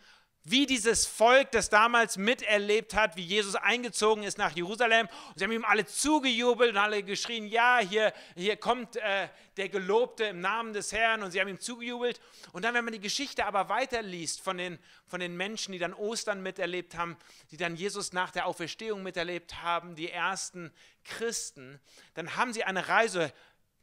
wie 0.51 0.67
dieses 0.67 1.07
Volk, 1.07 1.51
das 1.53 1.71
damals 1.71 2.17
miterlebt 2.17 2.95
hat, 2.95 3.17
wie 3.17 3.23
Jesus 3.23 3.55
eingezogen 3.55 4.23
ist 4.23 4.39
nach 4.39 4.55
Jerusalem. 4.55 5.09
Und 5.29 5.39
sie 5.39 5.45
haben 5.45 5.53
ihm 5.53 5.65
alle 5.65 5.87
zugejubelt 5.87 6.71
und 6.71 6.77
alle 6.77 7.03
geschrien, 7.03 7.47
ja, 7.47 7.79
hier, 7.79 8.13
hier 8.35 8.57
kommt 8.57 8.97
äh, 8.97 9.29
der 9.57 9.69
Gelobte 9.69 10.25
im 10.25 10.41
Namen 10.41 10.73
des 10.73 10.93
Herrn. 10.93 11.23
Und 11.23 11.31
sie 11.31 11.41
haben 11.41 11.49
ihm 11.49 11.61
zugejubelt. 11.61 12.21
Und 12.53 12.65
dann, 12.65 12.75
wenn 12.75 12.85
man 12.85 12.93
die 12.93 13.01
Geschichte 13.01 13.47
aber 13.47 13.69
weiterliest 13.69 14.41
von 14.41 14.59
den, 14.59 14.79
von 15.07 15.21
den 15.21 15.37
Menschen, 15.37 15.73
die 15.73 15.79
dann 15.79 15.95
Ostern 15.95 16.43
miterlebt 16.43 16.97
haben, 16.97 17.17
die 17.51 17.57
dann 17.57 17.77
Jesus 17.77 18.13
nach 18.13 18.31
der 18.31 18.47
Auferstehung 18.47 19.03
miterlebt 19.03 19.63
haben, 19.63 19.95
die 19.95 20.11
ersten 20.11 20.73
Christen, 21.05 21.81
dann 22.15 22.37
haben 22.37 22.53
sie 22.53 22.65
eine 22.65 22.89
Reise 22.89 23.33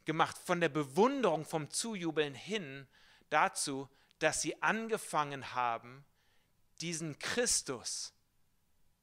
gemacht 0.04 0.38
von 0.38 0.60
der 0.60 0.68
Bewunderung, 0.68 1.44
vom 1.44 1.70
Zujubeln 1.70 2.34
hin 2.34 2.86
dazu, 3.28 3.88
dass 4.18 4.40
sie 4.40 4.62
angefangen 4.62 5.54
haben, 5.54 6.04
diesen 6.80 7.18
Christus 7.18 8.12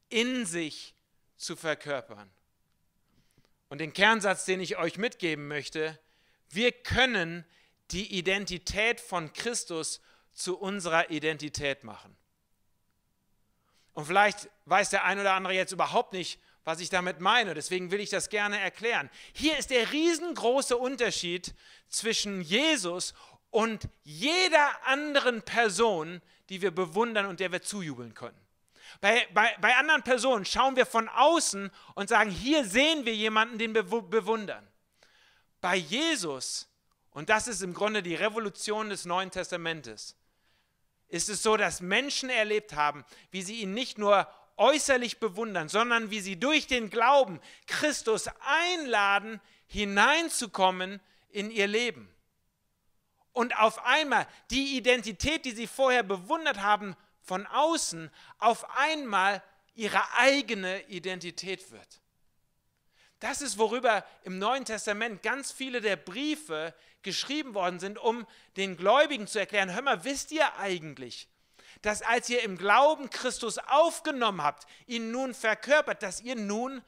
in 0.09 0.45
sich 0.45 0.95
zu 1.37 1.55
verkörpern. 1.55 2.29
Und 3.69 3.79
den 3.79 3.93
Kernsatz, 3.93 4.45
den 4.45 4.59
ich 4.59 4.77
euch 4.77 4.97
mitgeben 4.97 5.47
möchte, 5.47 5.99
wir 6.49 6.71
können 6.71 7.45
die 7.91 8.17
Identität 8.17 8.99
von 9.01 9.33
Christus 9.33 10.01
zu 10.33 10.57
unserer 10.57 11.09
Identität 11.09 11.83
machen. 11.83 12.15
Und 13.93 14.05
vielleicht 14.05 14.49
weiß 14.65 14.89
der 14.89 15.03
ein 15.05 15.19
oder 15.19 15.33
andere 15.33 15.53
jetzt 15.53 15.71
überhaupt 15.71 16.13
nicht, 16.13 16.39
was 16.63 16.79
ich 16.79 16.89
damit 16.89 17.19
meine. 17.19 17.53
Deswegen 17.53 17.91
will 17.91 17.99
ich 17.99 18.09
das 18.09 18.29
gerne 18.29 18.59
erklären. 18.59 19.09
Hier 19.33 19.57
ist 19.57 19.69
der 19.69 19.91
riesengroße 19.91 20.77
Unterschied 20.77 21.53
zwischen 21.89 22.41
Jesus 22.41 23.13
und 23.49 23.87
jeder 24.03 24.85
anderen 24.85 25.43
Person, 25.43 26.21
die 26.53 26.61
wir 26.61 26.69
bewundern 26.69 27.25
und 27.25 27.39
der 27.39 27.51
wir 27.51 27.63
zujubeln 27.63 28.13
können. 28.13 28.37
Bei, 29.01 29.27
bei, 29.33 29.55
bei 29.59 29.75
anderen 29.75 30.03
Personen 30.03 30.45
schauen 30.45 30.75
wir 30.75 30.85
von 30.85 31.09
außen 31.09 31.71
und 31.95 32.09
sagen, 32.09 32.29
hier 32.29 32.63
sehen 32.63 33.05
wir 33.05 33.15
jemanden, 33.15 33.57
den 33.57 33.73
wir 33.73 33.81
bewundern. 33.81 34.67
Bei 35.61 35.75
Jesus, 35.75 36.67
und 37.09 37.29
das 37.29 37.47
ist 37.47 37.63
im 37.63 37.73
Grunde 37.73 38.03
die 38.03 38.13
Revolution 38.13 38.89
des 38.89 39.05
Neuen 39.05 39.31
Testamentes, 39.31 40.15
ist 41.07 41.27
es 41.27 41.41
so, 41.41 41.57
dass 41.57 41.81
Menschen 41.81 42.29
erlebt 42.29 42.75
haben, 42.75 43.03
wie 43.31 43.41
sie 43.41 43.61
ihn 43.61 43.73
nicht 43.73 43.97
nur 43.97 44.27
äußerlich 44.57 45.19
bewundern, 45.19 45.69
sondern 45.69 46.11
wie 46.11 46.19
sie 46.19 46.39
durch 46.39 46.67
den 46.67 46.91
Glauben 46.91 47.39
Christus 47.65 48.29
einladen, 48.45 49.41
hineinzukommen 49.65 50.99
in 51.29 51.49
ihr 51.49 51.65
Leben. 51.65 52.12
Und 53.33 53.57
auf 53.57 53.83
einmal 53.83 54.27
die 54.51 54.77
Identität, 54.77 55.45
die 55.45 55.51
sie 55.51 55.67
vorher 55.67 56.03
bewundert 56.03 56.61
haben, 56.61 56.95
von 57.21 57.45
außen 57.47 58.11
auf 58.37 58.77
einmal 58.77 59.41
ihre 59.75 60.01
eigene 60.17 60.81
Identität 60.87 61.71
wird. 61.71 62.01
Das 63.19 63.41
ist, 63.41 63.57
worüber 63.57 64.05
im 64.23 64.37
Neuen 64.37 64.65
Testament 64.65 65.23
ganz 65.23 65.51
viele 65.51 65.81
der 65.81 65.95
Briefe 65.95 66.75
geschrieben 67.03 67.53
worden 67.53 67.79
sind, 67.79 67.97
um 67.97 68.27
den 68.57 68.75
Gläubigen 68.75 69.27
zu 69.27 69.39
erklären, 69.39 69.73
hör 69.73 69.81
mal, 69.81 70.03
wisst 70.03 70.31
ihr 70.31 70.57
eigentlich, 70.57 71.27
dass 71.81 72.01
als 72.01 72.29
ihr 72.29 72.43
im 72.43 72.57
Glauben 72.57 73.09
Christus 73.09 73.57
aufgenommen 73.57 74.43
habt, 74.43 74.67
ihn 74.87 75.11
nun 75.11 75.33
verkörpert, 75.33 76.03
dass 76.03 76.21
ihr 76.21 76.35
nun 76.35 76.81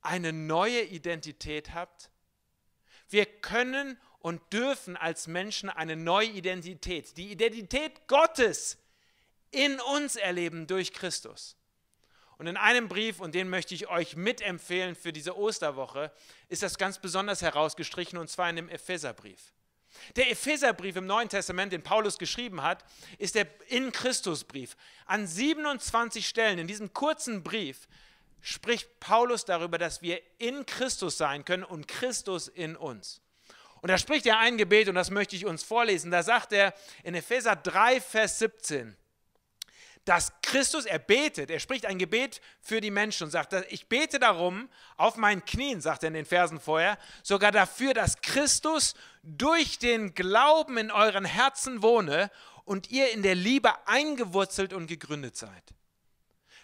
eine 0.00 0.32
neue 0.32 0.82
Identität 0.82 1.74
habt? 1.74 2.10
Wir 3.08 3.26
können 3.26 3.98
und 4.28 4.42
dürfen 4.52 4.94
als 4.94 5.26
Menschen 5.26 5.70
eine 5.70 5.96
neue 5.96 6.28
Identität, 6.28 7.16
die 7.16 7.32
Identität 7.32 8.06
Gottes, 8.08 8.76
in 9.50 9.80
uns 9.80 10.16
erleben 10.16 10.66
durch 10.66 10.92
Christus. 10.92 11.56
Und 12.36 12.46
in 12.46 12.58
einem 12.58 12.88
Brief, 12.88 13.20
und 13.20 13.34
den 13.34 13.48
möchte 13.48 13.74
ich 13.74 13.88
euch 13.88 14.16
mitempfehlen 14.16 14.94
für 14.96 15.14
diese 15.14 15.34
Osterwoche, 15.34 16.12
ist 16.50 16.62
das 16.62 16.76
ganz 16.76 16.98
besonders 16.98 17.40
herausgestrichen, 17.40 18.18
und 18.18 18.28
zwar 18.28 18.50
in 18.50 18.56
dem 18.56 18.68
Epheserbrief. 18.68 19.54
Der 20.14 20.30
Epheserbrief 20.30 20.96
im 20.96 21.06
Neuen 21.06 21.30
Testament, 21.30 21.72
den 21.72 21.82
Paulus 21.82 22.18
geschrieben 22.18 22.62
hat, 22.62 22.84
ist 23.16 23.34
der 23.34 23.46
In 23.70 23.92
Christusbrief. 23.92 24.76
An 25.06 25.26
27 25.26 26.28
Stellen 26.28 26.58
in 26.58 26.66
diesem 26.66 26.92
kurzen 26.92 27.42
Brief 27.42 27.88
spricht 28.42 29.00
Paulus 29.00 29.46
darüber, 29.46 29.78
dass 29.78 30.02
wir 30.02 30.20
in 30.36 30.66
Christus 30.66 31.16
sein 31.16 31.46
können 31.46 31.64
und 31.64 31.88
Christus 31.88 32.48
in 32.48 32.76
uns. 32.76 33.22
Und 33.80 33.88
da 33.88 33.98
spricht 33.98 34.26
er 34.26 34.38
ein 34.38 34.56
Gebet 34.56 34.88
und 34.88 34.94
das 34.94 35.10
möchte 35.10 35.36
ich 35.36 35.46
uns 35.46 35.62
vorlesen. 35.62 36.10
Da 36.10 36.22
sagt 36.22 36.52
er 36.52 36.74
in 37.02 37.14
Epheser 37.14 37.56
3, 37.56 38.00
Vers 38.00 38.38
17, 38.40 38.96
dass 40.04 40.32
Christus, 40.42 40.86
er 40.86 40.98
betet, 40.98 41.50
er 41.50 41.60
spricht 41.60 41.84
ein 41.84 41.98
Gebet 41.98 42.40
für 42.62 42.80
die 42.80 42.90
Menschen 42.90 43.24
und 43.24 43.30
sagt, 43.30 43.52
ich 43.68 43.88
bete 43.88 44.18
darum, 44.18 44.70
auf 44.96 45.16
meinen 45.16 45.44
Knien, 45.44 45.82
sagt 45.82 46.02
er 46.02 46.08
in 46.08 46.14
den 46.14 46.24
Versen 46.24 46.60
vorher, 46.60 46.98
sogar 47.22 47.52
dafür, 47.52 47.92
dass 47.92 48.20
Christus 48.22 48.94
durch 49.22 49.78
den 49.78 50.14
Glauben 50.14 50.78
in 50.78 50.90
euren 50.90 51.26
Herzen 51.26 51.82
wohne 51.82 52.30
und 52.64 52.90
ihr 52.90 53.12
in 53.12 53.22
der 53.22 53.34
Liebe 53.34 53.70
eingewurzelt 53.86 54.72
und 54.72 54.86
gegründet 54.86 55.36
seid. 55.36 55.74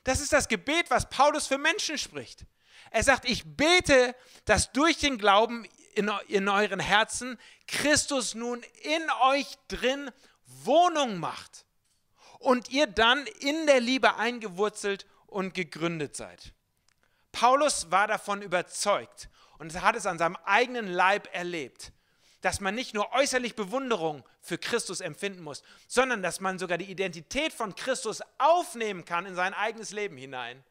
Das 0.04 0.20
ist 0.20 0.32
das 0.32 0.48
Gebet, 0.48 0.86
was 0.88 1.08
Paulus 1.10 1.46
für 1.46 1.58
Menschen 1.58 1.98
spricht. 1.98 2.46
Er 2.90 3.02
sagt, 3.02 3.28
ich 3.28 3.56
bete, 3.56 4.14
dass 4.44 4.72
durch 4.72 4.98
den 4.98 5.18
Glauben 5.18 5.66
in, 5.94 6.10
in 6.28 6.48
euren 6.48 6.80
Herzen 6.80 7.38
Christus 7.66 8.34
nun 8.34 8.62
in 8.82 9.02
euch 9.22 9.46
drin 9.68 10.10
Wohnung 10.64 11.18
macht 11.18 11.64
und 12.38 12.70
ihr 12.70 12.86
dann 12.86 13.26
in 13.40 13.66
der 13.66 13.80
Liebe 13.80 14.16
eingewurzelt 14.16 15.06
und 15.26 15.54
gegründet 15.54 16.16
seid. 16.16 16.52
Paulus 17.32 17.90
war 17.90 18.06
davon 18.06 18.42
überzeugt 18.42 19.28
und 19.58 19.80
hat 19.82 19.96
es 19.96 20.06
an 20.06 20.18
seinem 20.18 20.36
eigenen 20.44 20.86
Leib 20.86 21.28
erlebt, 21.32 21.92
dass 22.42 22.60
man 22.60 22.74
nicht 22.74 22.94
nur 22.94 23.12
äußerlich 23.12 23.56
Bewunderung 23.56 24.22
für 24.40 24.58
Christus 24.58 25.00
empfinden 25.00 25.42
muss, 25.42 25.62
sondern 25.88 26.22
dass 26.22 26.40
man 26.40 26.58
sogar 26.58 26.78
die 26.78 26.90
Identität 26.90 27.52
von 27.52 27.74
Christus 27.74 28.22
aufnehmen 28.38 29.04
kann 29.04 29.26
in 29.26 29.34
sein 29.34 29.54
eigenes 29.54 29.92
Leben 29.92 30.16
hinein 30.16 30.62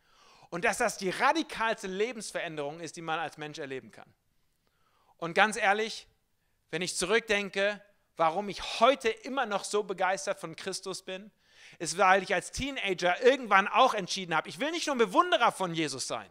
und 0.52 0.66
dass 0.66 0.78
das 0.78 0.98
die 0.98 1.10
radikalste 1.10 1.88
Lebensveränderung 1.88 2.80
ist, 2.80 2.96
die 2.96 3.02
man 3.02 3.18
als 3.20 3.38
Mensch 3.38 3.58
erleben 3.58 3.92
kann. 3.92 4.14
Und 5.24 5.36
ganz 5.36 5.56
ehrlich, 5.56 6.06
wenn 6.70 6.82
ich 6.82 6.98
zurückdenke, 6.98 7.82
warum 8.18 8.50
ich 8.50 8.82
heute 8.82 9.08
immer 9.08 9.46
noch 9.46 9.64
so 9.64 9.84
begeistert 9.84 10.38
von 10.38 10.58
Christus 10.58 11.02
bin, 11.02 11.32
ist, 11.80 11.98
weil 11.98 12.24
ich 12.24 12.34
als 12.34 12.52
Teenager 12.52 13.22
irgendwann 13.22 13.70
auch 13.70 13.94
entschieden 13.94 14.36
habe, 14.36 14.50
ich 14.50 14.60
will 14.60 14.72
nicht 14.72 14.88
nur 14.88 14.98
ein 14.98 15.00
Bewunderer 15.00 15.54
von 15.54 15.74
Jesus 15.74 16.08
sein. 16.08 16.30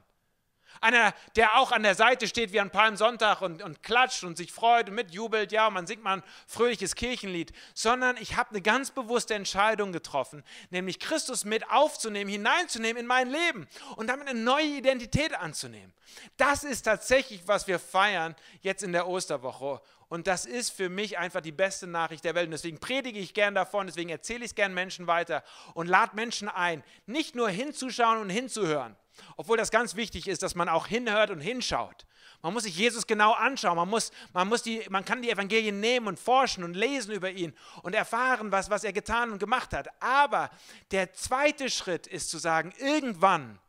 Einer, 0.81 1.15
der 1.37 1.59
auch 1.59 1.73
an 1.73 1.83
der 1.83 1.95
Seite 1.95 2.27
steht 2.27 2.53
wie 2.53 2.61
an 2.61 2.71
Palmsonntag 2.71 3.41
und, 3.41 3.63
und 3.63 3.83
klatscht 3.83 4.25
und 4.25 4.37
sich 4.37 4.53
freut 4.53 4.89
und 4.89 4.95
mitjubelt, 4.95 5.53
ja, 5.53 5.69
und 5.69 5.75
man 5.75 5.87
singt 5.87 6.03
mal 6.03 6.19
ein 6.19 6.23
fröhliches 6.47 6.95
Kirchenlied, 6.95 7.53
sondern 7.75 8.17
ich 8.17 8.37
habe 8.37 8.51
eine 8.51 8.63
ganz 8.63 8.91
bewusste 8.91 9.35
Entscheidung 9.35 9.93
getroffen, 9.93 10.43
nämlich 10.71 10.99
Christus 10.99 11.45
mit 11.45 11.69
aufzunehmen, 11.71 12.31
hineinzunehmen 12.31 13.01
in 13.03 13.07
mein 13.07 13.31
Leben 13.31 13.69
und 13.97 14.09
damit 14.09 14.29
eine 14.29 14.39
neue 14.39 14.67
Identität 14.67 15.35
anzunehmen. 15.35 15.93
Das 16.37 16.65
ist 16.65 16.83
tatsächlich, 16.83 17.47
was 17.47 17.67
wir 17.67 17.79
feiern 17.79 18.35
jetzt 18.61 18.83
in 18.83 18.93
der 18.93 19.09
Osterwoche. 19.09 19.81
Und 20.09 20.27
das 20.27 20.45
ist 20.45 20.71
für 20.71 20.91
mich 20.91 21.17
einfach 21.17 21.41
die 21.41 21.53
beste 21.53 21.87
Nachricht 21.87 22.25
der 22.25 22.35
Welt. 22.35 22.45
Und 22.45 22.51
deswegen 22.51 22.79
predige 22.79 23.19
ich 23.19 23.33
gern 23.33 23.55
davon, 23.55 23.87
deswegen 23.87 24.11
erzähle 24.11 24.41
ich 24.41 24.51
es 24.51 24.55
gern 24.55 24.75
Menschen 24.75 25.07
weiter 25.07 25.43
und 25.73 25.87
lade 25.87 26.15
Menschen 26.15 26.51
ein, 26.51 26.85
nicht 27.07 27.35
nur 27.35 27.49
hinzuschauen 27.49 28.19
und 28.19 28.29
hinzuhören, 28.29 28.95
obwohl 29.37 29.57
das 29.57 29.71
ganz 29.71 29.97
wichtig 29.97 30.29
ist, 30.29 30.43
dass 30.43 30.55
man 30.55 30.69
auch 30.69 30.87
hinhört 30.87 31.31
und 31.31 31.41
hinschaut. 31.41 32.07
Man 32.43 32.53
muss 32.53 32.65
sich 32.65 32.77
Jesus 32.77 33.07
genau 33.07 33.33
anschauen. 33.33 33.77
Man, 33.77 33.89
muss, 33.89 34.11
man, 34.33 34.49
muss 34.49 34.63
die, 34.63 34.85
man 34.91 35.05
kann 35.05 35.23
die 35.23 35.31
Evangelien 35.31 35.79
nehmen 35.79 36.09
und 36.09 36.19
forschen 36.19 36.65
und 36.65 36.75
lesen 36.75 37.13
über 37.13 37.31
ihn 37.31 37.55
und 37.83 37.95
erfahren, 37.95 38.51
was, 38.51 38.69
was 38.69 38.83
er 38.83 38.93
getan 38.93 39.31
und 39.31 39.39
gemacht 39.39 39.73
hat. 39.73 39.89
Aber 40.03 40.51
der 40.91 41.13
zweite 41.13 41.71
Schritt 41.71 42.07
ist 42.09 42.31
zu 42.31 42.39
sagen, 42.39 42.73
irgendwann 42.79 43.61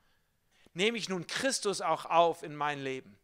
nehme 0.74 0.98
ich 0.98 1.08
nun 1.08 1.28
Christus 1.28 1.82
auch 1.82 2.06
auf 2.06 2.42
in 2.42 2.56
mein 2.56 2.80
Leben 2.80 3.16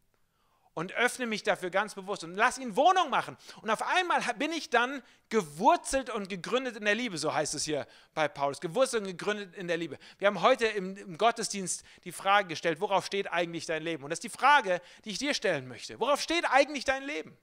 und 0.79 0.93
öffne 0.93 1.25
mich 1.25 1.43
dafür 1.43 1.71
ganz 1.71 1.93
bewusst 1.93 2.23
und 2.23 2.35
lass 2.35 2.57
ihn 2.57 2.77
Wohnung 2.77 3.09
machen. 3.09 3.35
Und 3.61 3.69
auf 3.69 3.81
einmal 3.81 4.21
bin 4.35 4.53
ich 4.53 4.69
dann 4.69 5.03
gewurzelt 5.27 6.09
und 6.09 6.29
gegründet 6.29 6.77
in 6.77 6.85
der 6.85 6.95
Liebe, 6.95 7.17
so 7.17 7.33
heißt 7.33 7.53
es 7.53 7.65
hier 7.65 7.85
bei 8.13 8.29
Paulus. 8.29 8.61
Gewurzelt 8.61 9.01
und 9.01 9.09
gegründet 9.09 9.55
in 9.55 9.67
der 9.67 9.75
Liebe. 9.75 9.99
Wir 10.19 10.27
haben 10.27 10.41
heute 10.41 10.67
im, 10.67 10.95
im 10.95 11.17
Gottesdienst 11.17 11.83
die 12.05 12.13
Frage 12.13 12.47
gestellt, 12.47 12.79
worauf 12.79 13.05
steht 13.05 13.29
eigentlich 13.29 13.65
dein 13.65 13.83
Leben? 13.83 14.05
Und 14.05 14.09
das 14.09 14.19
ist 14.19 14.23
die 14.23 14.29
Frage, 14.29 14.79
die 15.03 15.09
ich 15.09 15.17
dir 15.17 15.33
stellen 15.33 15.67
möchte. 15.67 15.99
Worauf 15.99 16.21
steht 16.21 16.49
eigentlich 16.49 16.85
dein 16.85 17.03
Leben? 17.03 17.37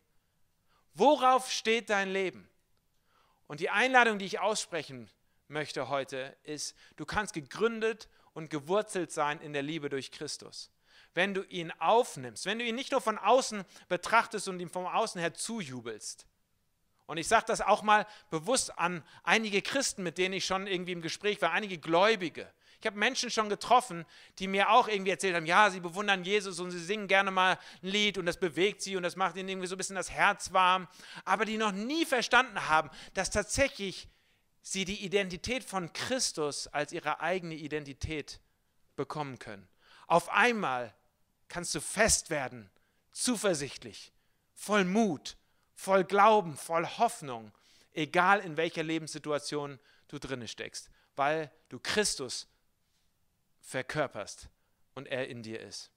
Worauf 0.95 1.53
steht 1.53 1.91
dein 1.91 2.09
Leben? 2.09 2.49
Und 3.49 3.61
die 3.61 3.69
Einladung, 3.69 4.19
die 4.19 4.25
ich 4.25 4.41
aussprechen 4.41 5.11
möchte 5.49 5.91
heute, 5.91 6.35
ist, 6.45 6.75
du 6.97 7.05
kannst 7.05 7.35
gegründet 7.35 8.09
und 8.33 8.49
gewurzelt 8.49 9.13
sein 9.13 9.43
in 9.43 9.53
der 9.53 9.63
Liebe 9.63 9.91
durch 9.91 10.11
Christus 10.11 10.71
wenn 11.17 11.33
du 11.33 11.43
ihn 11.45 11.73
aufnimmst, 11.79 12.45
wenn 12.45 12.59
du 12.59 12.65
ihn 12.65 12.75
nicht 12.75 12.93
nur 12.93 13.01
von 13.01 13.19
außen 13.19 13.65
betrachtest 13.89 14.49
und 14.49 14.61
ihm 14.61 14.69
von 14.69 14.87
außen 14.87 15.19
her 15.21 15.33
zujubelst. 15.33 16.27
Und 17.07 17.17
ich 17.17 17.27
sage 17.27 17.47
das 17.47 17.61
auch 17.61 17.83
mal 17.83 18.07
bewusst 18.31 18.79
an 18.79 19.03
einige 19.23 19.63
Christen, 19.63 20.03
mit 20.03 20.19
denen 20.19 20.35
ich 20.35 20.45
schon 20.45 20.67
irgendwie 20.67 20.93
im 20.93 21.03
Gespräch 21.03 21.41
war, 21.41 21.53
einige 21.53 21.79
Gläubige. 21.79 22.53
Ich 22.81 22.87
habe 22.87 22.99
Menschen 22.99 23.31
schon 23.31 23.49
getroffen, 23.49 24.05
die 24.39 24.47
mir 24.47 24.71
auch 24.71 24.89
irgendwie 24.89 25.11
erzählt 25.11 25.35
haben, 25.35 25.47
ja, 25.47 25.71
sie 25.71 25.81
bewundern 25.81 26.23
Jesus 26.23 26.61
und 26.61 26.71
sie 26.71 26.85
singen 26.85 27.09
gerne 27.09 27.31
mal 27.31 27.59
ein 27.83 27.89
Lied 27.89 28.19
und 28.19 28.27
das 28.27 28.39
bewegt 28.39 28.83
sie 28.83 28.97
und 28.97 29.03
das 29.03 29.17
macht 29.17 29.37
ihnen 29.37 29.49
irgendwie 29.49 29.69
so 29.69 29.75
ein 29.77 29.79
bisschen 29.79 29.97
das 29.97 30.11
Herz 30.11 30.53
warm, 30.53 30.87
aber 31.25 31.47
die 31.47 31.57
noch 31.57 31.73
nie 31.73 32.05
verstanden 32.05 32.69
haben, 32.69 32.91
dass 33.15 33.31
tatsächlich 33.31 34.09
sie 34.61 34.85
die 34.85 35.03
Identität 35.03 35.65
von 35.65 35.93
Christus 35.95 36.67
als 36.67 36.93
ihre 36.93 37.21
eigene 37.21 37.55
Identität 37.55 38.41
bekommen 38.97 39.39
können. 39.39 39.67
Auf 40.07 40.29
einmal 40.29 40.95
kannst 41.49 41.75
du 41.75 41.81
fest 41.81 42.31
werden, 42.31 42.71
zuversichtlich, 43.13 44.13
voll 44.55 44.85
Mut, 44.85 45.37
voll 45.75 46.05
Glauben, 46.05 46.57
voll 46.57 46.87
Hoffnung, 46.87 47.53
egal 47.93 48.41
in 48.41 48.57
welcher 48.57 48.83
Lebenssituation 48.83 49.79
du 50.09 50.19
drinne 50.19 50.49
steckst, 50.49 50.91
weil 51.15 51.51
du 51.69 51.79
Christus 51.79 52.49
verkörperst 53.61 54.49
und 54.95 55.07
er 55.07 55.29
in 55.29 55.43
dir 55.43 55.61
ist. 55.61 55.91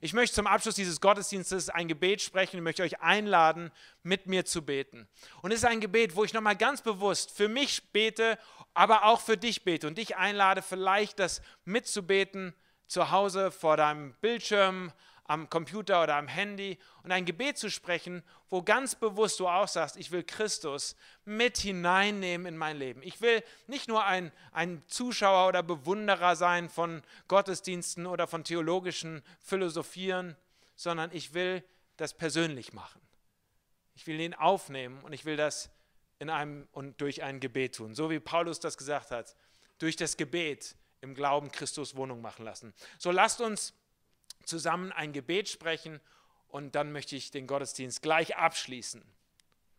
Ich 0.00 0.12
möchte 0.12 0.34
zum 0.34 0.46
Abschluss 0.46 0.74
dieses 0.74 1.00
Gottesdienstes 1.00 1.70
ein 1.70 1.88
Gebet 1.88 2.20
sprechen 2.20 2.58
und 2.58 2.64
möchte 2.64 2.82
euch 2.82 3.00
einladen, 3.00 3.70
mit 4.02 4.26
mir 4.26 4.44
zu 4.44 4.62
beten. 4.62 5.08
Und 5.42 5.52
es 5.52 5.60
ist 5.60 5.64
ein 5.64 5.80
Gebet, 5.80 6.16
wo 6.16 6.24
ich 6.24 6.34
nochmal 6.34 6.56
ganz 6.56 6.82
bewusst 6.82 7.30
für 7.30 7.48
mich 7.48 7.90
bete, 7.92 8.38
aber 8.74 9.04
auch 9.04 9.20
für 9.20 9.36
dich 9.36 9.64
bete 9.64 9.86
und 9.86 9.96
dich 9.96 10.16
einlade, 10.16 10.62
vielleicht 10.62 11.18
das 11.18 11.40
mitzubeten 11.64 12.54
zu 12.90 13.12
Hause 13.12 13.52
vor 13.52 13.76
deinem 13.76 14.14
Bildschirm, 14.14 14.92
am 15.24 15.48
Computer 15.48 16.02
oder 16.02 16.16
am 16.16 16.26
Handy 16.26 16.76
und 17.04 17.12
ein 17.12 17.24
Gebet 17.24 17.56
zu 17.56 17.70
sprechen, 17.70 18.24
wo 18.48 18.62
ganz 18.62 18.96
bewusst 18.96 19.38
du 19.38 19.46
auch 19.46 19.68
sagst, 19.68 19.96
ich 19.96 20.10
will 20.10 20.24
Christus 20.24 20.96
mit 21.24 21.56
hineinnehmen 21.56 22.48
in 22.48 22.56
mein 22.56 22.76
Leben. 22.76 23.00
Ich 23.04 23.20
will 23.20 23.44
nicht 23.68 23.86
nur 23.86 24.04
ein, 24.04 24.32
ein 24.50 24.82
Zuschauer 24.88 25.46
oder 25.46 25.62
Bewunderer 25.62 26.34
sein 26.34 26.68
von 26.68 27.04
Gottesdiensten 27.28 28.06
oder 28.06 28.26
von 28.26 28.42
theologischen 28.42 29.22
Philosophieren, 29.38 30.36
sondern 30.74 31.10
ich 31.12 31.32
will 31.32 31.62
das 31.96 32.12
persönlich 32.12 32.72
machen. 32.72 33.00
Ich 33.94 34.08
will 34.08 34.18
ihn 34.18 34.34
aufnehmen 34.34 35.00
und 35.04 35.12
ich 35.12 35.24
will 35.24 35.36
das 35.36 35.70
in 36.18 36.28
einem 36.28 36.66
und 36.72 37.00
durch 37.00 37.22
ein 37.22 37.38
Gebet 37.38 37.76
tun. 37.76 37.94
So 37.94 38.10
wie 38.10 38.18
Paulus 38.18 38.58
das 38.58 38.76
gesagt 38.76 39.12
hat, 39.12 39.36
durch 39.78 39.94
das 39.94 40.16
Gebet 40.16 40.74
im 41.00 41.14
Glauben 41.14 41.50
Christus 41.50 41.96
Wohnung 41.96 42.20
machen 42.20 42.44
lassen. 42.44 42.74
So 42.98 43.10
lasst 43.10 43.40
uns 43.40 43.72
zusammen 44.44 44.92
ein 44.92 45.12
Gebet 45.12 45.48
sprechen 45.48 46.00
und 46.48 46.74
dann 46.74 46.92
möchte 46.92 47.16
ich 47.16 47.30
den 47.30 47.46
Gottesdienst 47.46 48.02
gleich 48.02 48.36
abschließen. 48.36 49.02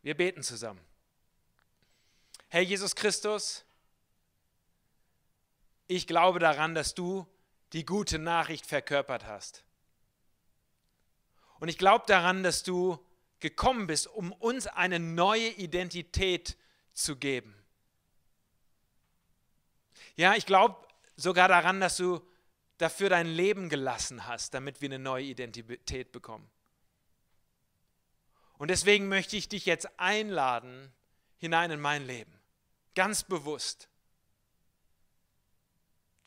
Wir 0.01 0.15
beten 0.15 0.43
zusammen. 0.43 0.82
Herr 2.49 2.61
Jesus 2.61 2.95
Christus, 2.95 3.65
ich 5.88 6.07
glaube 6.07 6.39
daran, 6.39 6.74
dass 6.74 6.93
du 6.95 7.28
die 7.74 7.86
gute 7.86 8.19
Nachricht 8.19 8.65
verkörpert 8.65 9.26
hast. 9.26 9.63
Und 11.59 11.67
ich 11.67 11.78
glaube 11.78 12.05
daran, 12.07 12.43
dass 12.43 12.63
du 12.63 12.99
gekommen 13.39 13.88
bist, 13.88 14.07
um 14.07 14.32
uns 14.32 14.67
eine 14.67 14.99
neue 14.99 15.49
Identität 15.49 16.57
zu 16.93 17.15
geben. 17.15 17.55
Ja, 20.15 20.36
ich 20.36 20.45
glaube 20.45 20.76
sogar 21.22 21.47
daran, 21.47 21.80
dass 21.80 21.97
du 21.97 22.26
dafür 22.78 23.09
dein 23.09 23.28
Leben 23.28 23.69
gelassen 23.69 24.26
hast, 24.28 24.53
damit 24.53 24.82
wir 24.82 24.89
eine 24.89 24.99
neue 24.99 25.26
Identität 25.26 26.11
bekommen. 26.11 26.49
Und 28.57 28.69
deswegen 28.69 29.07
möchte 29.07 29.38
ich 29.38 29.49
dich 29.49 29.65
jetzt 29.65 29.99
einladen 29.99 30.91
hinein 31.38 31.72
in 31.72 31.80
mein 31.80 32.05
Leben, 32.05 32.39
ganz 32.93 33.24
bewusst. 33.24 33.89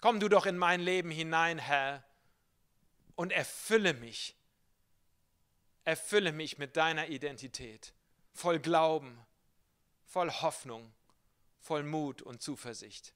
Komm 0.00 0.20
du 0.20 0.28
doch 0.28 0.44
in 0.44 0.58
mein 0.58 0.80
Leben 0.80 1.10
hinein, 1.10 1.58
Herr, 1.58 2.04
und 3.14 3.32
erfülle 3.32 3.94
mich. 3.94 4.36
Erfülle 5.84 6.32
mich 6.32 6.58
mit 6.58 6.76
deiner 6.76 7.08
Identität, 7.08 7.94
voll 8.32 8.58
Glauben, 8.58 9.18
voll 10.06 10.30
Hoffnung, 10.30 10.92
voll 11.60 11.84
Mut 11.84 12.22
und 12.22 12.42
Zuversicht. 12.42 13.14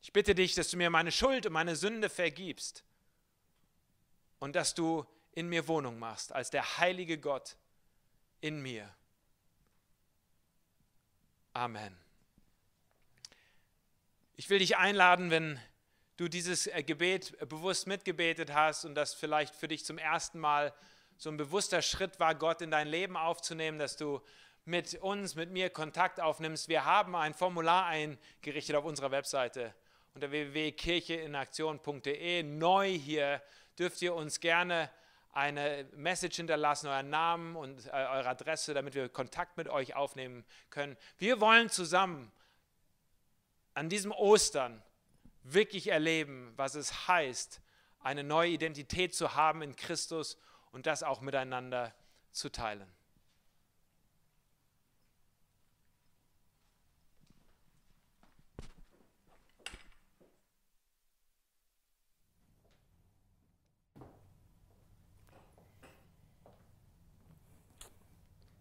Ich 0.00 0.12
bitte 0.12 0.34
dich, 0.34 0.54
dass 0.54 0.70
du 0.70 0.76
mir 0.76 0.90
meine 0.90 1.12
Schuld 1.12 1.46
und 1.46 1.52
meine 1.52 1.76
Sünde 1.76 2.08
vergibst 2.08 2.84
und 4.38 4.54
dass 4.54 4.74
du 4.74 5.06
in 5.32 5.48
mir 5.48 5.68
Wohnung 5.68 5.98
machst 5.98 6.32
als 6.32 6.50
der 6.50 6.78
heilige 6.78 7.18
Gott 7.18 7.56
in 8.40 8.60
mir. 8.60 8.92
Amen. 11.52 11.96
Ich 14.36 14.48
will 14.50 14.60
dich 14.60 14.76
einladen, 14.76 15.30
wenn 15.30 15.60
du 16.16 16.28
dieses 16.28 16.68
äh, 16.68 16.82
Gebet 16.82 17.36
bewusst 17.48 17.86
mitgebetet 17.86 18.52
hast 18.52 18.84
und 18.84 18.94
das 18.94 19.14
vielleicht 19.14 19.54
für 19.54 19.66
dich 19.66 19.84
zum 19.84 19.98
ersten 19.98 20.38
Mal 20.38 20.72
so 21.16 21.30
ein 21.30 21.36
bewusster 21.36 21.82
Schritt 21.82 22.20
war, 22.20 22.36
Gott 22.36 22.62
in 22.62 22.70
dein 22.70 22.86
Leben 22.86 23.16
aufzunehmen, 23.16 23.78
dass 23.78 23.96
du 23.96 24.20
mit 24.64 24.94
uns, 24.94 25.34
mit 25.34 25.50
mir 25.50 25.70
Kontakt 25.70 26.20
aufnimmst. 26.20 26.68
Wir 26.68 26.84
haben 26.84 27.16
ein 27.16 27.34
Formular 27.34 27.86
eingerichtet 27.86 28.76
auf 28.76 28.84
unserer 28.84 29.10
Webseite 29.10 29.74
unter 30.14 30.30
www.kircheinaktion.de. 30.30 32.42
Neu 32.42 32.88
hier 32.88 33.42
dürft 33.78 34.02
ihr 34.02 34.14
uns 34.14 34.40
gerne 34.40 34.90
eine 35.32 35.86
Message 35.94 36.36
hinterlassen, 36.36 36.88
euren 36.88 37.10
Namen 37.10 37.54
und 37.54 37.86
äh, 37.86 37.90
eure 37.90 38.28
Adresse, 38.28 38.74
damit 38.74 38.94
wir 38.94 39.08
Kontakt 39.08 39.56
mit 39.56 39.68
euch 39.68 39.94
aufnehmen 39.94 40.44
können. 40.70 40.96
Wir 41.18 41.40
wollen 41.40 41.70
zusammen 41.70 42.32
an 43.74 43.88
diesem 43.88 44.10
Ostern 44.10 44.82
wirklich 45.44 45.88
erleben, 45.88 46.52
was 46.56 46.74
es 46.74 47.06
heißt, 47.06 47.60
eine 48.00 48.24
neue 48.24 48.50
Identität 48.50 49.14
zu 49.14 49.34
haben 49.34 49.62
in 49.62 49.76
Christus 49.76 50.36
und 50.72 50.86
das 50.86 51.02
auch 51.02 51.20
miteinander 51.20 51.94
zu 52.32 52.50
teilen. 52.50 52.90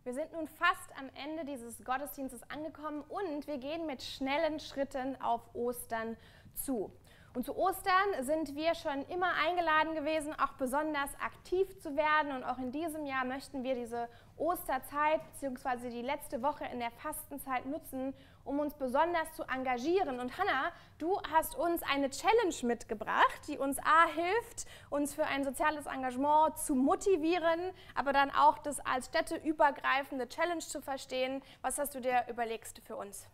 Wir 0.08 0.14
sind 0.14 0.32
nun 0.32 0.48
fast 0.48 0.98
am 0.98 1.10
Ende 1.22 1.44
dieses 1.44 1.84
Gottesdienstes 1.84 2.42
angekommen 2.50 3.04
und 3.10 3.46
wir 3.46 3.58
gehen 3.58 3.86
mit 3.86 4.02
schnellen 4.02 4.58
Schritten 4.58 5.22
auf 5.22 5.42
Ostern 5.54 6.16
zu. 6.54 6.94
Und 7.34 7.44
zu 7.44 7.58
Ostern 7.58 8.24
sind 8.24 8.56
wir 8.56 8.74
schon 8.74 9.04
immer 9.10 9.34
eingeladen 9.34 9.96
gewesen, 9.96 10.34
auch 10.40 10.54
besonders 10.54 11.14
aktiv 11.20 11.78
zu 11.80 11.98
werden. 11.98 12.32
Und 12.32 12.46
auch 12.46 12.58
in 12.58 12.72
diesem 12.72 13.06
Jahr 13.06 13.26
möchten 13.26 13.66
wir 13.66 13.76
diese 13.76 14.08
Osterzeit 14.38 15.20
bzw. 15.34 15.90
die 15.90 16.04
letzte 16.04 16.42
Woche 16.42 16.64
in 16.72 16.80
der 16.80 16.92
Fastenzeit 16.92 17.66
nutzen, 17.66 18.14
um 18.48 18.60
uns 18.60 18.74
besonders 18.74 19.32
zu 19.34 19.44
engagieren. 19.44 20.20
Und 20.20 20.38
Hanna, 20.38 20.72
du 20.98 21.20
hast 21.32 21.56
uns 21.56 21.84
eine 21.84 22.10
Challenge 22.10 22.56
mitgebracht, 22.64 23.42
die 23.48 23.58
uns 23.58 23.78
A 23.80 24.08
hilft, 24.08 24.66
uns 24.90 25.14
für 25.14 25.26
ein 25.26 25.44
soziales 25.44 25.86
Engagement 25.86 26.58
zu 26.58 26.74
motivieren, 26.76 27.72
aber 27.94 28.14
dann 28.14 28.32
auch 28.32 28.58
das 28.60 28.80
als 28.80 29.08
städteübergreifende 29.08 30.28
Challenge 30.30 30.60
zu 30.60 30.82
verstehen. 30.82 31.42
Was 31.62 31.78
hast 31.78 31.94
du 31.94 32.00
dir 32.00 32.26
überlegst 32.30 32.82
für 32.86 32.96
uns? 32.96 33.28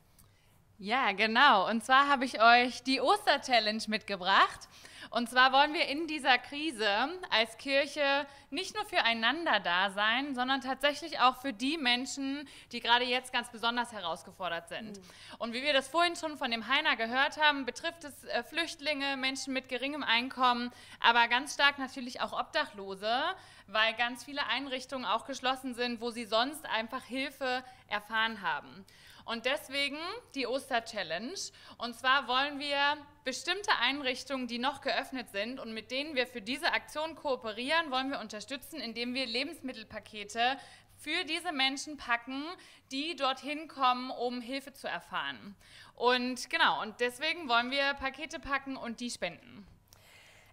Ja, 0.80 1.12
genau. 1.12 1.70
Und 1.70 1.84
zwar 1.84 2.10
habe 2.10 2.26
ich 2.26 2.42
euch 2.42 2.84
die 2.84 3.00
Oster-Challenge 3.00 3.84
mitgebracht. 3.88 4.68
Und 5.14 5.30
zwar 5.30 5.52
wollen 5.54 5.76
wir 5.76 5.88
in 5.90 6.08
dieser 6.08 6.40
Krise 6.40 6.88
als 7.30 7.60
Kirche 7.60 8.26
nicht 8.50 8.74
nur 8.74 8.84
füreinander 8.84 9.60
da 9.60 9.92
sein, 9.92 10.34
sondern 10.34 10.60
tatsächlich 10.60 11.20
auch 11.20 11.38
für 11.38 11.54
die 11.54 11.78
Menschen, 11.78 12.50
die 12.72 12.80
gerade 12.80 13.06
jetzt 13.06 13.32
ganz 13.32 13.52
besonders 13.52 13.92
herausgefordert 13.92 14.70
sind. 14.70 14.98
Mhm. 14.98 15.04
Und 15.38 15.54
wie 15.54 15.62
wir 15.62 15.72
das 15.72 15.88
vorhin 15.88 16.16
schon 16.16 16.36
von 16.36 16.50
dem 16.50 16.68
Heiner 16.68 16.96
gehört 16.96 17.38
haben, 17.40 17.64
betrifft 17.64 18.04
es 18.06 18.24
äh, 18.24 18.42
Flüchtlinge, 18.42 19.16
Menschen 19.16 19.54
mit 19.54 19.70
geringem 19.70 20.02
Einkommen, 20.02 20.72
aber 21.00 21.28
ganz 21.28 21.54
stark 21.54 21.78
natürlich 21.78 22.20
auch 22.20 22.34
Obdachlose, 22.34 23.22
weil 23.68 23.94
ganz 23.94 24.24
viele 24.24 24.48
Einrichtungen 24.48 25.06
auch 25.06 25.28
geschlossen 25.28 25.76
sind, 25.76 26.02
wo 26.02 26.10
sie 26.10 26.26
sonst 26.26 26.66
einfach 26.66 27.04
Hilfe 27.04 27.64
erfahren 27.88 28.42
haben. 28.42 28.84
Und 29.26 29.46
deswegen 29.46 29.98
die 30.36 30.48
Oster-Challenge. 30.48 31.34
Und 31.78 31.96
zwar 31.96 32.28
wollen 32.28 32.60
wir 32.60 32.98
bestimmte 33.24 33.72
Einrichtungen, 33.80 34.48
die 34.48 34.60
noch 34.60 34.82
geöffnet 34.82 35.30
sind 35.32 35.60
und 35.60 35.74
mit 35.74 35.92
denen 35.92 36.16
wir 36.16 36.28
für 36.28 36.42
diese 36.42 36.74
Aktion 36.74 37.16
kooperieren, 37.16 37.90
wollen 37.90 38.10
wir 38.10 38.20
unterstützen, 38.20 38.80
indem 38.80 39.14
wir 39.14 39.26
Lebensmittelpakete 39.26 40.58
für 40.98 41.24
diese 41.26 41.52
Menschen 41.52 41.98
packen, 41.98 42.44
die 42.92 43.16
dorthin 43.16 43.68
kommen, 43.68 44.12
um 44.12 44.42
Hilfe 44.42 44.74
zu 44.74 44.88
erfahren. 44.88 45.56
Und 45.96 46.50
genau, 46.50 46.82
und 46.82 47.00
deswegen 47.00 47.48
wollen 47.50 47.72
wir 47.72 47.94
Pakete 47.96 48.40
packen 48.40 48.78
und 48.78 49.00
die 49.00 49.10
spenden. 49.10 49.68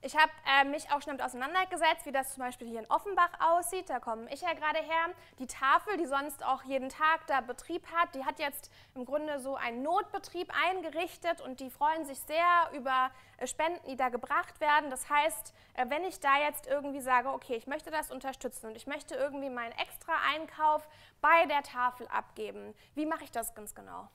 Ich 0.03 0.17
habe 0.17 0.33
äh, 0.47 0.65
mich 0.65 0.87
auch 0.91 1.03
schon 1.03 1.19
damit 1.19 1.23
auseinandergesetzt, 1.23 2.07
wie 2.07 2.13
das 2.13 2.33
zum 2.33 2.43
Beispiel 2.43 2.67
hier 2.67 2.81
in 2.81 2.91
Offenbach 2.91 3.33
aussieht. 3.39 3.91
Da 3.91 4.01
komme 4.01 4.33
ich 4.33 4.41
ja 4.41 4.55
gerade 4.55 4.79
her. 4.79 5.11
Die 5.39 5.47
Tafel, 5.47 5.99
die 5.99 6.07
sonst 6.07 6.43
auch 6.43 6.63
jeden 6.63 6.89
Tag 6.89 7.27
da 7.27 7.43
Betrieb 7.43 7.87
hat, 7.93 8.15
die 8.15 8.25
hat 8.25 8.39
jetzt 8.39 8.73
im 8.95 9.05
Grunde 9.05 9.39
so 9.41 9.57
einen 9.57 9.83
Notbetrieb 9.83 10.51
eingerichtet 10.69 11.43
und 11.43 11.61
die 11.61 11.69
freuen 11.69 12.07
sich 12.07 12.19
sehr 12.21 12.71
über 12.73 13.11
äh, 13.37 13.47
Spenden, 13.47 13.85
die 13.91 13.97
da 13.97 14.09
gebracht 14.09 14.59
werden. 14.61 14.89
Das 14.89 15.11
heißt, 15.11 15.53
äh, 15.75 15.85
wenn 15.91 16.05
ich 16.05 16.19
da 16.19 16.41
jetzt 16.41 16.67
irgendwie 16.67 17.01
sage, 17.01 17.29
okay, 17.29 17.57
ich 17.57 17.67
möchte 17.67 17.91
das 17.91 18.11
unterstützen 18.11 18.69
und 18.69 18.77
ich 18.77 18.87
möchte 18.87 19.15
irgendwie 19.17 19.51
meinen 19.51 19.73
extra 19.73 20.13
Einkauf 20.33 20.89
bei 21.21 21.45
der 21.45 21.63
Tafel 21.63 22.09
abgeben, 22.09 22.75
wie 22.95 23.05
mache 23.05 23.25
ich 23.25 23.33
das 23.33 23.55
ganz 23.55 23.75
genau? 23.75 24.09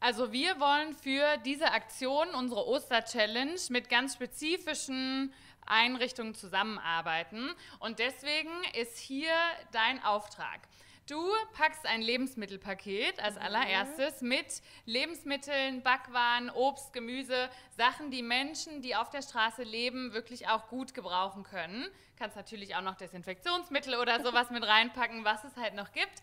Also 0.00 0.32
wir 0.32 0.60
wollen 0.60 0.94
für 0.94 1.38
diese 1.44 1.72
Aktion, 1.72 2.28
unsere 2.34 2.66
Oster-Challenge, 2.66 3.58
mit 3.70 3.88
ganz 3.88 4.14
spezifischen 4.14 5.32
Einrichtungen 5.66 6.34
zusammenarbeiten. 6.34 7.50
Und 7.78 7.98
deswegen 7.98 8.50
ist 8.78 8.98
hier 8.98 9.32
dein 9.72 10.02
Auftrag. 10.02 10.60
Du 11.06 11.22
packst 11.52 11.84
ein 11.84 12.00
Lebensmittelpaket 12.00 13.22
als 13.22 13.34
mhm. 13.34 13.42
allererstes 13.42 14.22
mit 14.22 14.62
Lebensmitteln, 14.86 15.82
Backwaren, 15.82 16.48
Obst, 16.48 16.94
Gemüse, 16.94 17.50
Sachen, 17.76 18.10
die 18.10 18.22
Menschen, 18.22 18.80
die 18.80 18.96
auf 18.96 19.10
der 19.10 19.20
Straße 19.20 19.64
leben, 19.64 20.14
wirklich 20.14 20.48
auch 20.48 20.68
gut 20.68 20.94
gebrauchen 20.94 21.42
können. 21.42 21.86
Kannst 22.18 22.36
natürlich 22.36 22.74
auch 22.74 22.80
noch 22.80 22.94
Desinfektionsmittel 22.94 23.96
oder 23.96 24.22
sowas 24.22 24.50
mit 24.50 24.64
reinpacken, 24.64 25.26
was 25.26 25.44
es 25.44 25.54
halt 25.56 25.74
noch 25.74 25.92
gibt. 25.92 26.22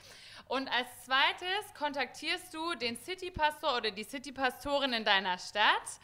Und 0.52 0.68
als 0.68 0.90
zweites 1.06 1.74
kontaktierst 1.80 2.54
du 2.54 2.76
den 2.76 2.98
City-Pastor 2.98 3.78
oder 3.78 3.90
die 3.90 4.04
City-Pastorin 4.04 4.92
in 4.92 5.06
deiner 5.06 5.38
Stadt 5.38 6.02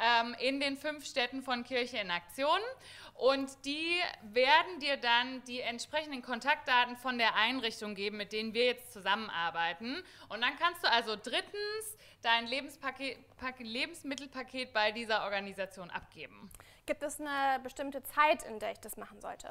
ähm, 0.00 0.34
in 0.40 0.58
den 0.58 0.76
fünf 0.76 1.06
Städten 1.06 1.44
von 1.44 1.62
Kirche 1.62 1.98
in 1.98 2.10
Aktion. 2.10 2.58
Und 3.14 3.52
die 3.64 4.00
werden 4.32 4.80
dir 4.80 4.96
dann 4.96 5.44
die 5.44 5.60
entsprechenden 5.60 6.22
Kontaktdaten 6.22 6.96
von 6.96 7.18
der 7.18 7.36
Einrichtung 7.36 7.94
geben, 7.94 8.16
mit 8.16 8.32
denen 8.32 8.52
wir 8.52 8.64
jetzt 8.64 8.92
zusammenarbeiten. 8.92 10.02
Und 10.28 10.40
dann 10.40 10.58
kannst 10.58 10.82
du 10.82 10.90
also 10.90 11.14
drittens 11.14 11.96
dein 12.22 12.48
Lebensmittelpaket 12.48 14.72
bei 14.72 14.90
dieser 14.90 15.22
Organisation 15.22 15.90
abgeben. 15.90 16.50
Gibt 16.86 17.04
es 17.04 17.20
eine 17.20 17.62
bestimmte 17.62 18.02
Zeit, 18.02 18.42
in 18.42 18.58
der 18.58 18.72
ich 18.72 18.80
das 18.80 18.96
machen 18.96 19.20
sollte? 19.20 19.46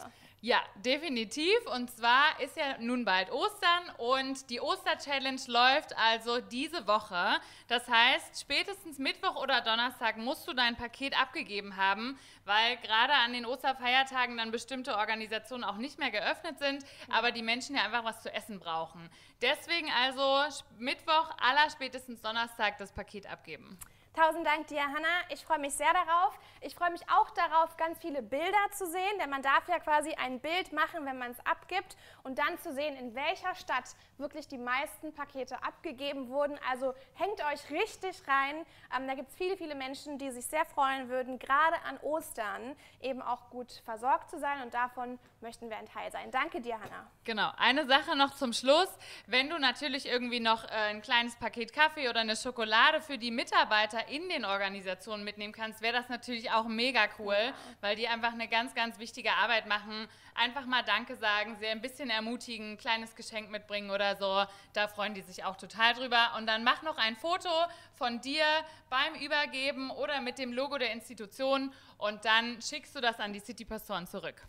Ja, 0.46 0.62
definitiv. 0.76 1.56
Und 1.74 1.89
zwar 1.89 2.38
ist 2.41 2.58
ja 2.58 2.78
nun 2.78 3.06
bald 3.06 3.32
Ostern 3.32 3.89
und 3.98 4.50
die 4.50 4.60
Oster-Challenge 4.60 5.39
läuft 5.48 5.98
also 5.98 6.41
diese 6.41 6.86
Woche. 6.86 7.39
Das 7.70 7.88
heißt, 7.88 8.41
spätestens 8.41 9.00
Mittwoch 9.00 9.41
oder 9.41 9.62
Donnerstag 9.62 10.18
musst 10.18 10.46
du 10.46 10.52
dein 10.52 10.76
Paket 10.76 11.18
abgegeben 11.18 11.78
haben, 11.78 12.20
weil 12.44 12.76
gerade 12.80 13.14
an 13.14 13.32
den 13.32 13.46
Osterfeiertagen 13.46 14.36
dann 14.36 14.52
bestimmte 14.52 14.98
Organisationen 14.98 15.64
auch 15.64 15.78
nicht 15.78 15.98
mehr 15.98 16.12
geöffnet 16.12 16.60
sind, 16.60 16.84
aber 17.10 17.32
die 17.32 17.41
Menschen 17.41 17.78
ja 17.78 17.84
einfach 17.84 18.04
was 18.04 18.22
zu 18.22 18.34
essen 18.34 18.60
brauchen. 18.60 19.10
Deswegen 19.41 19.89
also 19.91 20.44
Mittwoch, 20.78 21.32
aller 21.39 21.70
spätestens 21.70 22.20
Donnerstag 22.20 22.78
das 22.80 22.91
Paket 22.91 23.28
abgeben. 23.32 23.80
Tausend 24.16 24.45
Dank 24.45 24.68
dir, 24.68 24.84
Hanna. 24.84 25.07
Ich 25.30 25.43
freue 25.43 25.57
mich 25.57 25.74
sehr 25.74 25.91
darauf. 25.91 26.38
Ich 26.61 26.76
freue 26.76 26.91
mich 26.91 27.01
auch 27.09 27.32
darauf, 27.32 27.76
ganz 27.78 27.97
viele 27.97 28.22
Bilder 28.22 28.70
zu 28.72 28.86
sehen, 28.86 29.18
denn 29.20 29.32
man 29.32 29.41
darf 29.41 29.68
ja 29.68 29.80
quasi 29.80 30.14
ein 30.14 30.39
Bild 30.39 30.72
machen, 30.72 31.03
wenn 31.05 31.18
man 31.18 31.32
es 31.32 31.45
abgibt 31.47 31.97
und 32.22 32.38
dann 32.38 32.59
zu 32.59 32.72
sehen, 32.74 32.95
in 32.95 33.16
welcher 33.16 33.55
Stadt 33.55 33.95
wirklich 34.20 34.47
die 34.47 34.59
meisten 34.59 35.16
Pakete 35.16 35.64
abgegeben 35.64 36.30
wurden. 36.30 36.59
Also 36.70 36.93
hängt 37.16 37.43
euch 37.51 37.72
richtig 37.72 38.22
rein. 38.28 38.68
Ähm, 38.95 39.07
da 39.07 39.16
gibt 39.16 39.30
es 39.32 39.36
viele, 39.36 39.57
viele 39.57 39.74
Menschen, 39.74 40.20
die 40.20 40.30
sich 40.30 40.45
sehr 40.45 40.66
freuen 40.66 41.09
würden, 41.09 41.39
gerade 41.39 41.82
an 41.84 41.97
Ostern 42.01 42.76
eben 43.01 43.22
auch 43.24 43.49
gut 43.49 43.82
versorgt 43.84 44.30
zu 44.30 44.39
sein 44.39 44.61
und 44.61 44.76
davon 44.76 45.18
möchten 45.41 45.72
wir 45.72 45.78
ein 45.78 45.88
Teil 45.88 46.11
sein. 46.11 46.30
Danke 46.30 46.61
dir, 46.61 46.76
Hanna. 46.76 47.07
Genau. 47.24 47.51
Eine 47.57 47.88
Sache 47.88 48.16
noch 48.16 48.36
zum 48.36 48.53
Schluss. 48.53 48.89
Wenn 49.26 49.49
du 49.49 49.57
natürlich 49.57 50.05
irgendwie 50.05 50.39
noch 50.39 50.64
äh, 50.66 50.91
ein 50.91 51.01
kleines 51.01 51.36
Paket 51.36 51.74
Kaffee 51.74 52.09
oder 52.09 52.22
eine 52.22 52.36
Schokolade 52.36 53.01
für 53.01 53.18
die 53.18 53.32
Mitarbeiter 53.32 54.03
in 54.10 54.30
den 54.30 54.45
Organisationen 54.45 55.24
mitnehmen 55.24 55.54
kannst, 55.54 55.82
wäre 55.82 55.93
das 55.93 56.10
natürlich 56.10 56.51
auch 56.51 56.68
mega 56.68 57.01
cool, 57.20 57.36
ja. 57.36 57.54
weil 57.82 57.95
die 57.95 58.08
einfach 58.08 58.34
eine 58.34 58.47
ganz, 58.47 58.74
ganz 58.74 58.99
wichtige 58.99 59.34
Arbeit 59.34 59.68
machen. 59.68 60.08
Einfach 60.36 60.66
mal 60.66 60.84
Danke 60.84 61.16
sagen, 61.16 61.56
sie 61.60 61.68
ein 61.68 61.82
bisschen 61.82 62.10
ermutigen, 62.10 62.74
ein 62.74 62.78
kleines 62.78 63.16
Geschenk 63.16 63.51
mitbringen 63.51 63.91
oder 63.91 64.16
so. 64.16 64.45
Da 64.74 64.88
freuen 64.88 65.14
die 65.14 65.22
sich 65.22 65.43
auch 65.43 65.56
total 65.56 65.93
drüber. 65.93 66.34
Und 66.38 66.47
dann 66.47 66.64
mach 66.64 66.82
noch 66.82 66.97
ein 66.97 67.16
Foto 67.16 67.49
von 67.93 68.22
dir 68.22 68.45
beim 68.89 69.16
Übergeben 69.16 69.91
oder 69.91 70.22
mit 70.22 70.38
dem 70.38 70.54
Logo 70.54 70.78
der 70.78 70.91
Institution 70.91 71.74
und 71.97 72.26
dann 72.26 72.62
schickst 72.62 72.95
du 72.95 73.01
das 73.01 73.20
an 73.20 73.34
die 73.34 73.39
City-Pastoren 73.39 74.08
zurück. 74.08 74.41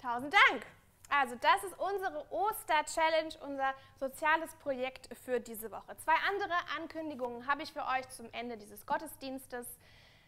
Tausend 0.00 0.32
Dank! 0.32 0.77
Also 1.08 1.36
das 1.36 1.64
ist 1.64 1.78
unsere 1.78 2.30
Oster-Challenge, 2.30 3.34
unser 3.46 3.74
soziales 3.98 4.54
Projekt 4.56 5.08
für 5.24 5.40
diese 5.40 5.70
Woche. 5.70 5.96
Zwei 6.04 6.14
andere 6.28 6.54
Ankündigungen 6.76 7.46
habe 7.46 7.62
ich 7.62 7.72
für 7.72 7.84
euch 7.86 8.08
zum 8.10 8.28
Ende 8.32 8.56
dieses 8.58 8.84
Gottesdienstes. 8.84 9.66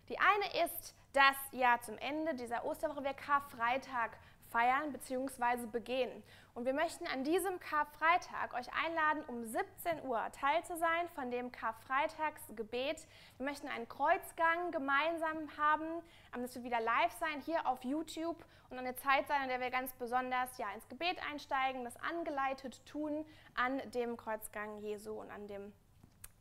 Die 0.08 0.18
eine 0.18 0.64
ist, 0.64 0.94
dass 1.12 1.36
ja 1.52 1.78
zum 1.82 1.98
Ende 1.98 2.34
dieser 2.34 2.64
Osterwoche 2.64 3.04
wir 3.04 3.14
Karfreitag 3.14 4.16
feiern 4.50 4.92
bzw. 4.92 5.66
begehen. 5.66 6.22
Und 6.54 6.64
wir 6.64 6.74
möchten 6.74 7.06
an 7.06 7.22
diesem 7.22 7.60
Karfreitag 7.60 8.54
euch 8.54 8.66
einladen, 8.84 9.22
um 9.28 9.44
17 9.44 10.02
Uhr 10.04 10.20
Teil 10.32 10.64
zu 10.64 10.76
sein 10.76 11.08
von 11.14 11.30
dem 11.30 11.52
Karfreitagsgebet. 11.52 13.06
Wir 13.36 13.46
möchten 13.46 13.68
einen 13.68 13.88
Kreuzgang 13.88 14.72
gemeinsam 14.72 15.56
haben. 15.56 15.86
Das 16.32 16.54
wird 16.54 16.64
wieder 16.64 16.80
live 16.80 17.12
sein 17.20 17.40
hier 17.44 17.66
auf 17.66 17.84
YouTube 17.84 18.44
und 18.68 18.78
eine 18.78 18.96
Zeit 18.96 19.28
sein, 19.28 19.42
in 19.44 19.48
der 19.48 19.60
wir 19.60 19.70
ganz 19.70 19.92
besonders 19.94 20.58
ja, 20.58 20.72
ins 20.74 20.88
Gebet 20.88 21.18
einsteigen, 21.30 21.84
das 21.84 21.96
angeleitet 21.96 22.84
tun 22.84 23.24
an 23.54 23.80
dem 23.92 24.16
Kreuzgang 24.16 24.78
Jesu 24.78 25.12
und 25.12 25.30
an 25.30 25.46
dem 25.46 25.72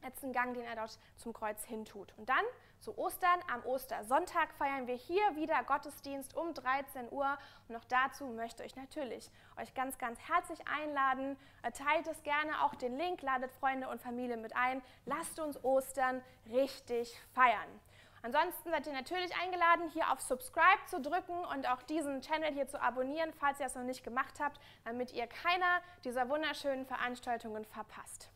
letzten 0.01 0.32
Gang, 0.32 0.53
den 0.53 0.64
er 0.64 0.76
dort 0.76 0.97
zum 1.18 1.34
Kreuz 1.34 1.64
hintut. 1.66 2.14
Und 2.18 2.30
dann 2.30 2.43
zu 2.80 2.98
Ostern, 2.98 3.40
am 3.52 3.66
Ostersonntag 3.66 4.54
feiern 4.54 4.88
wir 4.88 4.96
hier 4.96 5.36
wieder 5.36 5.62
Gottesdienst 5.64 6.36
um 6.36 6.54
13 6.54 7.12
Uhr. 7.12 7.38
Und 7.68 7.76
noch 7.76 7.84
dazu 7.86 8.26
möchte 8.26 8.64
ich 8.64 8.76
natürlich 8.76 9.30
euch 9.60 9.74
ganz, 9.74 9.98
ganz 9.98 10.20
herzlich 10.28 10.60
einladen. 10.68 11.38
Teilt 11.74 12.08
es 12.08 12.24
gerne 12.24 12.64
auch 12.64 12.76
den 12.76 12.98
Link, 12.98 13.22
ladet 13.22 13.52
Freunde 13.52 13.90
und 13.90 14.02
Familie 14.02 14.38
mit 14.38 14.56
ein. 14.56 14.82
Lasst 15.06 15.40
uns 15.40 15.64
Ostern 15.64 16.22
richtig 16.50 17.20
feiern. 17.34 17.80
Ansonsten 18.22 18.70
seid 18.70 18.86
ihr 18.86 18.94
natürlich 18.94 19.34
eingeladen, 19.42 19.90
hier 19.90 20.12
auf 20.12 20.20
Subscribe 20.20 20.86
zu 20.88 21.02
drücken 21.02 21.46
und 21.54 21.68
auch 21.70 21.82
diesen 21.84 22.22
Channel 22.22 22.54
hier 22.54 22.68
zu 22.68 22.82
abonnieren, 22.82 23.32
falls 23.34 23.60
ihr 23.60 23.66
es 23.66 23.76
noch 23.76 23.84
nicht 23.84 24.04
gemacht 24.04 24.40
habt, 24.40 24.60
damit 24.84 25.14
ihr 25.14 25.28
keiner 25.28 25.82
dieser 26.04 26.28
wunderschönen 26.28 26.86
Veranstaltungen 26.86 27.66
verpasst. 27.66 28.30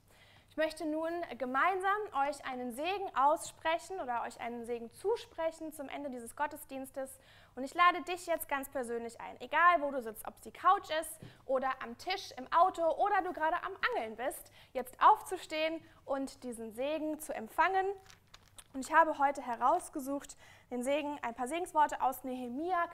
Ich 0.53 0.57
möchte 0.57 0.85
nun 0.85 1.09
gemeinsam 1.39 1.97
euch 2.29 2.45
einen 2.45 2.73
Segen 2.73 3.09
aussprechen 3.15 3.99
oder 3.99 4.21
euch 4.21 4.39
einen 4.39 4.67
Segen 4.67 4.91
zusprechen 4.91 5.73
zum 5.73 5.89
Ende 5.89 6.11
dieses 6.11 6.35
Gottesdienstes. 6.35 7.17
Und 7.55 7.63
ich 7.63 7.73
lade 7.73 8.03
dich 8.03 8.27
jetzt 8.27 8.47
ganz 8.47 8.69
persönlich 8.69 9.19
ein, 9.19 9.41
egal 9.41 9.81
wo 9.81 9.89
du 9.89 9.99
sitzt, 9.99 10.27
ob 10.27 10.35
es 10.35 10.41
die 10.41 10.51
Couch 10.51 10.91
ist 11.01 11.19
oder 11.47 11.71
am 11.81 11.97
Tisch, 11.97 12.29
im 12.37 12.45
Auto 12.53 12.83
oder 12.83 13.23
du 13.23 13.33
gerade 13.33 13.55
am 13.63 13.71
Angeln 13.95 14.15
bist, 14.15 14.51
jetzt 14.73 14.95
aufzustehen 15.01 15.81
und 16.05 16.43
diesen 16.43 16.71
Segen 16.71 17.19
zu 17.19 17.33
empfangen. 17.33 17.87
Und 18.75 18.85
ich 18.85 18.93
habe 18.93 19.17
heute 19.17 19.41
herausgesucht 19.41 20.37
den 20.69 20.83
Segen, 20.83 21.17
ein 21.23 21.33
paar 21.33 21.47
Segensworte 21.47 21.99
aus 21.99 22.23
Nehemia 22.23 22.85